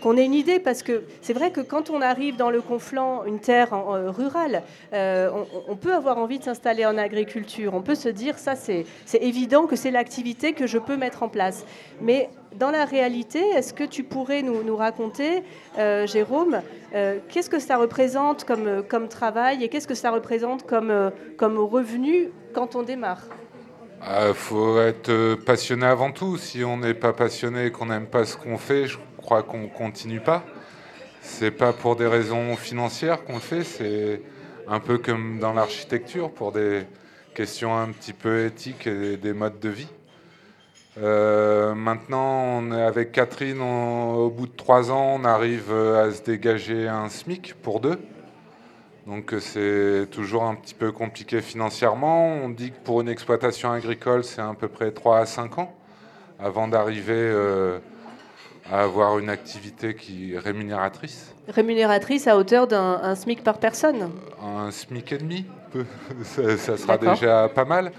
qu'on 0.00 0.16
ait 0.16 0.24
une 0.24 0.34
idée, 0.34 0.60
parce 0.60 0.84
que 0.84 1.02
c'est 1.22 1.32
vrai 1.32 1.50
que 1.50 1.60
quand 1.60 1.90
on 1.90 2.00
arrive 2.00 2.36
dans 2.36 2.50
le 2.50 2.60
conflant, 2.60 3.24
une 3.24 3.40
terre 3.40 3.70
rurale, 4.16 4.62
on, 4.92 5.76
peut 5.76 5.92
avoir 5.92 6.18
envie 6.18 6.38
de 6.38 6.44
s'installer 6.44 6.86
en 6.86 6.96
agriculture. 6.98 7.74
On 7.74 7.82
peut 7.82 7.94
se 7.94 8.08
dire, 8.08 8.38
ça, 8.38 8.54
c'est 8.54 8.84
évident 9.14 9.66
que 9.66 9.76
c'est 9.76 9.90
l'activité 9.90 10.52
que 10.52 10.66
je 10.66 10.78
peux 10.78 10.96
mettre 10.96 11.22
en 11.22 11.28
place. 11.28 11.64
Mais 12.00 12.30
dans 12.56 12.70
la 12.70 12.84
réalité, 12.84 13.40
est-ce 13.56 13.72
que 13.74 13.84
tu 13.84 14.04
pourrais 14.04 14.42
nous, 14.42 14.76
raconter, 14.76 15.42
Jérôme, 15.76 16.60
qu'est-ce 17.28 17.50
que 17.50 17.58
ça 17.58 17.76
représente 17.76 18.44
comme, 18.44 19.08
travail 19.08 19.64
et 19.64 19.68
qu'est-ce 19.68 19.88
que 19.88 19.94
ça 19.94 20.10
représente 20.10 20.66
comme 20.66 21.58
revenu 21.58 22.30
quand 22.52 22.76
on 22.76 22.82
démarre? 22.82 23.22
Il 24.00 24.04
ah, 24.06 24.32
faut 24.32 24.80
être 24.80 25.08
euh, 25.08 25.36
passionné 25.36 25.84
avant 25.84 26.12
tout. 26.12 26.38
Si 26.38 26.62
on 26.62 26.76
n'est 26.76 26.94
pas 26.94 27.12
passionné 27.12 27.66
et 27.66 27.70
qu'on 27.72 27.86
n'aime 27.86 28.06
pas 28.06 28.24
ce 28.24 28.36
qu'on 28.36 28.56
fait, 28.56 28.86
je 28.86 28.96
crois 29.16 29.42
qu'on 29.42 29.62
ne 29.62 29.66
continue 29.68 30.20
pas. 30.20 30.44
C'est 31.20 31.50
pas 31.50 31.72
pour 31.72 31.96
des 31.96 32.06
raisons 32.06 32.54
financières 32.54 33.24
qu'on 33.24 33.34
le 33.34 33.40
fait, 33.40 33.64
c'est 33.64 34.22
un 34.68 34.78
peu 34.78 34.98
comme 34.98 35.40
dans 35.40 35.52
l'architecture, 35.52 36.30
pour 36.30 36.52
des 36.52 36.84
questions 37.34 37.76
un 37.76 37.88
petit 37.88 38.12
peu 38.12 38.46
éthiques 38.46 38.86
et 38.86 39.16
des 39.16 39.32
modes 39.32 39.58
de 39.58 39.68
vie. 39.68 39.88
Euh, 40.98 41.74
maintenant, 41.74 42.60
on 42.60 42.72
est 42.72 42.82
avec 42.82 43.10
Catherine, 43.10 43.60
au 43.60 44.30
bout 44.30 44.46
de 44.46 44.56
trois 44.56 44.92
ans, 44.92 45.18
on 45.20 45.24
arrive 45.24 45.72
à 45.72 46.12
se 46.12 46.22
dégager 46.22 46.86
un 46.86 47.08
SMIC 47.08 47.54
pour 47.62 47.80
deux. 47.80 47.98
Donc 49.08 49.32
euh, 49.32 49.40
c'est 49.40 50.06
toujours 50.10 50.44
un 50.44 50.54
petit 50.54 50.74
peu 50.74 50.92
compliqué 50.92 51.40
financièrement. 51.40 52.26
On 52.26 52.50
dit 52.50 52.72
que 52.72 52.76
pour 52.84 53.00
une 53.00 53.08
exploitation 53.08 53.72
agricole, 53.72 54.22
c'est 54.22 54.42
à 54.42 54.54
peu 54.58 54.68
près 54.68 54.90
3 54.90 55.20
à 55.20 55.26
5 55.26 55.58
ans 55.58 55.74
avant 56.38 56.68
d'arriver 56.68 57.14
euh, 57.16 57.78
à 58.70 58.82
avoir 58.82 59.18
une 59.18 59.30
activité 59.30 59.94
qui 59.94 60.34
est 60.34 60.38
rémunératrice. 60.38 61.34
Rémunératrice 61.48 62.28
à 62.28 62.36
hauteur 62.36 62.66
d'un 62.66 63.14
SMIC 63.14 63.42
par 63.42 63.58
personne 63.58 64.10
Un 64.44 64.70
SMIC 64.70 65.12
et 65.12 65.18
demi, 65.18 65.46
ça, 66.22 66.76
sera 66.76 66.98
déjà 66.98 67.48
pas 67.48 67.64
mal. 67.64 67.92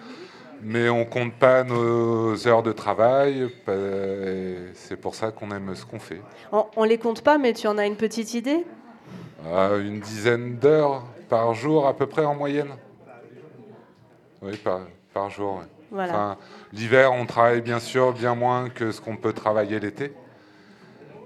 Mais 0.62 0.90
on 0.90 1.06
compte 1.06 1.34
pas 1.34 1.64
nos 1.64 2.48
heures 2.48 2.62
de 2.62 2.72
travail. 2.72 3.50
C'est 4.74 4.98
pour 4.98 5.16
ça 5.16 5.32
qu'on 5.32 5.50
aime 5.52 5.74
ce 5.74 5.86
qu'on 5.86 6.00
fait. 6.00 6.22
On, 6.52 6.66
on 6.76 6.84
les 6.84 7.00
compte 7.00 7.22
pas, 7.22 7.40
mais 7.40 7.54
tu 7.54 7.66
en 7.66 7.80
as 7.80 7.88
une 7.88 7.96
petite 7.96 8.36
idée? 8.36 8.64
Une 9.46 10.00
dizaine 10.00 10.58
d'heures 10.58 11.04
par 11.30 11.54
jour 11.54 11.88
à 11.88 11.96
peu 11.96 12.08
près 12.08 12.26
en 12.26 12.36
moyenne. 12.36 12.72
Oui, 14.42 14.58
par, 15.14 15.30
jour. 15.30 15.64
L'hiver, 16.72 17.12
on 17.14 17.26
travaille 17.26 17.62
bien 17.62 17.80
sûr 17.80 18.14
bien 18.14 18.36
moins 18.36 18.70
que 18.70 18.92
ce 18.92 19.02
qu'on 19.02 19.18
peut 19.18 19.34
travailler 19.34 19.80
l'été, 19.80 20.14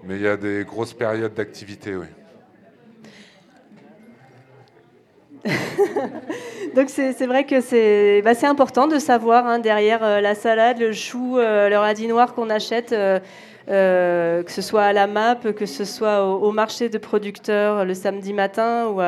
mais 0.03 0.16
il 0.16 0.22
y 0.22 0.28
a 0.28 0.38
des 0.38 0.66
grosses 0.66 0.93
périodes 0.93 1.34
d'activité, 1.34 1.95
oui. 1.95 2.07
Donc 6.76 6.89
c'est 6.89 7.28
vrai 7.28 7.43
que 7.43 7.59
c'est 7.59 8.22
bah, 8.24 8.32
important 8.43 8.88
de 8.88 8.97
savoir 8.97 9.45
hein, 9.45 9.59
derrière 9.59 10.03
euh, 10.03 10.22
la 10.22 10.36
salade, 10.36 10.80
le 10.80 10.93
chou, 10.93 11.38
euh, 11.38 11.68
le 11.70 11.78
radis 11.78 12.07
noir 12.07 12.34
qu'on 12.34 12.49
achète. 12.49 12.93
Euh, 12.93 13.20
euh, 13.20 13.20
que 13.68 14.51
ce 14.51 14.61
soit 14.61 14.84
à 14.84 14.93
la 14.93 15.07
map, 15.07 15.36
que 15.36 15.66
ce 15.66 15.86
soit 15.86 16.26
au, 16.26 16.51
marché 16.51 16.89
de 16.89 16.97
producteurs 16.97 17.86
le 17.86 17.93
samedi 17.93 18.34
matin 18.34 18.88
ou, 18.88 19.01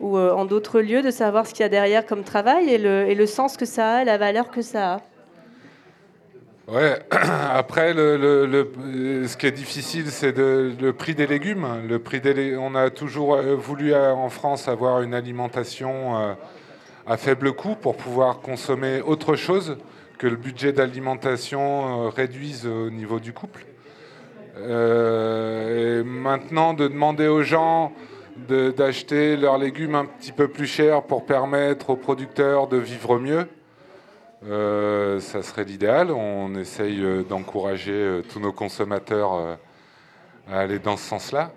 ou 0.00 0.16
euh, 0.16 0.32
en 0.32 0.44
d'autres 0.44 0.80
lieux, 0.80 1.02
de 1.02 1.10
savoir 1.10 1.46
ce 1.46 1.52
qu'il 1.52 1.62
y 1.62 1.66
a 1.66 1.68
derrière 1.68 2.06
comme 2.06 2.22
travail 2.22 2.70
et 2.70 2.78
le, 2.78 3.12
le, 3.12 3.26
sens 3.26 3.56
que 3.56 3.64
ça 3.64 3.96
a, 3.96 4.04
la 4.04 4.18
valeur 4.18 4.50
que 4.50 4.62
ça 4.62 4.94
a. 4.94 5.00
Ouais. 6.68 6.98
Après, 7.10 7.94
le, 7.94 8.60
ce 9.26 9.36
qui 9.36 9.46
est 9.46 9.52
difficile, 9.52 10.10
c'est 10.10 10.36
le 10.36 10.90
prix 10.92 11.14
des 11.14 11.26
légumes. 11.26 11.66
Le 11.88 11.98
prix 11.98 12.20
des, 12.20 12.56
on 12.56 12.74
a 12.74 12.90
toujours 12.90 13.34
euh, 13.34 13.54
voulu 13.54 13.94
en 13.94 14.28
France 14.28 14.68
avoir 14.68 15.02
une 15.02 15.14
alimentation 15.14 16.36
à 17.06 17.16
faible 17.16 17.52
coût 17.52 17.74
pour 17.74 17.96
pouvoir 17.96 18.40
consommer 18.40 19.00
autre 19.00 19.34
chose 19.34 19.78
que 20.18 20.26
le 20.26 20.36
budget 20.36 20.72
d'alimentation 20.72 22.10
réduise 22.10 22.66
au 22.66 22.90
niveau 22.90 23.18
du 23.18 23.32
couple. 23.32 23.64
Euh, 24.58 26.00
et 26.00 26.04
maintenant, 26.04 26.74
de 26.74 26.88
demander 26.88 27.28
aux 27.28 27.42
gens 27.42 27.92
d'acheter 28.48 29.36
leurs 29.36 29.58
légumes 29.58 29.96
un 29.96 30.04
petit 30.04 30.32
peu 30.32 30.48
plus 30.48 30.66
chers 30.66 31.02
pour 31.02 31.26
permettre 31.26 31.90
aux 31.90 31.96
producteurs 31.96 32.68
de 32.68 32.76
vivre 32.76 33.18
mieux, 33.18 33.48
euh, 34.46 35.18
ça 35.20 35.42
serait 35.42 35.64
l'idéal. 35.64 36.10
On 36.12 36.54
essaye 36.54 37.02
euh, 37.02 37.24
d'encourager 37.24 38.22
tous 38.30 38.38
nos 38.40 38.52
consommateurs 38.52 39.58
à 40.50 40.60
aller 40.60 40.78
dans 40.78 40.96
ce 40.96 41.04
sens-là, 41.04 41.52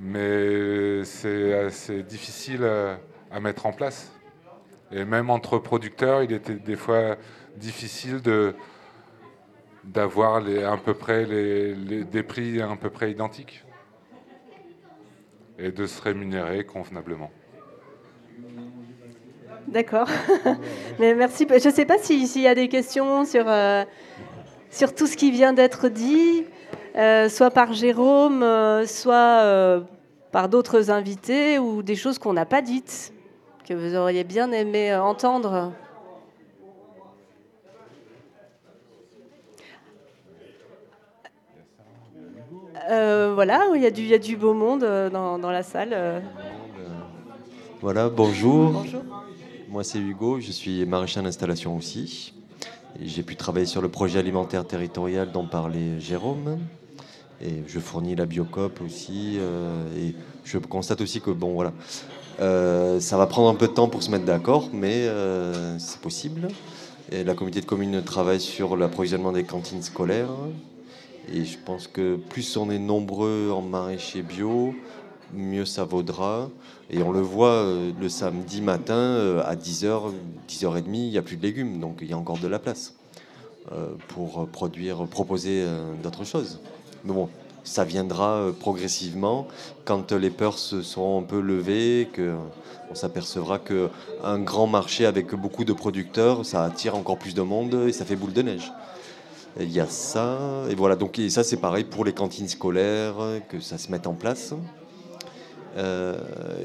mais 0.00 1.04
c'est 1.04 2.02
difficile 2.02 2.68
à 3.30 3.40
mettre 3.40 3.66
en 3.66 3.72
place. 3.72 4.12
Et 4.92 5.04
même 5.04 5.30
entre 5.30 5.58
producteurs, 5.58 6.22
il 6.22 6.32
était 6.32 6.54
des 6.54 6.76
fois 6.76 7.16
difficile 7.56 8.20
de, 8.20 8.54
d'avoir 9.86 10.36
à 10.36 10.76
peu 10.76 10.94
près 10.94 11.24
les, 11.24 12.04
des 12.04 12.22
prix 12.22 12.60
à 12.60 12.76
peu 12.76 12.90
près 12.90 13.10
identiques 13.10 13.64
et 15.58 15.70
de 15.70 15.86
se 15.86 16.02
rémunérer 16.02 16.64
convenablement. 16.64 17.30
D'accord. 19.68 20.08
Mais 20.98 21.14
merci. 21.14 21.46
Je 21.48 21.68
ne 21.68 21.74
sais 21.74 21.84
pas 21.84 21.98
s'il 21.98 22.40
y 22.40 22.46
a 22.46 22.54
des 22.54 22.68
questions 22.68 23.24
sur, 23.24 23.44
euh, 23.48 23.84
sur 24.70 24.94
tout 24.94 25.06
ce 25.06 25.16
qui 25.16 25.30
vient 25.30 25.52
d'être 25.52 25.88
dit, 25.88 26.44
euh, 26.96 27.28
soit 27.28 27.50
par 27.50 27.72
Jérôme, 27.72 28.42
euh, 28.42 28.86
soit 28.86 29.84
par 30.30 30.48
d'autres 30.48 30.90
invités, 30.90 31.58
ou 31.58 31.82
des 31.82 31.96
choses 31.96 32.18
qu'on 32.18 32.34
n'a 32.34 32.46
pas 32.46 32.62
dites, 32.62 33.12
que 33.66 33.74
vous 33.74 33.96
auriez 33.96 34.24
bien 34.24 34.52
aimé 34.52 34.94
entendre. 34.94 35.72
Euh, 42.90 43.32
voilà, 43.34 43.66
il 43.74 43.82
y, 43.82 43.86
a 43.86 43.90
du, 43.90 44.02
il 44.02 44.08
y, 44.08 44.14
a 44.14 44.18
du 44.18 44.36
beau 44.36 44.54
monde 44.54 44.84
euh, 44.84 45.10
dans, 45.10 45.38
dans 45.38 45.50
la 45.50 45.62
salle. 45.62 45.90
Euh. 45.92 46.20
Voilà, 47.80 48.08
bonjour. 48.08 48.70
bonjour. 48.70 49.02
Moi, 49.68 49.82
c'est 49.82 49.98
Hugo, 49.98 50.40
je 50.40 50.52
suis 50.52 50.86
maraîcher 50.86 51.20
d'installation 51.20 51.76
aussi. 51.76 52.32
J'ai 53.00 53.22
pu 53.22 53.36
travailler 53.36 53.66
sur 53.66 53.82
le 53.82 53.88
projet 53.88 54.18
alimentaire 54.18 54.64
territorial 54.64 55.32
dont 55.32 55.46
parlait 55.46 55.98
Jérôme. 55.98 56.58
Et 57.42 57.64
je 57.66 57.80
fournis 57.80 58.14
la 58.14 58.24
Biocop 58.24 58.80
aussi. 58.80 59.38
et 59.98 60.14
je 60.44 60.58
constate 60.58 61.02
aussi 61.02 61.20
que, 61.20 61.30
bon, 61.30 61.52
voilà, 61.52 61.72
ça 62.38 63.16
va 63.18 63.26
prendre 63.26 63.50
un 63.50 63.54
peu 63.54 63.66
de 63.66 63.72
temps 63.72 63.88
pour 63.88 64.02
se 64.02 64.10
mettre 64.10 64.24
d'accord, 64.24 64.70
mais 64.72 65.06
c'est 65.78 66.00
possible. 66.00 66.48
Et 67.12 67.24
la 67.24 67.34
communauté 67.34 67.60
de 67.60 67.66
communes 67.66 68.02
travaille 68.02 68.40
sur 68.40 68.76
l'approvisionnement 68.76 69.32
des 69.32 69.44
cantines 69.44 69.82
scolaires. 69.82 70.30
Et 71.32 71.44
je 71.44 71.58
pense 71.58 71.88
que 71.88 72.16
plus 72.16 72.56
on 72.56 72.70
est 72.70 72.78
nombreux 72.78 73.50
en 73.50 73.62
maraîcher 73.62 74.22
bio, 74.22 74.74
mieux 75.34 75.64
ça 75.64 75.84
vaudra. 75.84 76.50
Et 76.90 77.02
on 77.02 77.10
le 77.10 77.20
voit 77.20 77.48
euh, 77.48 77.92
le 78.00 78.08
samedi 78.08 78.62
matin 78.62 78.94
euh, 78.94 79.42
à 79.44 79.56
10h, 79.56 80.12
10h30, 80.48 80.84
il 80.86 81.10
n'y 81.10 81.18
a 81.18 81.22
plus 81.22 81.36
de 81.36 81.42
légumes, 81.42 81.80
donc 81.80 81.98
il 82.00 82.08
y 82.08 82.12
a 82.12 82.18
encore 82.18 82.38
de 82.38 82.46
la 82.46 82.60
place 82.60 82.94
euh, 83.72 83.88
pour 84.08 84.46
produire, 84.48 85.04
proposer 85.06 85.66
d'autres 86.02 86.24
choses. 86.24 86.60
Mais 87.04 87.12
bon, 87.12 87.28
ça 87.64 87.82
viendra 87.82 88.52
progressivement 88.60 89.48
quand 89.84 90.12
les 90.12 90.30
peurs 90.30 90.58
se 90.58 90.82
seront 90.82 91.20
un 91.20 91.24
peu 91.24 91.40
levées, 91.40 92.08
que 92.12 92.36
on 92.88 92.94
s'apercevra 92.94 93.58
qu'un 93.58 94.38
grand 94.38 94.68
marché 94.68 95.06
avec 95.06 95.34
beaucoup 95.34 95.64
de 95.64 95.72
producteurs, 95.72 96.46
ça 96.46 96.62
attire 96.62 96.94
encore 96.94 97.18
plus 97.18 97.34
de 97.34 97.42
monde 97.42 97.74
et 97.88 97.92
ça 97.92 98.04
fait 98.04 98.14
boule 98.14 98.32
de 98.32 98.42
neige. 98.42 98.72
Il 99.58 99.72
y 99.72 99.80
a 99.80 99.86
ça, 99.86 100.64
et 100.68 100.74
voilà, 100.74 100.96
donc 100.96 101.20
ça 101.30 101.42
c'est 101.42 101.56
pareil 101.56 101.84
pour 101.84 102.04
les 102.04 102.12
cantines 102.12 102.48
scolaires, 102.48 103.14
que 103.48 103.58
ça 103.58 103.78
se 103.78 103.90
mette 103.90 104.06
en 104.06 104.12
place. 104.12 104.52
Euh, 105.76 106.18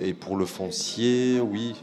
et 0.03 0.13
pour 0.13 0.35
le 0.35 0.45
foncier, 0.45 1.39
oui. 1.39 1.75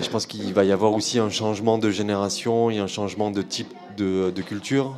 Je 0.00 0.08
pense 0.08 0.26
qu'il 0.26 0.52
va 0.52 0.64
y 0.64 0.72
avoir 0.72 0.92
aussi 0.92 1.18
un 1.18 1.30
changement 1.30 1.78
de 1.78 1.90
génération 1.90 2.70
et 2.70 2.78
un 2.78 2.86
changement 2.86 3.30
de 3.30 3.42
type 3.42 3.72
de, 3.96 4.30
de 4.30 4.42
culture. 4.42 4.94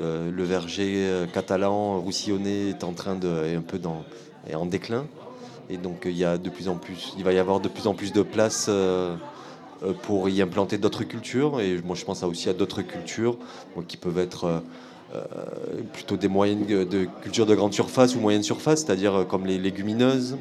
Euh, 0.00 0.30
le 0.30 0.44
verger 0.44 1.06
euh, 1.06 1.26
catalan 1.26 1.98
roussillonné 2.00 2.68
est 2.68 2.84
en 2.84 2.92
train 2.92 3.14
de 3.14 3.46
est 3.46 3.54
un 3.54 3.62
peu 3.62 3.78
dans, 3.78 4.04
est 4.46 4.54
en 4.54 4.66
déclin 4.66 5.06
et 5.70 5.78
donc 5.78 6.02
il 6.04 6.16
y 6.16 6.24
a 6.24 6.36
de 6.36 6.50
plus 6.50 6.68
en 6.68 6.74
plus 6.74 7.14
il 7.16 7.24
va 7.24 7.32
y 7.32 7.38
avoir 7.38 7.60
de 7.60 7.68
plus 7.68 7.86
en 7.86 7.94
plus 7.94 8.12
de 8.12 8.20
place 8.20 8.66
euh, 8.68 9.16
pour 10.02 10.28
y 10.28 10.40
implanter 10.42 10.78
d'autres 10.78 11.04
cultures 11.04 11.60
et 11.60 11.80
moi 11.84 11.94
je 11.94 12.04
pense 12.04 12.22
aussi 12.22 12.48
à 12.48 12.52
d'autres 12.52 12.82
cultures 12.82 13.36
qui 13.88 13.96
peuvent 13.96 14.18
être 14.18 14.62
plutôt 15.92 16.16
des 16.16 16.28
moyennes 16.28 16.66
de 16.66 17.06
cultures 17.22 17.46
de 17.46 17.54
grande 17.54 17.72
surface 17.72 18.14
ou 18.16 18.20
moyenne 18.20 18.42
surface, 18.42 18.84
c'est-à-dire 18.84 19.26
comme 19.28 19.46
les 19.46 19.58
légumineuses, 19.58 20.36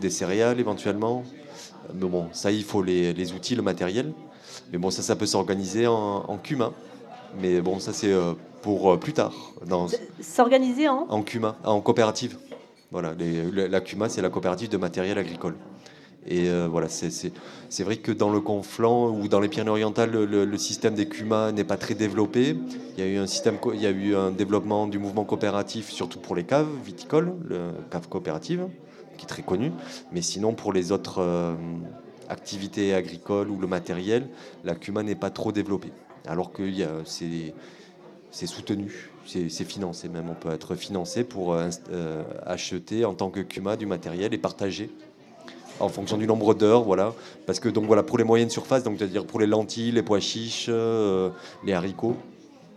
des 0.00 0.10
céréales 0.10 0.60
éventuellement. 0.60 1.24
Mais 1.94 2.08
bon, 2.08 2.28
ça 2.32 2.50
il 2.50 2.64
faut 2.64 2.82
les, 2.82 3.32
outils, 3.32 3.54
le 3.54 3.62
matériel. 3.62 4.12
Mais 4.72 4.78
bon, 4.78 4.90
ça, 4.90 5.02
ça 5.02 5.16
peut 5.16 5.26
s'organiser 5.26 5.86
en, 5.86 6.24
en 6.28 6.36
cumin. 6.38 6.72
Mais 7.40 7.60
bon, 7.60 7.78
ça 7.80 7.92
c'est 7.92 8.12
pour 8.62 8.92
euh, 8.92 8.96
plus 8.96 9.12
tard. 9.12 9.34
S'organiser 10.20 10.88
en? 10.88 11.06
En 11.10 11.22
CUMA, 11.22 11.56
en 11.64 11.80
coopérative. 11.80 12.38
Voilà, 12.90 13.14
la 13.54 13.80
CUMA, 13.80 14.08
c'est 14.08 14.22
la 14.22 14.30
coopérative 14.30 14.68
de 14.68 14.76
matériel 14.76 15.18
agricole. 15.18 15.54
Et 16.26 16.48
euh, 16.48 16.68
voilà, 16.70 16.88
c'est 16.88 17.82
vrai 17.82 17.96
que 17.96 18.12
dans 18.12 18.30
le 18.30 18.40
Conflant 18.40 19.10
ou 19.10 19.26
dans 19.26 19.40
les 19.40 19.48
Pyrénées-Orientales, 19.48 20.10
le, 20.10 20.58
système 20.58 20.94
des 20.94 21.08
CUMA 21.08 21.50
n'est 21.50 21.64
pas 21.64 21.76
très 21.76 21.94
développé. 21.94 22.56
Il 22.96 23.04
y 23.04 23.86
a 23.86 23.90
eu 23.90 24.14
un 24.14 24.30
développement 24.30 24.86
du 24.86 24.98
mouvement 24.98 25.24
coopératif, 25.24 25.90
surtout 25.90 26.20
pour 26.20 26.36
les 26.36 26.44
caves 26.44 26.68
viticoles, 26.84 27.34
le 27.44 27.72
cave 27.90 28.08
coopérative, 28.08 28.68
qui 29.18 29.24
est 29.24 29.28
très 29.28 29.42
connu. 29.42 29.72
Mais 30.12 30.22
sinon, 30.22 30.54
pour 30.54 30.72
les 30.72 30.92
autres 30.92 31.20
euh, 31.20 31.54
activités 32.28 32.94
agricoles 32.94 33.50
ou 33.50 33.58
le 33.58 33.66
matériel, 33.66 34.28
la 34.62 34.76
CUMA 34.76 35.02
n'est 35.02 35.16
pas 35.16 35.30
trop 35.30 35.50
développée. 35.50 35.92
Alors 36.28 36.52
que 36.52 36.62
c'est 38.30 38.46
soutenu, 38.46 39.10
c'est 39.26 39.64
financé 39.64 40.08
même. 40.08 40.30
On 40.30 40.34
peut 40.34 40.52
être 40.52 40.76
financé 40.76 41.24
pour 41.24 41.54
euh, 41.54 42.22
acheter 42.46 43.04
en 43.04 43.14
tant 43.14 43.30
que 43.30 43.40
CUMA 43.40 43.76
du 43.76 43.86
matériel 43.86 44.32
et 44.32 44.38
partager 44.38 44.88
en 45.82 45.88
fonction 45.88 46.16
du 46.16 46.26
nombre 46.26 46.54
d'heures, 46.54 46.82
voilà. 46.82 47.12
Parce 47.46 47.60
que 47.60 47.68
donc 47.68 47.86
voilà 47.86 48.02
pour 48.02 48.18
les 48.18 48.24
moyennes 48.24 48.50
surfaces, 48.50 48.82
donc 48.82 48.96
c'est-à-dire 48.98 49.26
pour 49.26 49.40
les 49.40 49.46
lentilles, 49.46 49.92
les 49.92 50.02
pois 50.02 50.20
chiches, 50.20 50.66
euh, 50.68 51.30
les 51.64 51.72
haricots, 51.72 52.16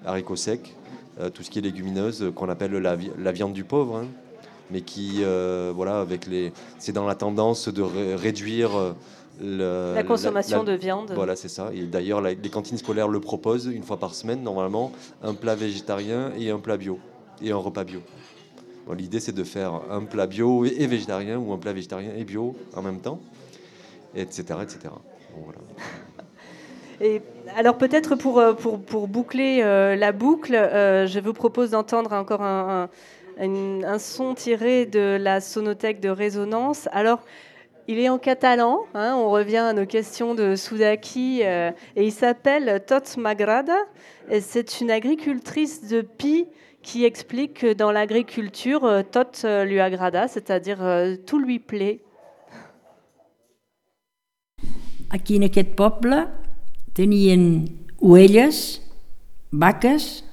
haricots 0.05 0.35
secs, 0.35 0.75
tout 1.33 1.43
ce 1.43 1.49
qui 1.49 1.59
est 1.59 1.61
légumineuse 1.61 2.31
qu'on 2.35 2.49
appelle 2.49 2.73
la, 2.73 2.97
la, 3.17 3.31
viande 3.31 3.53
du 3.53 3.63
pauvre, 3.63 3.95
hein. 3.95 4.07
mais 4.69 4.81
qui 4.81 5.23
voilà 5.73 6.01
avec 6.01 6.27
les, 6.27 6.51
c'est 6.77 6.91
dans 6.91 7.05
la 7.05 7.15
tendance 7.15 7.69
de 7.69 7.81
réduire 7.81 8.95
la 9.41 10.03
consommation 10.03 10.63
de 10.63 10.73
viande. 10.73 11.11
Voilà, 11.15 11.35
c'est 11.35 11.49
ça. 11.49 11.69
Et 11.73 11.83
d'ailleurs, 11.83 12.21
les 12.21 12.35
cantines 12.49 12.77
scolaires 12.77 13.07
le 13.07 13.19
proposent 13.19 13.67
une 13.67 13.83
fois 13.83 13.97
par 13.97 14.13
semaine, 14.13 14.41
normalement, 14.43 14.91
un 15.23 15.33
plat 15.33 15.55
végétarien 15.55 16.31
et 16.37 16.49
un 16.49 16.59
plat 16.59 16.77
bio, 16.77 16.99
et 17.41 17.51
un 17.51 17.57
repas 17.57 17.83
bio. 17.83 18.01
L'idée, 18.93 19.19
c'est 19.19 19.33
de 19.33 19.43
faire 19.43 19.81
un 19.89 20.01
plat 20.01 20.27
bio 20.27 20.63
et 20.63 20.85
végétarien, 20.85 21.37
ou 21.37 21.51
un 21.53 21.57
plat 21.57 21.73
végétarien 21.73 22.11
et 22.15 22.23
bio 22.23 22.55
en 22.75 22.81
même 22.81 22.99
temps, 22.99 23.19
etc. 24.15 24.59
etc. 24.61 24.93
Et 27.01 27.21
alors 27.55 27.77
peut-être 27.77 28.15
pour, 28.15 28.39
euh, 28.39 28.53
pour, 28.53 28.79
pour 28.79 29.07
boucler 29.07 29.61
euh, 29.61 29.95
la 29.95 30.11
boucle, 30.11 30.55
euh, 30.55 31.07
je 31.07 31.19
vous 31.19 31.33
propose 31.33 31.71
d'entendre 31.71 32.13
encore 32.13 32.41
un, 32.41 32.89
un, 33.37 33.99
son 33.99 34.33
tiré 34.33 34.85
de 34.85 35.17
la 35.19 35.41
sonothèque 35.41 35.99
de 35.99 36.09
résonance. 36.09 36.87
Alors 36.93 37.21
il 37.87 37.99
est 37.99 38.09
en 38.09 38.17
catalan, 38.17 38.85
hein, 38.93 39.13
on 39.15 39.29
revient 39.29 39.57
à 39.57 39.73
nos 39.73 39.85
questions 39.85 40.33
de 40.33 40.55
Soudaki, 40.55 41.41
et 41.41 41.73
il 41.95 42.11
s'appelle 42.11 42.81
Tot 42.87 43.17
Magrada. 43.17 43.77
Et 44.31 44.41
c'est 44.41 44.81
une 44.81 44.89
agricultrice 44.89 45.87
de 45.87 46.01
Pi 46.01 46.47
qui 46.85 47.03
explique 47.03 47.55
que 47.61 47.73
dans 47.73 47.91
l'agriculture, 47.91 48.85
euh, 48.85 49.01
Tot 49.01 49.43
euh, 49.43 49.65
lui 49.65 49.79
agrada, 49.79 50.27
c'est-à-dire 50.27 50.79
tout 51.25 51.39
lui 51.39 51.59
plaît. 51.59 52.01
Aquí 55.09 55.37
en 55.37 55.43
aquest 55.43 55.75
poble 55.75 56.27
tenien 56.93 57.65
ovelles, 58.01 58.79
vaques, 59.51 60.23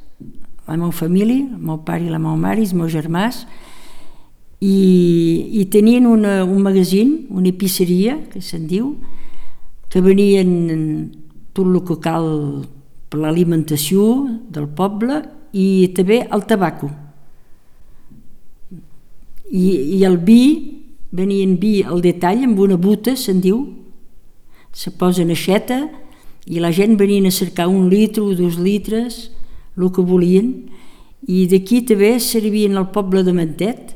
la 0.68 0.76
meva 0.76 0.92
família, 0.92 1.42
el 1.42 1.58
meu 1.60 1.80
pare 1.84 2.06
i 2.06 2.10
la 2.10 2.20
meva 2.20 2.36
mare, 2.36 2.62
els 2.62 2.72
meus 2.76 2.92
germans, 2.92 3.42
i, 4.62 4.76
i 5.58 5.66
tenien 5.72 6.06
una, 6.06 6.42
un 6.44 6.62
magazín, 6.62 7.26
una 7.30 7.50
episseria, 7.50 8.16
que 8.32 8.40
se'n 8.44 8.68
diu, 8.70 8.94
que 9.92 10.00
venien 10.04 11.10
tot 11.52 11.66
el 11.66 11.82
que 11.86 11.98
cal 12.02 12.28
per 13.12 13.20
l'alimentació 13.20 14.06
del 14.52 14.70
poble 14.72 15.20
i 15.52 15.92
també 15.96 16.22
el 16.24 16.44
tabaco. 16.48 16.90
I, 19.52 19.98
i 19.98 20.04
el 20.08 20.16
vi, 20.16 20.42
venien 21.12 21.58
vi 21.60 21.82
al 21.84 22.00
detall 22.04 22.46
amb 22.46 22.60
una 22.64 22.78
buta, 22.80 23.14
se'n 23.16 23.42
diu, 23.44 23.60
se 24.72 24.90
posa 24.96 25.22
en 25.22 25.32
aixeta 25.34 25.84
i 26.48 26.60
la 26.62 26.72
gent 26.72 26.96
venien 26.98 27.28
a 27.28 27.34
cercar 27.34 27.68
un 27.68 27.90
litre 27.92 28.24
o 28.24 28.34
dos 28.34 28.56
litres, 28.58 29.28
el 29.76 29.90
que 29.92 30.04
volien, 30.04 30.52
i 31.28 31.44
d'aquí 31.46 31.82
també 31.86 32.16
servien 32.20 32.76
al 32.76 32.88
poble 32.90 33.22
de 33.22 33.34
Mantet, 33.36 33.92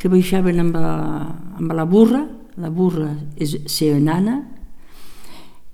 que 0.00 0.10
baixaven 0.10 0.58
amb 0.60 0.74
la, 0.74 0.94
amb 1.60 1.76
la 1.76 1.84
burra, 1.86 2.24
la 2.58 2.70
burra 2.70 3.12
és 3.40 3.54
ser 3.70 3.94
nana, 4.02 4.40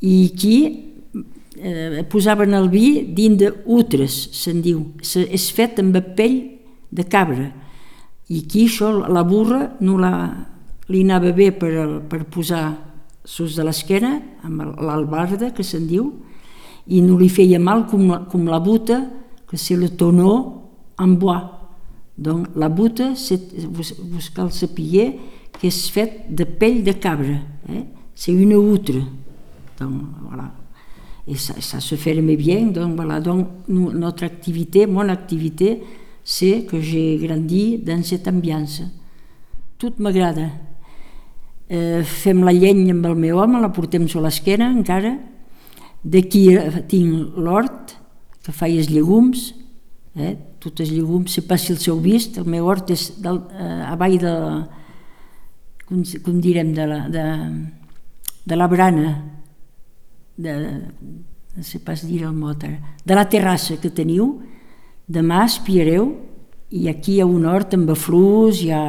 i 0.00 0.30
aquí 0.32 0.58
eh, 1.60 2.04
posaven 2.08 2.54
el 2.56 2.68
vi 2.72 2.86
dins 3.16 3.38
d'utres, 3.40 4.16
se'n 4.36 4.62
diu. 4.64 4.82
Se, 5.02 5.22
és 5.28 5.50
fet 5.54 5.78
amb 5.82 5.96
pell 6.16 6.38
de 6.90 7.04
cabra. 7.04 7.50
I 8.30 8.44
aquí 8.44 8.66
això, 8.68 8.92
la 9.10 9.24
burra, 9.26 9.76
no 9.80 9.98
la, 9.98 10.12
li 10.88 11.04
anava 11.04 11.32
bé 11.36 11.50
per, 11.52 11.72
per 12.08 12.24
posar 12.30 12.64
sus 13.24 13.56
de 13.58 13.66
l'esquena, 13.66 14.16
amb 14.46 14.80
l'albarda, 14.80 15.52
que 15.54 15.66
se'n 15.66 15.86
diu, 15.90 16.10
i 16.90 17.02
no 17.04 17.18
li 17.20 17.28
feia 17.30 17.60
mal 17.60 17.86
com, 17.90 18.08
com 18.30 18.46
la 18.48 18.60
buta, 18.62 19.02
que 19.46 19.56
c'est 19.56 19.76
le 19.76 19.90
tonneau 19.90 20.70
en 20.98 21.18
bois. 21.18 21.58
Donc 22.16 22.48
la 22.54 22.68
buta, 22.68 23.12
vous, 23.14 23.94
vous 23.98 24.30
cal 24.34 24.52
saber 24.52 25.18
que 25.58 25.66
és 25.68 25.80
fet 25.92 26.28
de 26.28 26.44
pell 26.44 26.84
de 26.84 26.92
cabra. 26.92 27.40
Eh? 27.68 27.84
C'est 28.14 28.32
une 28.32 28.54
outre. 28.54 29.00
Donc 29.78 30.02
voilà. 30.28 30.59
Et 31.26 31.36
ça, 31.36 31.54
ça 31.60 31.80
se 31.80 31.94
ferme 31.94 32.34
bien. 32.36 32.66
Donc 32.66 32.96
voilà. 32.96 33.20
Donc 33.20 33.48
nous, 33.68 33.92
notre 33.92 34.24
activité, 34.24 34.86
mon 34.86 35.08
activité, 35.08 35.82
c'est 36.24 36.64
que 36.64 36.80
j'ai 36.80 37.16
grandi 37.18 37.78
dans 37.78 38.02
cette 38.02 38.28
ambiance. 38.28 38.82
Tot 39.78 39.98
m'agrada. 39.98 40.50
Eh, 41.70 42.02
fem 42.02 42.42
la 42.42 42.50
llenya 42.50 42.90
amb 42.96 43.06
el 43.06 43.14
meu 43.14 43.38
home, 43.38 43.60
la 43.62 43.70
portem 43.70 44.08
sobre 44.10 44.26
l'esquena 44.26 44.72
encara. 44.74 45.14
D'aquí 46.02 46.48
eh, 46.58 46.80
tinc 46.90 47.38
l'hort, 47.38 47.94
que 48.42 48.52
faig 48.52 48.74
els 48.80 48.90
llegums, 48.90 49.52
eh? 50.18 50.34
tots 50.60 50.82
els 50.82 50.90
llegums, 50.90 51.30
sé 51.30 51.44
pas 51.46 51.62
si 51.62 51.70
els 51.76 51.86
heu 51.86 52.00
vist, 52.02 52.40
el 52.42 52.48
meu 52.50 52.66
hort 52.66 52.90
és 52.90 53.06
del, 53.22 53.38
eh, 53.54 53.84
avall 53.86 54.18
de, 54.18 54.34
com, 55.86 56.02
com 56.26 56.40
direm, 56.42 56.74
de 56.74 56.88
la, 56.90 56.98
de, 57.12 57.24
de 58.50 58.58
la 58.58 58.68
brana, 58.68 59.14
de, 60.40 60.54
no 61.56 61.66
sé 61.66 61.80
pas 61.84 62.02
dir 62.06 62.24
el 62.28 62.34
mot 62.36 62.64
ara, 62.64 62.94
de 63.04 63.16
la 63.16 63.26
terrassa 63.28 63.78
que 63.80 63.92
teniu, 63.92 64.38
demà 65.10 65.44
espiareu 65.48 66.12
i 66.70 66.86
aquí 66.88 67.16
hi 67.16 67.22
ha 67.22 67.28
un 67.28 67.46
hort 67.50 67.74
amb 67.74 67.90
aflus, 67.90 68.62
hi 68.62 68.70
ha, 68.74 68.84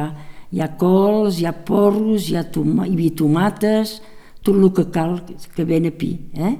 hi 0.52 0.62
ha 0.62 0.70
cols, 0.78 1.40
hi 1.40 1.48
ha 1.48 1.54
porros, 1.66 2.28
hi 2.30 2.36
ha, 2.38 2.44
toma, 2.44 2.86
hi 2.86 3.10
tomates, 3.18 4.00
tot 4.42 4.54
el 4.54 4.70
que 4.74 4.88
cal 4.94 5.18
que 5.54 5.64
ven 5.66 5.88
a 5.90 5.94
pi. 5.94 6.12
Eh? 6.34 6.54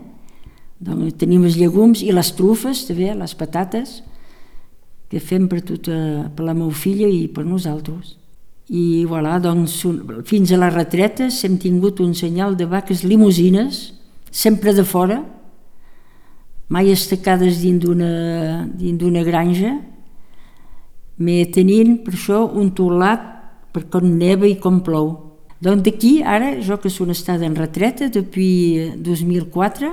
Doncs 0.83 1.19
tenim 1.21 1.45
els 1.47 1.59
llegums 1.59 2.03
i 2.03 2.11
les 2.15 2.33
trufes, 2.35 2.87
també, 2.89 3.13
les 3.15 3.37
patates, 3.39 4.01
que 5.13 5.21
fem 5.21 5.47
per, 5.51 5.61
tota, 5.69 5.95
per 6.35 6.47
la 6.47 6.57
meva 6.57 6.73
filla 6.75 7.07
i 7.07 7.29
per 7.31 7.45
nosaltres. 7.47 8.17
I 8.73 9.05
voilà, 9.07 9.37
doncs, 9.43 9.83
fins 10.27 10.51
a 10.55 10.59
la 10.59 10.71
retreta 10.73 11.29
hem 11.45 11.59
tingut 11.61 12.01
un 12.01 12.15
senyal 12.17 12.57
de 12.57 12.67
vaques 12.71 13.03
limusines, 13.05 13.91
sempre 14.33 14.73
de 14.73 14.83
fora, 14.83 15.21
mai 16.73 16.89
estacades 16.91 17.61
dins 17.61 17.85
d'una 17.85 19.25
granja, 19.27 19.77
me 21.21 21.43
tenint 21.53 21.99
per 22.03 22.17
això 22.17 22.47
un 22.49 22.73
teulat 22.73 23.29
per 23.73 23.85
quan 23.93 24.17
neva 24.17 24.49
i 24.49 24.57
com 24.61 24.81
plou. 24.85 25.13
Donc 25.63 25.85
d'aquí, 25.87 26.23
ara, 26.25 26.57
jo 26.65 26.79
que 26.81 26.91
soc 26.91 27.13
estada 27.13 27.47
en 27.47 27.55
retreta 27.55 28.09
depuis 28.11 28.97
2004, 28.99 29.93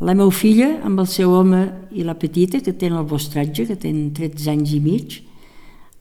la 0.00 0.14
meva 0.16 0.32
filla, 0.34 0.80
amb 0.82 0.98
el 1.04 1.06
seu 1.06 1.30
home 1.36 1.60
i 1.94 2.02
la 2.02 2.16
petita, 2.18 2.58
que 2.58 2.74
tenen 2.74 2.98
el 2.98 3.06
vostratge, 3.06 3.68
que 3.68 3.76
tenen 3.78 4.10
13 4.16 4.50
anys 4.50 4.72
i 4.74 4.80
mig, 4.82 5.20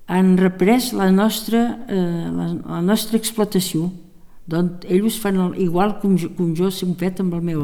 han 0.10 0.34
reprès 0.40 0.92
la 0.98 1.12
nostra, 1.14 1.62
eh, 1.88 2.32
la, 2.34 2.48
la 2.80 2.82
nostra 2.82 3.20
explotació. 3.20 3.92
Donc, 4.48 4.84
ells 4.90 5.18
fan 5.18 5.54
igual 5.56 6.00
com 6.02 6.18
jo, 6.18 6.30
com 6.36 6.54
jo 6.56 6.68
hem 6.68 6.96
fet 7.00 7.22
amb 7.24 7.34
el 7.34 7.42
meu. 7.42 7.62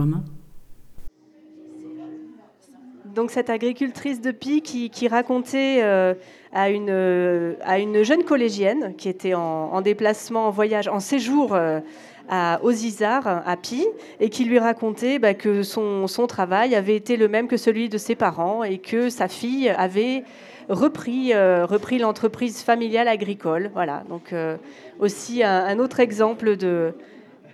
Donc 3.15 3.31
cette 3.31 3.49
agricultrice 3.49 4.21
de 4.21 4.31
Pi 4.31 4.61
qui, 4.61 5.07
racontait 5.09 5.79
euh, 5.81 6.13
à, 6.53 6.69
une, 6.69 6.89
euh, 6.89 7.55
à 7.63 7.79
une 7.79 8.03
jeune 8.03 8.23
collégienne 8.23 8.93
qui 8.97 9.09
était 9.09 9.33
en, 9.33 9.41
en 9.73 9.81
déplacement, 9.81 10.47
en 10.47 10.51
voyage, 10.51 10.87
en 10.87 11.01
séjour 11.01 11.53
euh, 11.53 11.81
à, 12.29 12.61
Isards, 12.63 13.27
à 13.45 13.57
Pi, 13.57 13.85
et 14.21 14.29
qui 14.29 14.45
lui 14.45 14.59
racontait 14.59 15.19
bah, 15.19 15.33
que 15.33 15.63
son, 15.63 16.07
son 16.07 16.27
travail 16.27 16.75
avait 16.75 16.95
été 16.95 17.17
le 17.17 17.27
même 17.27 17.49
que 17.49 17.57
celui 17.57 17.89
de 17.89 17.97
ses 17.97 18.15
parents 18.15 18.63
et 18.63 18.77
que 18.77 19.09
sa 19.09 19.27
fille 19.27 19.67
avait 19.67 20.23
repris, 20.69 21.33
euh, 21.33 21.65
repris 21.65 21.97
l'entreprise 21.97 22.61
familiale 22.61 23.07
agricole. 23.07 23.71
Voilà, 23.73 24.03
donc 24.07 24.31
euh, 24.31 24.57
aussi 24.99 25.43
un, 25.43 25.79
autre 25.79 25.99
exemple 25.99 26.55
de, 26.55 26.93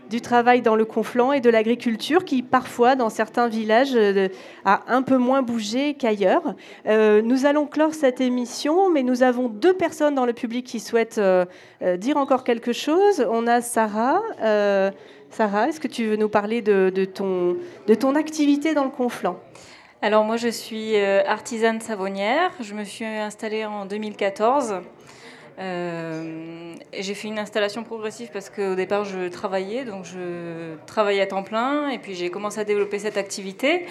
du 0.09 0.20
travail 0.20 0.61
dans 0.61 0.76
le 0.76 0.86
conflant 0.86 1.32
et 1.32 1.39
de 1.39 1.49
l'agriculture 1.49 2.26
qui 2.26 2.43
parfois 2.43 2.95
dans 2.95 3.09
certains 3.09 3.47
villages 3.47 3.95
euh, 3.95 4.28
a 4.66 4.84
un 4.88 5.01
peu 5.01 5.18
moins 5.18 5.41
bougé 5.41 5.93
qu'ailleurs. 5.93 6.55
Nous 6.86 7.45
allons 7.45 7.66
clore 7.66 7.93
cette 7.93 8.22
émission, 8.22 8.89
mais 8.89 9.01
nous 9.01 9.24
avons 9.24 9.47
deux 9.47 9.74
personnes 9.74 10.16
dans 10.16 10.26
le 10.26 10.34
public 10.34 10.66
qui 10.66 10.80
souhaitent 10.80 11.22
dire 11.97 12.18
encore 12.18 12.43
quelque 12.43 12.74
chose. 12.74 13.26
On 13.30 13.47
a 13.47 13.61
Sarah. 13.61 14.22
Sarah, 15.32 15.68
est-ce 15.68 15.80
que 15.80 15.88
tu 15.88 16.05
veux 16.05 16.16
nous 16.16 16.30
parler 16.30 16.61
de, 16.61 16.91
de 16.93 17.03
ton, 17.03 17.57
de 17.88 17.95
ton 17.95 18.16
activité 18.16 18.74
dans 18.74 18.86
le 18.86 18.89
conflant? 18.89 19.38
Alors 20.05 20.23
moi 20.23 20.37
je 20.37 20.49
suis 20.49 20.97
euh, 20.97 21.23
artisane 21.25 21.81
savonnière, 21.81 22.51
je 22.59 22.75
me 22.75 22.83
suis 22.83 23.05
installée 23.05 23.65
en 23.65 23.87
2014. 23.87 24.75
Euh, 25.57 26.75
j'ai 26.93 27.15
fait 27.15 27.27
une 27.27 27.39
installation 27.39 27.83
progressive 27.83 28.29
parce 28.31 28.51
qu'au 28.51 28.75
départ 28.75 29.03
je 29.03 29.27
travaillais, 29.29 29.83
donc 29.83 30.05
je 30.05 30.75
travaillais 30.85 31.21
à 31.21 31.25
temps 31.25 31.41
plein 31.41 31.89
et 31.89 31.97
puis 31.97 32.13
j'ai 32.13 32.29
commencé 32.29 32.59
à 32.59 32.65
développer 32.65 32.99
cette 32.99 33.17
activité. 33.17 33.87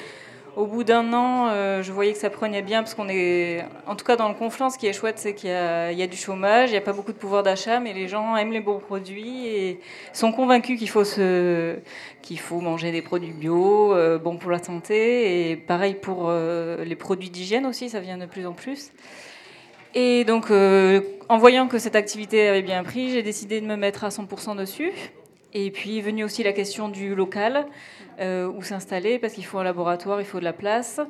Au 0.57 0.67
bout 0.67 0.85
d'un 0.85 1.13
an, 1.13 1.49
euh, 1.49 1.83
je 1.83 1.91
voyais 1.91 2.13
que 2.13 2.19
ça 2.19 2.31
prenait 2.31 2.63
bien 2.63 2.85
parce 2.85 2.95
qu'on 2.95 3.09
est, 3.09 3.65
en 3.89 3.97
tout 3.97 4.05
cas 4.05 4.15
dans 4.15 4.29
le 4.29 4.35
conflant, 4.35 4.71
ce 4.71 4.79
qui 4.79 4.87
est 4.87 4.93
chouette, 4.93 5.19
c'est 5.19 5.35
qu'il 5.35 5.51
y, 5.51 5.53
a 5.53 6.07
du 6.07 6.17
chômage, 6.17 6.69
il 6.69 6.73
n'y 6.73 6.79
a 6.79 6.81
pas 6.81 6.93
beaucoup 6.93 7.13
de 7.13 7.17
pouvoir 7.17 7.43
d'achat, 7.43 7.81
mais 7.81 7.93
les 7.93 8.07
gens 8.07 8.37
aiment 8.37 8.53
les 8.53 8.61
bons 8.61 8.79
produits 8.79 9.49
et 9.49 9.81
sont 10.13 10.31
convaincus 10.31 10.79
qu'il 10.79 10.89
faut, 10.89 11.03
qu'il 12.23 12.39
faut 12.39 12.61
manger 12.61 12.93
des 12.93 13.03
produits 13.03 13.33
bio, 13.33 13.93
euh, 13.95 14.17
bons 14.19 14.37
pour 14.37 14.53
la 14.53 14.63
santé, 14.63 15.51
et 15.51 15.57
pareil 15.57 15.95
pour 15.95 16.27
euh, 16.29 16.85
les 16.85 16.97
produits 16.97 17.31
d'hygiène 17.31 17.67
aussi, 17.67 17.89
ça 17.89 17.99
vient 17.99 18.17
de 18.17 18.27
plus 18.27 18.47
en 18.47 18.53
plus. 18.53 18.93
Et 19.97 20.25
donc, 20.25 20.51
en 20.51 21.39
voyant 21.39 21.67
que 21.67 21.79
cette 21.79 21.97
activité 21.97 22.49
avait 22.49 22.63
bien 22.63 22.83
pris, 22.85 23.11
j'ai 23.11 23.23
décidé 23.23 23.61
de 23.61 23.67
me 23.67 23.77
mettre 23.77 24.05
à 24.05 24.09
100% 24.09 24.57
dessus. 24.57 24.93
Et 25.55 25.71
puis 25.71 25.99
est 25.99 26.03
venue 26.03 26.25
aussi 26.25 26.43
la 26.43 26.53
question 26.53 26.89
du 26.89 27.15
local, 27.15 27.67
euh, 28.21 28.49
où 28.49 28.63
s'installer, 28.63 29.21
parce 29.21 29.35
qu'il 29.35 29.45
faut 29.45 29.59
un 29.59 29.65
laboratoire, 29.65 30.21
il 30.21 30.27
faut 30.27 30.41
de 30.41 30.45
la 30.45 30.53
place. 30.53 31.01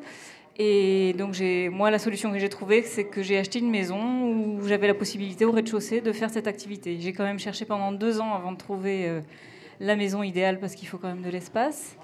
Et 0.57 1.15
donc, 1.15 1.35
moi, 1.73 1.91
la 1.91 1.99
solution 1.99 2.31
que 2.31 2.39
j'ai 2.39 2.51
trouvée, 2.51 2.83
c'est 2.83 3.05
que 3.05 3.23
j'ai 3.23 3.39
acheté 3.39 3.59
une 3.59 3.71
maison 3.71 4.29
où 4.31 4.69
j'avais 4.69 4.87
la 4.87 4.95
possibilité 4.95 5.45
au 5.45 5.51
rez-de-chaussée 5.51 6.01
de 6.01 6.13
faire 6.13 6.31
cette 6.31 6.47
activité. 6.47 6.99
J'ai 7.01 7.13
quand 7.13 7.25
même 7.25 7.41
cherché 7.41 7.65
pendant 7.65 7.91
deux 7.91 8.21
ans 8.21 8.35
avant 8.35 8.53
de 8.53 8.59
trouver 8.59 9.09
euh, 9.09 9.21
la 9.81 9.97
maison 9.97 10.23
idéale, 10.23 10.61
parce 10.61 10.75
qu'il 10.75 10.87
faut 10.87 10.99
quand 10.99 11.09
même 11.09 11.23
de 11.23 11.31
l'espace. 11.31 11.97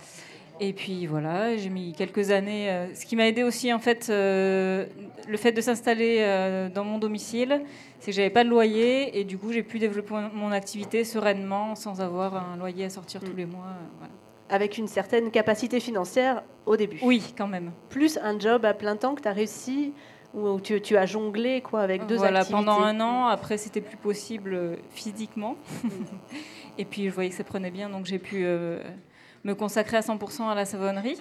Et 0.63 0.75
puis 0.75 1.07
voilà, 1.07 1.57
j'ai 1.57 1.71
mis 1.71 1.95
quelques 1.95 2.31
années. 2.31 2.71
euh, 2.71 2.95
ce 2.95 3.07
qui 3.07 3.17
m'a 3.17 3.27
aidé 3.27 3.43
aussi, 3.43 3.73
en 3.73 3.79
fait, 3.79 4.09
euh, 4.11 4.85
le 5.27 5.37
fait 5.39 5.53
de 5.53 5.61
s'installer 5.63 6.19
euh, 6.21 6.69
dans 6.69 6.85
mon 6.85 6.99
domicile, 6.99 7.63
c'est 7.99 8.11
que 8.11 8.17
j'avais 8.17 8.29
pas 8.31 8.45
de 8.45 8.51
loyer 8.51 9.19
et 9.19 9.25
du 9.25 9.39
coup, 9.39 9.53
j'ai 9.53 9.63
pu 9.63 9.79
développer 9.79 10.15
mon- 10.35 10.53
activité 10.53 11.05
sereinement 11.05 11.75
sans 11.77 12.03
avoir 12.03 12.35
un 12.53 12.59
loyer 12.59 12.85
à 12.85 12.91
sortir 12.91 13.23
tous 13.23 13.35
les 13.35 13.47
mois. 13.47 13.69
voilà. 13.99 14.13
Avec 14.51 14.77
une 14.77 14.89
certaine 14.89 15.31
capacité 15.31 15.81
financière 15.81 16.43
au 16.67 16.77
début. 16.77 16.99
Oui, 17.03 17.23
quand 17.39 17.47
même. 17.47 17.71
Plus 17.89 18.19
un 18.23 18.39
job 18.39 18.65
à 18.67 18.75
plein 18.75 18.97
temps 18.97 19.15
que 19.15 19.23
tu 19.23 19.29
as 19.29 19.33
réussi, 19.33 19.95
où 20.35 20.61
tu, 20.61 20.79
tu 20.83 20.97
as 20.97 21.07
jonglé 21.07 21.63
quoi, 21.63 21.81
avec 21.81 22.05
deux 22.07 22.17
voilà, 22.17 22.41
activités. 22.41 22.65
pendant 22.67 22.83
un 22.83 23.01
an. 23.01 23.27
Après, 23.29 23.57
c'était 23.57 23.81
plus 23.81 23.97
possible 23.97 24.77
physiquement. 24.91 25.57
et 26.79 26.85
puis, 26.85 27.07
je 27.09 27.15
voyais 27.15 27.31
que 27.31 27.37
ça 27.37 27.45
prenait 27.45 27.71
bien, 27.71 27.89
donc 27.89 28.05
j'ai 28.07 28.19
pu 28.19 28.45
me 29.45 29.55
consacrer 29.55 29.97
à 29.97 30.01
100% 30.01 30.49
à 30.51 30.55
la 30.55 30.65
savonnerie. 30.65 31.19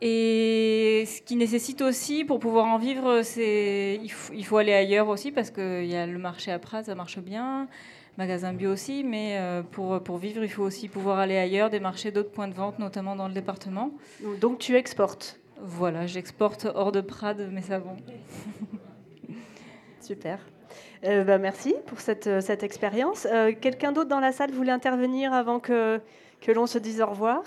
Et 0.00 1.04
ce 1.06 1.20
qui 1.22 1.34
nécessite 1.36 1.82
aussi, 1.82 2.24
pour 2.24 2.38
pouvoir 2.38 2.66
en 2.66 2.78
vivre, 2.78 3.22
c'est 3.22 3.98
il, 4.02 4.08
faut- 4.10 4.32
il 4.32 4.44
faut 4.46 4.56
aller 4.58 4.72
ailleurs 4.72 5.08
aussi, 5.08 5.32
parce 5.32 5.50
qu'il 5.50 5.86
y 5.86 5.96
a 5.96 6.06
le 6.06 6.18
marché 6.18 6.52
à 6.52 6.58
Prat, 6.60 6.84
ça 6.84 6.94
marche 6.94 7.18
bien, 7.18 7.66
magasin 8.16 8.52
bio 8.52 8.70
aussi, 8.72 9.02
mais 9.02 9.36
euh, 9.38 9.62
pour, 9.62 10.00
pour 10.00 10.18
vivre, 10.18 10.44
il 10.44 10.48
faut 10.50 10.62
aussi 10.62 10.86
pouvoir 10.88 11.18
aller 11.18 11.36
ailleurs, 11.36 11.68
des 11.68 11.80
marchés 11.80 12.12
d'autres 12.12 12.30
points 12.30 12.46
de 12.48 12.54
vente, 12.54 12.78
notamment 12.78 13.16
dans 13.16 13.26
le 13.26 13.34
département. 13.34 13.90
Donc 14.40 14.58
tu 14.60 14.76
exportes? 14.76 15.40
Voilà, 15.60 16.06
j'exporte 16.06 16.68
hors 16.72 16.92
de 16.92 17.00
Prades 17.00 17.50
mes 17.50 17.62
savons. 17.62 17.96
Super. 20.00 20.38
Euh, 21.04 21.24
bah, 21.24 21.38
merci 21.38 21.74
pour 21.86 22.00
cette, 22.00 22.26
euh, 22.28 22.40
cette 22.40 22.62
expérience. 22.62 23.26
Euh, 23.30 23.52
Quelqu'un 23.60 23.92
d'autre 23.92 24.08
dans 24.08 24.20
la 24.20 24.32
salle 24.32 24.50
voulait 24.52 24.72
intervenir 24.72 25.32
avant 25.32 25.58
que, 25.60 26.00
que 26.40 26.52
l'on 26.52 26.66
se 26.66 26.78
dise 26.78 27.00
au 27.00 27.06
revoir 27.06 27.42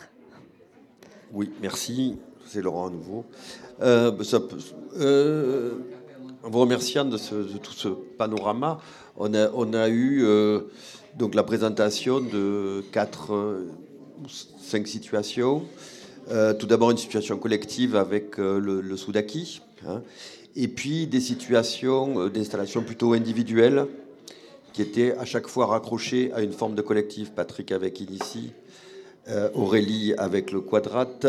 Oui, 1.31 1.51
merci. 1.61 2.17
C'est 2.45 2.61
Laurent 2.61 2.87
à 2.87 2.89
nouveau. 2.89 3.25
Euh, 3.81 4.11
peut- 4.11 4.57
euh, 4.99 5.71
en 6.43 6.49
vous 6.49 6.59
remerciant 6.59 7.05
de, 7.05 7.17
tout 7.57 7.71
ce 7.71 7.87
panorama, 7.87 8.79
on 9.15 9.33
a, 9.33 9.89
eu 9.89 10.23
euh, 10.23 10.61
donc 11.17 11.35
la 11.35 11.43
présentation 11.43 12.19
de 12.19 12.83
quatre 12.91 13.33
euh, 13.33 13.69
ou 14.23 14.27
cinq 14.27 14.87
situations. 14.87 15.63
Euh, 16.29 16.53
tout 16.53 16.65
d'abord 16.67 16.91
une 16.91 16.97
situation 16.97 17.37
collective 17.37 17.95
avec 17.95 18.37
euh, 18.39 18.59
le, 18.59 18.81
le 18.81 18.97
Soudaki, 18.97 19.61
hein, 19.87 20.01
et 20.55 20.67
puis 20.67 21.07
des 21.07 21.19
situations 21.19 22.19
euh, 22.19 22.29
d'installation 22.29 22.83
plutôt 22.83 23.13
individuelles 23.13 23.87
qui 24.73 24.81
étaient 24.81 25.15
à 25.17 25.25
chaque 25.25 25.47
fois 25.47 25.65
raccrochées 25.65 26.31
à 26.33 26.41
une 26.41 26.53
forme 26.53 26.75
de 26.75 26.81
collectif. 26.81 27.31
Patrick 27.31 27.71
avec 27.71 27.99
Inici, 27.99 28.51
euh, 29.29 29.49
Aurélie 29.53 30.13
avec 30.17 30.51
le 30.51 30.61
Quadrate, 30.61 31.27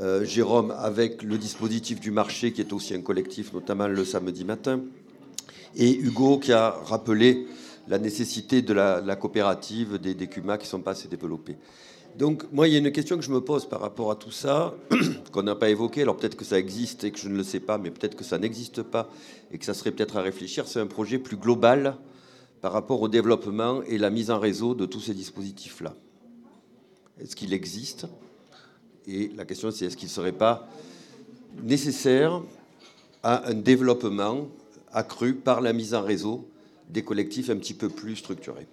euh, 0.00 0.24
Jérôme 0.24 0.72
avec 0.76 1.22
le 1.22 1.38
dispositif 1.38 2.00
du 2.00 2.10
marché 2.10 2.52
qui 2.52 2.60
est 2.60 2.72
aussi 2.72 2.94
un 2.94 3.02
collectif, 3.02 3.52
notamment 3.52 3.88
le 3.88 4.04
samedi 4.04 4.44
matin, 4.44 4.80
et 5.76 5.94
Hugo 5.94 6.38
qui 6.38 6.52
a 6.52 6.70
rappelé 6.70 7.46
la 7.88 7.98
nécessité 7.98 8.62
de 8.62 8.72
la, 8.72 9.16
coopérative 9.16 9.98
des, 9.98 10.14
des 10.14 10.28
qui 10.28 10.66
sont 10.66 10.80
pas 10.80 10.92
assez 10.92 11.08
développés. 11.08 11.56
Donc 12.16 12.44
moi, 12.52 12.68
il 12.68 12.72
y 12.72 12.76
a 12.76 12.78
une 12.78 12.92
question 12.92 13.16
que 13.16 13.22
je 13.22 13.30
me 13.30 13.40
pose 13.40 13.66
par 13.66 13.80
rapport 13.80 14.10
à 14.10 14.16
tout 14.16 14.30
ça, 14.30 14.74
qu'on 15.32 15.42
n'a 15.42 15.54
pas 15.54 15.70
évoqué, 15.70 16.02
alors 16.02 16.16
peut-être 16.16 16.36
que 16.36 16.44
ça 16.44 16.58
existe 16.58 17.04
et 17.04 17.10
que 17.10 17.18
je 17.18 17.28
ne 17.28 17.36
le 17.36 17.42
sais 17.42 17.60
pas, 17.60 17.78
mais 17.78 17.90
peut-être 17.90 18.16
que 18.16 18.24
ça 18.24 18.38
n'existe 18.38 18.82
pas 18.82 19.10
et 19.50 19.58
que 19.58 19.64
ça 19.64 19.74
serait 19.74 19.90
peut-être 19.90 20.16
à 20.16 20.22
réfléchir, 20.22 20.68
c'est 20.68 20.80
un 20.80 20.86
projet 20.86 21.18
plus 21.18 21.36
global 21.36 21.96
par 22.62 22.72
rapport 22.72 23.02
au 23.02 23.08
développement 23.08 23.82
et 23.82 23.98
la 23.98 24.08
mise 24.08 24.30
en 24.30 24.38
réseau 24.38 24.74
de 24.74 24.86
tous 24.86 25.00
ces 25.00 25.14
dispositifs-là. 25.14 25.94
Est-ce 27.20 27.36
qu'il 27.36 27.52
existe? 27.52 28.06
Et 29.06 29.32
la 29.36 29.44
question, 29.44 29.72
c'est 29.72 29.86
est-ce 29.86 29.96
qu'il 29.96 30.06
ne 30.06 30.12
serait 30.12 30.32
pas 30.32 30.68
nécessaire 31.62 32.40
à 33.24 33.48
un 33.48 33.54
développement 33.54 34.46
accru 34.92 35.34
par 35.34 35.60
la 35.60 35.72
mise 35.72 35.92
en 35.92 36.02
réseau 36.02 36.48
des 36.88 37.02
collectifs 37.02 37.50
un 37.50 37.56
petit 37.56 37.74
peu 37.74 37.88
plus 37.88 38.16
structurés? 38.16 38.68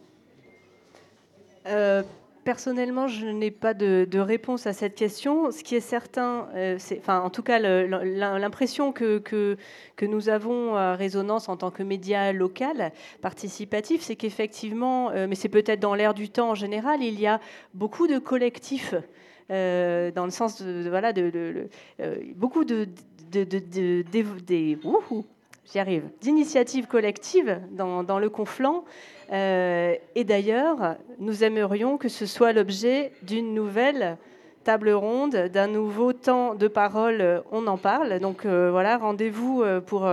Euh, 1.66 2.04
Personnellement, 2.50 3.08
je 3.08 3.28
n'ai 3.28 3.52
pas 3.52 3.76
de, 3.76 4.18
réponse 4.18 4.66
à 4.66 4.74
cette 4.74 4.96
question. 4.96 5.52
Ce 5.52 5.64
qui 5.64 5.76
est 5.76 5.82
certain, 5.82 6.48
euh, 6.56 6.80
en 7.08 7.30
tout 7.30 7.44
cas, 7.44 7.60
l'impression 7.60 8.92
que, 8.92 9.20
que, 9.20 9.56
nous 10.02 10.30
avons 10.30 10.74
à 10.76 10.96
Résonance 10.96 11.48
en 11.48 11.58
tant 11.58 11.70
que 11.70 11.84
média 11.84 12.34
local 12.34 12.92
participatif, 13.22 14.02
c'est 14.02 14.16
qu'effectivement, 14.16 15.12
euh, 15.12 15.28
mais 15.30 15.36
c'est 15.36 15.48
peut-être 15.48 15.80
dans 15.80 15.94
l'air 15.94 16.16
du 16.16 16.28
temps 16.28 16.50
en 16.50 16.56
général, 16.56 17.04
il 17.04 17.20
y 17.20 17.28
a 17.28 17.40
beaucoup 17.76 18.08
de 18.08 18.18
collectifs. 18.18 18.96
euh, 19.52 20.10
dans 20.10 20.26
le 20.26 20.32
sens 20.32 20.60
de, 20.60 20.90
voilà 20.90 21.14
beaucoup 22.36 22.66
de, 22.66 22.88
j'y 25.72 25.80
arrive 25.80 26.04
d'initiatives 26.22 26.88
collectives 26.88 27.60
dans, 27.72 28.20
le 28.20 28.30
conflant 28.30 28.86
euh, 29.32 29.96
et 30.16 30.24
d'ailleurs, 30.24 30.96
nous 31.20 31.44
aimerions 31.44 31.98
que 31.98 32.10
ce 32.10 32.26
soit 32.26 32.54
l'objet 32.54 33.12
d'une 33.22 33.54
nouvelle 33.54 34.18
table 34.64 34.90
ronde, 34.90 35.36
d'un 35.36 35.68
nouveau 35.68 36.14
temps 36.14 36.56
de 36.56 36.68
parole. 36.68 37.22
euh, 37.22 37.42
On 37.52 37.68
en 37.68 37.78
parle. 37.78 38.20
Donc 38.20 38.46
euh, 38.46 38.70
voilà, 38.72 38.98
rendez-vous 38.98 39.64
pour, 39.86 40.10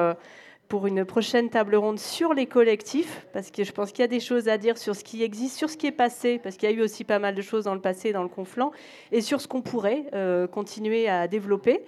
pour 0.68 0.86
une 0.86 1.04
prochaine 1.04 1.48
table 1.48 1.76
ronde 1.76 1.98
sur 1.98 2.34
les 2.34 2.46
collectifs, 2.46 3.26
parce 3.32 3.50
que 3.50 3.64
je 3.64 3.72
pense 3.72 3.90
qu'il 3.92 4.00
y 4.00 4.04
a 4.04 4.08
des 4.08 4.20
choses 4.20 4.48
à 4.48 4.58
dire 4.58 4.76
sur 4.76 4.94
ce 4.94 5.02
qui 5.02 5.22
existe, 5.22 5.56
sur 5.56 5.70
ce 5.70 5.76
qui 5.76 5.86
est 5.86 5.92
passé, 5.92 6.38
parce 6.42 6.56
qu'il 6.56 6.68
y 6.68 6.72
a 6.72 6.76
eu 6.76 6.82
aussi 6.82 7.04
pas 7.04 7.18
mal 7.18 7.34
de 7.34 7.42
choses 7.42 7.64
dans 7.64 7.74
le 7.74 7.80
passé, 7.80 8.12
dans 8.12 8.22
le 8.22 8.28
conflant, 8.28 8.72
et 9.12 9.22
sur 9.22 9.40
ce 9.40 9.48
qu'on 9.48 9.62
pourrait 9.62 10.04
continuer 10.52 11.08
à 11.08 11.26
développer. 11.26 11.82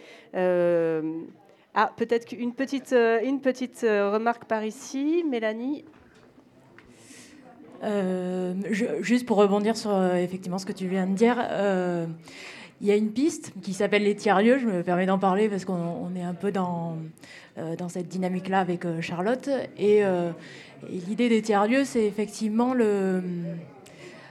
Euh, 1.77 1.81
ah, 1.81 1.93
peut-être 1.97 2.27
qu'une 2.27 2.55
petite, 2.55 2.93
euh, 2.93 3.21
une 3.23 3.41
petite 3.41 3.81
remarque 3.83 4.45
par 4.47 4.65
ici, 4.65 5.25
Mélanie. 5.29 5.85
juste 9.01 9.27
pour 9.27 9.37
rebondir 9.37 9.77
sur 9.77 9.93
effectivement 10.15 10.59
ce 10.59 10.67
que 10.67 10.73
tu 10.73 10.89
viens 10.89 11.07
de 11.07 11.15
dire, 11.15 11.37
il 12.81 12.87
y 12.87 12.93
a 12.93 12.97
une 12.97 13.11
piste 13.11 13.53
qui 13.63 13.73
s'appelle 13.73 14.05
les 14.05 14.15
tiers-lieux. 14.15 14.59
Je 14.59 14.67
me 14.67 14.83
permets 14.83 15.07
d'en 15.07 15.19
parler 15.19 15.49
parce 15.49 15.65
qu'on 15.65 16.15
est 16.15 16.23
un 16.23 16.35
peu 16.35 16.53
dans, 16.53 16.97
euh, 17.59 17.75
cette 17.89 18.09
dynamique-là 18.09 18.61
avec 18.61 18.85
euh, 18.85 19.01
Charlotte. 19.01 19.49
Euh, 19.49 20.31
et, 20.89 20.99
l'idée 21.09 21.29
des 21.29 21.43
tiers-lieux, 21.43 21.85
c'est 21.85 22.05
effectivement 22.05 22.75
le, 22.75 23.21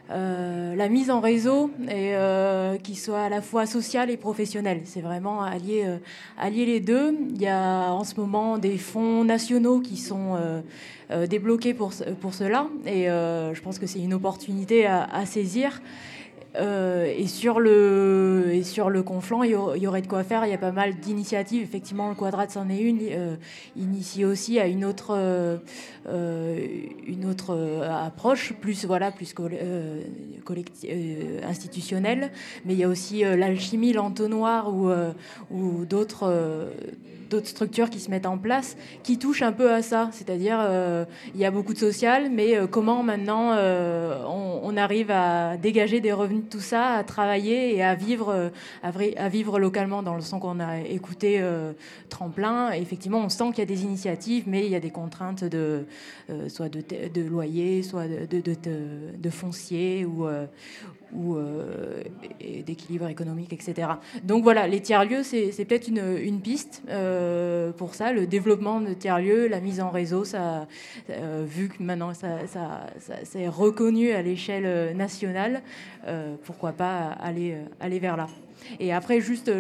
la 0.10 0.89
mise 0.89 1.12
en 1.12 1.20
réseau 1.20 1.70
et 1.89 2.16
qui 2.84 2.95
soit 2.95 3.24
à 3.24 3.30
la 3.30 3.41
fois 3.41 3.66
sociale 3.66 4.10
et 4.10 4.18
professionnelle. 4.18 4.82
C'est 4.86 5.01
vraiment 5.01 5.41
allier, 5.41 5.86
allier 6.38 6.66
les 6.66 6.80
deux. 6.80 7.16
Il 7.30 7.41
y 7.41 7.47
a 7.47 7.91
en 7.91 8.03
ce 8.03 8.16
moment 8.16 8.58
des 8.58 8.78
fonds 8.78 9.24
nationaux 9.24 9.80
qui 9.80 9.97
sont 9.97 10.38
débloqués 11.30 11.74
pour, 11.74 11.91
pour 12.22 12.34
cela. 12.34 12.68
Et 12.86 13.05
je 13.05 13.62
pense 13.62 13.80
que 13.80 13.86
c'est 13.86 13.99
une 13.99 14.14
opportunité 14.14 14.86
à, 14.86 15.03
à 15.03 15.26
saisir. 15.26 15.82
Euh, 16.58 17.14
et, 17.16 17.28
sur 17.28 17.60
le, 17.60 18.45
et 18.51 18.64
sur 18.64 18.89
le 18.89 19.03
conflant, 19.03 19.43
il 19.43 19.51
y, 19.51 19.88
aurait 19.88 20.01
de 20.01 20.08
quoi 20.08 20.24
faire. 20.24 20.45
Il 20.45 20.51
y 20.51 20.53
a 20.53 20.58
pas 20.58 20.72
mal 20.72 20.95
d'initiatives. 20.95 21.62
Effectivement, 21.62 22.10
le 22.10 22.16
Quadrat 22.16 22.49
c'en 22.49 22.70
est 22.70 22.80
une. 22.80 22.99
Euh, 23.12 23.36
initié 23.76 24.26
aussi 24.26 24.60
à 24.60 24.68
une 24.68 24.84
autre, 24.84 25.16
euh, 25.16 25.58
une 27.05 27.26
autre 27.26 27.84
approche, 27.89 28.53
plus, 28.53 28.86
voilà, 28.86 29.12
plus 29.12 29.34
institutionnelle. 31.43 32.32
Mais 32.66 32.74
il 32.74 32.80
y 32.80 32.84
a 32.84 32.88
aussi 32.88 33.22
l'alchimie, 33.22 33.93
l'entonnoir 33.93 34.74
ou 34.74 35.86
d'autres 35.86 36.72
d'autres 37.30 37.47
structures 37.47 37.89
qui 37.89 37.99
se 37.99 38.09
mettent 38.09 38.25
en 38.25 38.38
place 38.38 38.78
qui 39.03 39.17
touchent 39.17 39.41
un 39.41 39.51
peu 39.51 39.71
à 39.71 39.82
ça. 39.82 40.09
C'est-à-dire, 40.11 40.57
euh, 40.59 41.05
il 41.34 41.39
y 41.39 41.45
a 41.45 41.51
beaucoup 41.51 41.73
de 41.73 41.80
social, 41.80 42.30
mais 42.32 42.55
euh, 42.55 42.67
comment 42.67 43.03
maintenant 43.03 43.53
euh, 43.53 44.23
on, 44.28 44.75
arrive 44.78 45.09
à 45.09 45.57
dégager 45.57 46.01
des 46.01 46.11
revenus 46.11 46.43
de 46.43 46.49
tout 46.49 46.59
ça, 46.59 46.93
à 46.93 47.03
travailler 47.03 47.75
et 47.75 47.82
à 47.82 47.95
vivre, 47.95 48.51
vivre 49.32 49.57
localement 49.57 50.03
dans 50.03 50.13
le 50.13 50.21
sens 50.21 50.39
qu'on 50.39 50.59
a 50.59 50.82
écouté 50.82 51.43
Tremplin. 52.09 52.71
effectivement, 52.73 53.17
on 53.17 53.30
sent 53.30 53.45
qu'il 53.49 53.59
y 53.59 53.61
a 53.61 53.65
des 53.65 53.82
initiatives, 53.82 54.43
mais 54.45 54.65
il 54.65 54.71
y 54.71 54.75
a 54.75 54.80
des 54.80 54.91
contraintes 54.91 55.43
de, 55.43 55.88
soit 56.47 56.69
de, 56.69 56.84
de, 57.11 57.21
loyer, 57.23 57.82
soit 57.82 58.07
de, 58.07 58.39
de, 58.39 58.55
de 59.17 59.30
foncier 59.32 60.05
ou, 60.05 60.28
ou 61.14 61.36
euh, 61.36 62.03
d'équilibre 62.66 63.08
économique, 63.08 63.53
etc. 63.53 63.88
Donc 64.24 64.43
voilà, 64.43 64.68
les 64.68 64.82
tiers-lieux, 64.82 65.24
c'est 65.24 65.66
peut-être 65.66 65.88
une, 65.88 66.41
piste 66.41 66.84
euh, 66.89 67.72
pour 67.72 67.95
ça, 67.95 68.12
le 68.12 68.28
développement 68.28 68.82
de 68.82 68.93
tiers-lieux, 68.93 69.47
la 69.47 69.60
mise 69.60 69.82
en 69.82 69.89
réseau, 69.89 70.26
ça, 70.26 70.68
euh, 71.10 71.45
vu 71.47 71.70
que 71.70 71.82
maintenant 71.82 72.14
ça, 72.14 72.39
c'est 73.24 73.47
reconnu 73.47 74.12
à 74.12 74.22
l'échelle 74.22 74.95
nationale, 74.95 75.62
pourquoi 76.43 76.72
pas 76.72 77.10
aller, 77.20 77.58
vers 77.99 78.18
là. 78.18 78.28
Et 78.80 78.93
après, 78.93 79.22
juste 79.22 79.51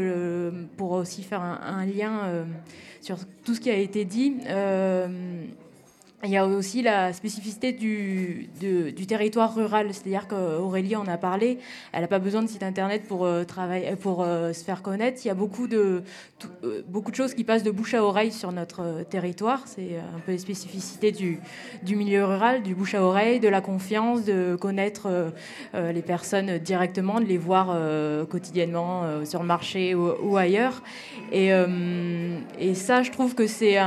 pour 0.75 0.91
aussi 0.91 1.23
faire 1.23 1.41
un 1.41 1.85
lien 1.85 2.45
sur 3.01 3.17
tout 3.43 3.55
ce 3.55 3.61
qui 3.61 3.69
a 3.69 3.77
été 3.77 4.05
dit, 4.05 4.37
il 6.23 6.31
y 6.31 6.37
a 6.37 6.47
aussi 6.47 6.81
la 6.81 7.13
spécificité 7.13 7.73
du, 7.73 8.49
du 8.59 9.05
territoire 9.05 9.53
rural, 9.53 9.89
c'est-à-dire 9.91 10.27
qu'Aurélie 10.27 10.95
en 10.95 11.05
a 11.05 11.15
parlé, 11.15 11.59
elle 11.93 12.01
n'a 12.01 12.07
pas 12.07 12.17
besoin 12.17 12.41
de 12.41 12.47
site 12.47 12.63
internet 12.63 13.03
pour, 13.07 13.23
euh, 13.23 13.43
travailler, 13.43 13.95
pour 13.95 14.23
euh, 14.23 14.51
se 14.51 14.63
faire 14.63 14.81
connaître. 14.81 15.21
Il 15.23 15.27
y 15.27 15.31
a 15.31 15.35
beaucoup 15.35 15.67
de, 15.67 16.01
euh, 16.63 16.81
beaucoup 16.87 17.11
de 17.11 17.15
choses 17.15 17.35
qui 17.35 17.43
passent 17.43 17.61
de 17.61 17.69
bouche 17.69 17.93
à 17.93 18.03
oreille 18.03 18.31
sur 18.31 18.51
notre 18.51 19.03
territoire. 19.11 19.61
C'est 19.67 19.97
un 19.97 20.19
peu 20.25 20.31
les 20.31 20.39
spécificités 20.39 21.11
du, 21.11 21.39
du, 21.83 21.95
milieu 21.95 22.25
rural, 22.25 22.63
du 22.63 22.73
bouche 22.73 22.95
à 22.95 23.03
oreille, 23.03 23.39
de 23.39 23.47
la 23.47 23.61
confiance, 23.61 24.25
de 24.25 24.55
connaître 24.55 25.31
les 25.73 26.01
personnes 26.01 26.57
directement, 26.57 27.19
de 27.19 27.25
les 27.25 27.37
voir 27.37 27.77
quotidiennement 28.27 29.23
sur 29.25 29.41
le 29.41 29.45
marché 29.45 29.93
ou, 29.93 30.37
ailleurs. 30.37 30.81
Et, 31.31 31.51
et, 32.59 32.73
ça, 32.75 33.03
je 33.03 33.11
trouve 33.11 33.35
que 33.35 33.47
c'est 33.47 33.77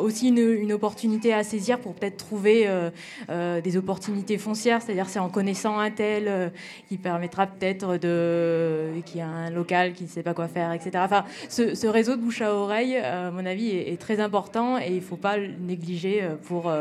aussi 0.00 0.28
une 0.28 0.72
opportunité 0.72 1.32
à 1.34 1.42
saisir 1.42 1.71
pour 1.78 1.94
peut-être 1.94 2.16
trouver 2.16 2.66
euh, 2.66 2.90
euh, 3.30 3.60
des 3.60 3.76
opportunités 3.76 4.38
foncières, 4.38 4.82
c'est-à-dire 4.82 5.08
c'est 5.08 5.18
en 5.18 5.28
connaissant 5.28 5.78
un 5.78 5.90
tel 5.90 6.24
euh, 6.28 6.48
qui 6.88 6.96
permettra 6.96 7.46
peut-être 7.46 7.96
de 7.96 8.90
qu'il 9.06 9.18
y 9.18 9.20
a 9.20 9.28
un 9.28 9.50
local 9.50 9.92
qui 9.92 10.04
ne 10.04 10.08
sait 10.08 10.22
pas 10.22 10.34
quoi 10.34 10.48
faire, 10.48 10.72
etc. 10.72 10.90
Enfin, 10.96 11.24
ce, 11.48 11.86
réseau 11.86 12.16
de 12.16 12.20
bouche 12.20 12.40
à 12.40 12.54
oreille, 12.54 12.96
à 12.96 13.30
mon 13.30 13.44
avis, 13.44 13.70
est, 13.70 14.00
très 14.00 14.20
important 14.20 14.78
et 14.78 14.88
il 14.88 14.96
ne 14.96 15.00
faut 15.00 15.16
pas 15.16 15.36
le 15.36 15.48
négliger 15.48 16.22
pour 16.44 16.72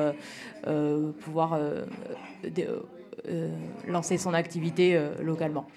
pouvoir 1.22 1.60
lancer 3.88 4.18
son 4.18 4.34
activité 4.34 5.00
localement. 5.22 5.68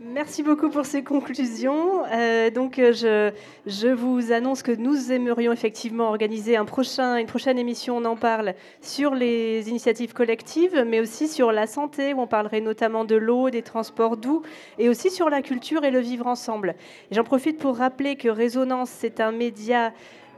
Merci 0.00 0.44
beaucoup 0.44 0.70
pour 0.70 0.86
ces 0.86 1.02
conclusions. 1.02 2.04
Euh, 2.12 2.50
donc, 2.50 2.78
euh, 2.78 3.32
je, 3.66 3.88
vous 3.88 4.30
annonce 4.30 4.62
que 4.62 4.70
nous 4.70 5.10
aimerions 5.10 5.50
effectivement 5.50 6.10
organiser 6.10 6.56
une 6.56 6.66
prochaine 7.26 7.58
émission, 7.58 7.96
on 7.96 8.04
en 8.04 8.14
parle, 8.14 8.54
sur 8.80 9.16
les 9.16 9.68
initiatives 9.68 10.12
collectives, 10.12 10.84
mais 10.86 11.00
aussi 11.00 11.26
sur 11.26 11.50
la 11.50 11.66
santé, 11.66 12.14
où 12.14 12.20
on 12.20 12.28
parlerait 12.28 12.60
notamment 12.60 13.04
de 13.04 13.16
l'eau, 13.16 13.50
des 13.50 13.62
transports 13.62 14.16
doux, 14.16 14.42
et 14.78 14.88
aussi 14.88 15.10
sur 15.10 15.30
la 15.30 15.42
culture 15.42 15.82
et 15.82 15.90
le 15.90 15.98
vivre 15.98 16.28
ensemble. 16.28 16.76
J'en 17.10 17.24
profite 17.24 17.58
pour 17.58 17.76
rappeler 17.76 18.14
que 18.14 18.28
Résonance, 18.28 18.90
c'est 18.90 19.18
un 19.18 19.32
média 19.32 19.92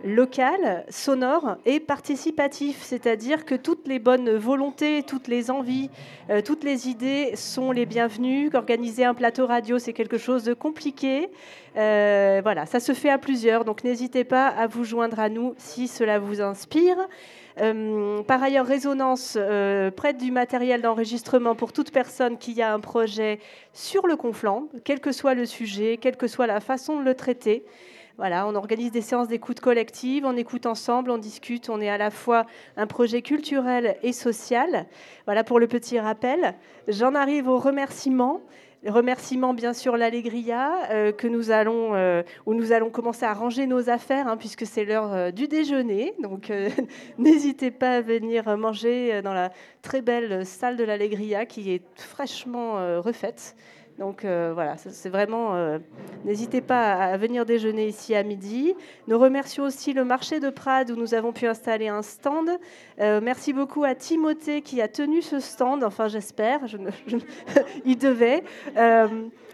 local, 0.04 0.84
sonore 0.88 1.56
et 1.66 1.80
participatif, 1.80 2.82
c'est-à-dire 2.82 3.44
que 3.44 3.54
toutes 3.54 3.86
les 3.86 3.98
bonnes 3.98 4.30
volontés, 4.36 5.02
toutes 5.06 5.28
les 5.28 5.50
envies, 5.50 5.90
euh, 6.30 6.40
toutes 6.42 6.64
les 6.64 6.88
idées 6.88 7.32
sont 7.36 7.72
les 7.72 7.86
bienvenues. 7.86 8.50
Qu'organiser 8.50 9.04
un 9.04 9.14
plateau 9.14 9.46
radio, 9.46 9.78
c'est 9.78 9.92
quelque 9.92 10.18
chose 10.18 10.44
de 10.44 10.54
compliqué. 10.54 11.28
Euh, 11.76 12.40
voilà, 12.42 12.66
ça 12.66 12.80
se 12.80 12.92
fait 12.92 13.10
à 13.10 13.18
plusieurs, 13.18 13.64
donc 13.64 13.84
n'hésitez 13.84 14.24
pas 14.24 14.48
à 14.48 14.66
vous 14.66 14.84
joindre 14.84 15.20
à 15.20 15.28
nous 15.28 15.54
si 15.58 15.88
cela 15.88 16.18
vous 16.18 16.40
inspire. 16.40 16.96
Euh, 17.60 18.22
par 18.22 18.42
ailleurs, 18.42 18.66
Résonance 18.66 19.36
prête 19.96 20.16
du 20.16 20.30
matériel 20.30 20.82
d'enregistrement 20.82 21.54
pour 21.54 21.72
toute 21.72 21.90
personne 21.90 22.38
qui 22.38 22.60
a 22.62 22.72
un 22.72 22.80
projet 22.80 23.38
sur 23.72 24.06
le 24.06 24.16
conflant, 24.16 24.68
quel 24.84 25.00
que 25.00 25.12
soit 25.12 25.34
le 25.34 25.46
sujet, 25.46 25.98
quelle 26.00 26.16
que 26.16 26.26
soit 26.26 26.46
la 26.46 26.60
façon 26.60 26.98
de 26.98 27.04
le 27.04 27.14
traiter. 27.14 27.64
Voilà, 28.20 28.46
on 28.46 28.54
organise 28.54 28.92
des 28.92 29.00
séances 29.00 29.28
d'écoute 29.28 29.60
collective, 29.60 30.26
on 30.26 30.36
écoute 30.36 30.66
ensemble, 30.66 31.10
on 31.10 31.16
discute, 31.16 31.70
on 31.70 31.80
est 31.80 31.88
à 31.88 31.96
la 31.96 32.10
fois 32.10 32.44
un 32.76 32.86
projet 32.86 33.22
culturel 33.22 33.96
et 34.02 34.12
social. 34.12 34.84
Voilà 35.24 35.42
pour 35.42 35.58
le 35.58 35.66
petit 35.66 35.98
rappel. 35.98 36.54
J'en 36.86 37.14
arrive 37.14 37.48
aux 37.48 37.56
remerciements. 37.56 38.42
Remerciements 38.86 39.54
bien 39.54 39.72
sûr 39.72 39.96
l'Allegria 39.96 40.90
euh, 40.90 41.12
que 41.12 41.28
nous 41.28 41.50
allons 41.50 41.94
euh, 41.94 42.22
où 42.44 42.52
nous 42.52 42.72
allons 42.72 42.90
commencer 42.90 43.24
à 43.24 43.32
ranger 43.32 43.66
nos 43.66 43.88
affaires 43.88 44.28
hein, 44.28 44.36
puisque 44.36 44.66
c'est 44.66 44.84
l'heure 44.84 45.12
euh, 45.12 45.30
du 45.30 45.48
déjeuner 45.48 46.14
donc 46.18 46.50
n'hésitez 47.18 47.70
pas 47.70 47.96
à 47.96 48.00
venir 48.00 48.56
manger 48.56 49.20
dans 49.20 49.34
la 49.34 49.50
très 49.82 50.00
belle 50.00 50.46
salle 50.46 50.76
de 50.78 50.84
l'Allegria 50.84 51.44
qui 51.44 51.72
est 51.72 51.82
fraîchement 51.94 53.00
refaite 53.02 53.54
donc 54.00 54.24
euh, 54.24 54.52
voilà, 54.54 54.78
c'est 54.78 55.10
vraiment. 55.10 55.54
Euh, 55.54 55.78
n'hésitez 56.24 56.62
pas 56.62 56.94
à 56.94 57.18
venir 57.18 57.44
déjeuner 57.44 57.86
ici 57.86 58.14
à 58.14 58.22
midi. 58.22 58.74
Nous 59.08 59.18
remercions 59.18 59.64
aussi 59.64 59.92
le 59.92 60.06
marché 60.06 60.40
de 60.40 60.48
Prades 60.48 60.90
où 60.90 60.96
nous 60.96 61.12
avons 61.12 61.34
pu 61.34 61.46
installer 61.46 61.88
un 61.88 62.00
stand. 62.00 62.48
Euh, 62.98 63.20
merci 63.22 63.52
beaucoup 63.52 63.84
à 63.84 63.94
Timothée 63.94 64.62
qui 64.62 64.80
a 64.80 64.88
tenu 64.88 65.20
ce 65.20 65.38
stand. 65.38 65.84
Enfin, 65.84 66.08
j'espère. 66.08 66.60
il 67.84 67.98
devait. 67.98 68.42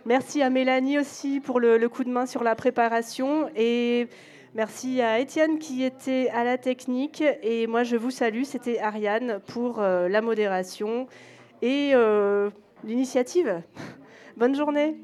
merci 0.05 0.43
à 0.43 0.49
Mélanie 0.49 1.01
aussi 1.01 1.41
pour 1.41 1.59
le, 1.59 1.77
le, 1.77 1.89
coup 1.89 2.05
de 2.05 2.11
main 2.11 2.25
sur 2.25 2.45
la 2.45 2.55
préparation 2.55 3.51
et. 3.57 4.07
Merci 4.55 5.03
à 5.03 5.19
Étienne 5.19 5.59
qui 5.59 5.85
était 5.85 6.31
à 6.33 6.43
la 6.43 6.57
technique 6.57 7.23
et 7.43 7.67
moi 7.67 7.83
je 7.83 7.95
vous 7.97 8.11
salue, 8.11 8.45
c'était 8.45 8.79
Ariane 8.79 9.39
pour 9.49 9.83
la 9.83 10.23
modération 10.23 11.09
et 11.61 11.93
l'initiative. 12.83 13.61
Bonne 14.37 14.55
journée. 14.55 14.99